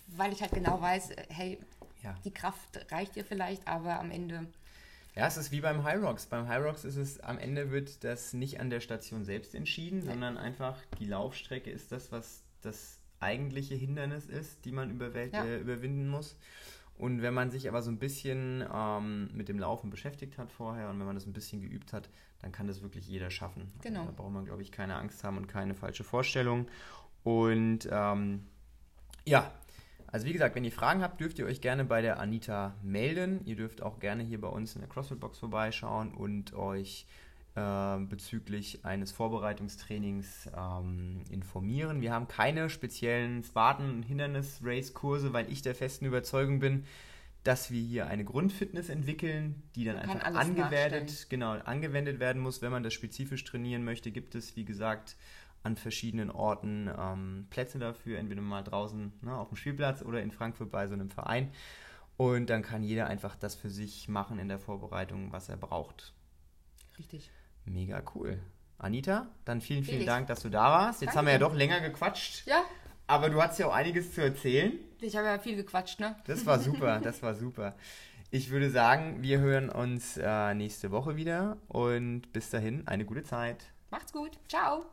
weil 0.08 0.32
ich 0.32 0.42
halt 0.42 0.52
genau 0.52 0.80
weiß, 0.80 1.12
äh, 1.12 1.26
hey, 1.30 1.60
ja. 2.04 2.16
die 2.24 2.32
Kraft 2.32 2.92
reicht 2.92 3.16
dir 3.16 3.26
vielleicht, 3.26 3.68
aber 3.68 4.00
am 4.00 4.12
Ende. 4.12 4.48
Ja, 5.16 5.28
es 5.28 5.38
ist 5.38 5.52
wie 5.52 5.62
beim 5.62 5.84
High 5.84 6.02
Rocks. 6.02 6.26
Beim 6.26 6.48
High 6.48 6.64
Rocks 6.64 6.86
ist 6.86 6.96
es, 6.96 7.20
am 7.20 7.38
Ende 7.38 7.72
wird 7.72 8.04
das 8.04 8.34
nicht 8.34 8.60
an 8.60 8.70
der 8.70 8.80
Station 8.80 9.26
selbst 9.26 9.54
entschieden, 9.56 10.00
ja. 10.00 10.12
sondern 10.12 10.38
einfach 10.38 10.78
die 11.00 11.06
Laufstrecke 11.06 11.70
ist 11.70 11.92
das, 11.92 12.12
was 12.12 12.44
das 12.62 13.00
eigentliche 13.20 13.76
Hindernis 13.76 14.26
ist, 14.26 14.66
die 14.66 14.72
man 14.72 15.00
ja. 15.00 15.44
äh, 15.44 15.60
überwinden 15.60 16.08
muss. 16.08 16.36
Und 16.98 17.22
wenn 17.22 17.34
man 17.34 17.50
sich 17.50 17.68
aber 17.68 17.82
so 17.82 17.90
ein 17.90 17.98
bisschen 17.98 18.64
ähm, 18.72 19.30
mit 19.34 19.50
dem 19.50 19.58
Laufen 19.58 19.90
beschäftigt 19.90 20.38
hat 20.38 20.52
vorher 20.52 20.90
und 20.90 21.00
wenn 21.00 21.06
man 21.08 21.16
das 21.16 21.26
ein 21.26 21.34
bisschen 21.34 21.62
geübt 21.62 21.94
hat, 21.94 22.10
dann 22.42 22.52
kann 22.52 22.68
das 22.68 22.82
wirklich 22.82 23.08
jeder 23.08 23.32
schaffen. 23.32 23.72
Genau. 23.82 24.06
Da 24.06 24.12
braucht 24.12 24.32
man, 24.32 24.46
glaube 24.46 24.62
ich, 24.62 24.72
keine 24.72 24.96
Angst 24.96 25.24
haben 25.24 25.38
und 25.38 25.48
keine 25.48 25.74
falsche 25.74 26.04
Vorstellung. 26.04 26.68
Und 27.24 27.88
ähm, 27.92 28.46
ja, 29.26 29.52
Also 30.12 30.26
wie 30.26 30.34
gesagt, 30.34 30.56
wenn 30.56 30.66
ihr 30.66 30.72
Fragen 30.72 31.02
habt, 31.02 31.22
dürft 31.22 31.40
ihr 31.40 31.46
euch 31.46 31.62
gerne 31.62 31.86
bei 31.86 32.02
der 32.02 32.20
Anita 32.20 32.76
melden. 32.84 33.42
Ihr 33.46 33.56
dürft 33.56 33.82
auch 33.82 34.00
gerne 34.00 34.24
hier 34.24 34.42
bei 34.42 34.50
uns 34.50 34.76
in 34.76 34.82
der 34.82 34.90
CrossFit-Box 34.90 35.40
vorbeischauen 35.40 36.14
und 36.14 36.54
euch 36.54 37.06
äh, 37.56 37.98
bezüglich 37.98 38.84
eines 38.84 39.12
Vorbereitungstrainings 39.12 40.50
ähm, 40.58 41.22
informieren. 41.30 42.02
Wir 42.02 42.12
haben 42.12 42.28
keine 42.28 42.70
speziellen 42.70 43.44
Spartan-Hindernis-Race-Kurse, 43.44 45.34
weil 45.34 45.52
ich 45.52 45.62
der 45.62 45.76
festen 45.76 46.06
Überzeugung 46.06 46.60
bin, 46.60 46.86
dass 47.44 47.72
wir 47.72 47.82
hier 47.82 48.08
eine 48.08 48.24
Grundfitness 48.24 48.90
entwickeln, 48.90 49.64
die 49.76 49.86
dann 49.86 49.96
man 49.96 50.22
einfach 50.22 50.40
angewendet, 50.40 51.28
genau, 51.30 51.52
angewendet 51.54 52.20
werden 52.20 52.42
muss. 52.42 52.62
Wenn 52.62 52.72
man 52.72 52.84
das 52.84 52.94
spezifisch 52.94 53.44
trainieren 53.44 53.84
möchte, 53.84 54.12
gibt 54.12 54.36
es, 54.36 54.56
wie 54.56 54.66
gesagt, 54.66 55.16
an 55.64 55.76
verschiedenen 55.76 56.32
Orten 56.32 56.90
ähm, 56.98 57.48
Plätze 57.50 57.80
dafür, 57.80 58.18
entweder 58.18 58.42
mal 58.42 58.64
draußen 58.64 59.14
ne, 59.22 59.36
auf 59.36 59.50
dem 59.50 59.58
Spielplatz 59.58 60.02
oder 60.02 60.22
in 60.22 60.32
Frankfurt 60.32 60.72
bei 60.72 60.88
so 60.88 60.94
einem 60.94 61.10
Verein. 61.10 61.52
Und 62.18 62.50
dann 62.50 62.62
kann 62.62 62.84
jeder 62.84 63.08
einfach 63.08 63.36
das 63.36 63.56
für 63.56 63.70
sich 63.70 64.08
machen 64.08 64.40
in 64.40 64.48
der 64.48 64.60
Vorbereitung, 64.60 65.32
was 65.32 65.50
er 65.50 65.58
braucht. 65.58 66.14
Richtig. 66.98 67.32
Mega 67.66 68.02
cool. 68.16 68.40
Anita, 68.78 69.28
dann 69.46 69.62
vielen, 69.62 69.84
vielen 69.84 70.06
Dank, 70.06 70.28
dass 70.28 70.42
du 70.42 70.50
da 70.50 70.64
warst. 70.64 71.02
Jetzt 71.02 71.10
Danke. 71.10 71.18
haben 71.18 71.26
wir 71.26 71.34
ja 71.34 71.40
doch 71.40 71.54
länger 71.54 71.82
gequatscht. 71.82 72.48
Ja. 72.48 72.64
Aber 73.08 73.30
du 73.30 73.42
hast 73.42 73.60
ja 73.60 73.68
auch 73.68 73.74
einiges 73.74 74.14
zu 74.14 74.22
erzählen. 74.22 74.74
Ich 75.00 75.16
habe 75.16 75.28
ja 75.28 75.38
viel 75.38 75.56
gequatscht, 75.56 76.00
ne? 76.00 76.16
Das 76.26 76.46
war 76.46 76.60
super, 76.60 77.00
das 77.04 77.22
war 77.22 77.36
super. 77.36 77.76
Ich 78.30 78.50
würde 78.50 78.70
sagen, 78.70 79.22
wir 79.22 79.40
hören 79.40 79.70
uns 79.70 80.18
äh, 80.18 80.54
nächste 80.54 80.92
Woche 80.92 81.16
wieder 81.16 81.58
und 81.68 82.32
bis 82.34 82.50
dahin 82.50 82.88
eine 82.88 83.06
gute 83.06 83.24
Zeit. 83.24 83.66
Macht's 83.90 84.14
gut. 84.14 84.40
Ciao. 84.48 84.86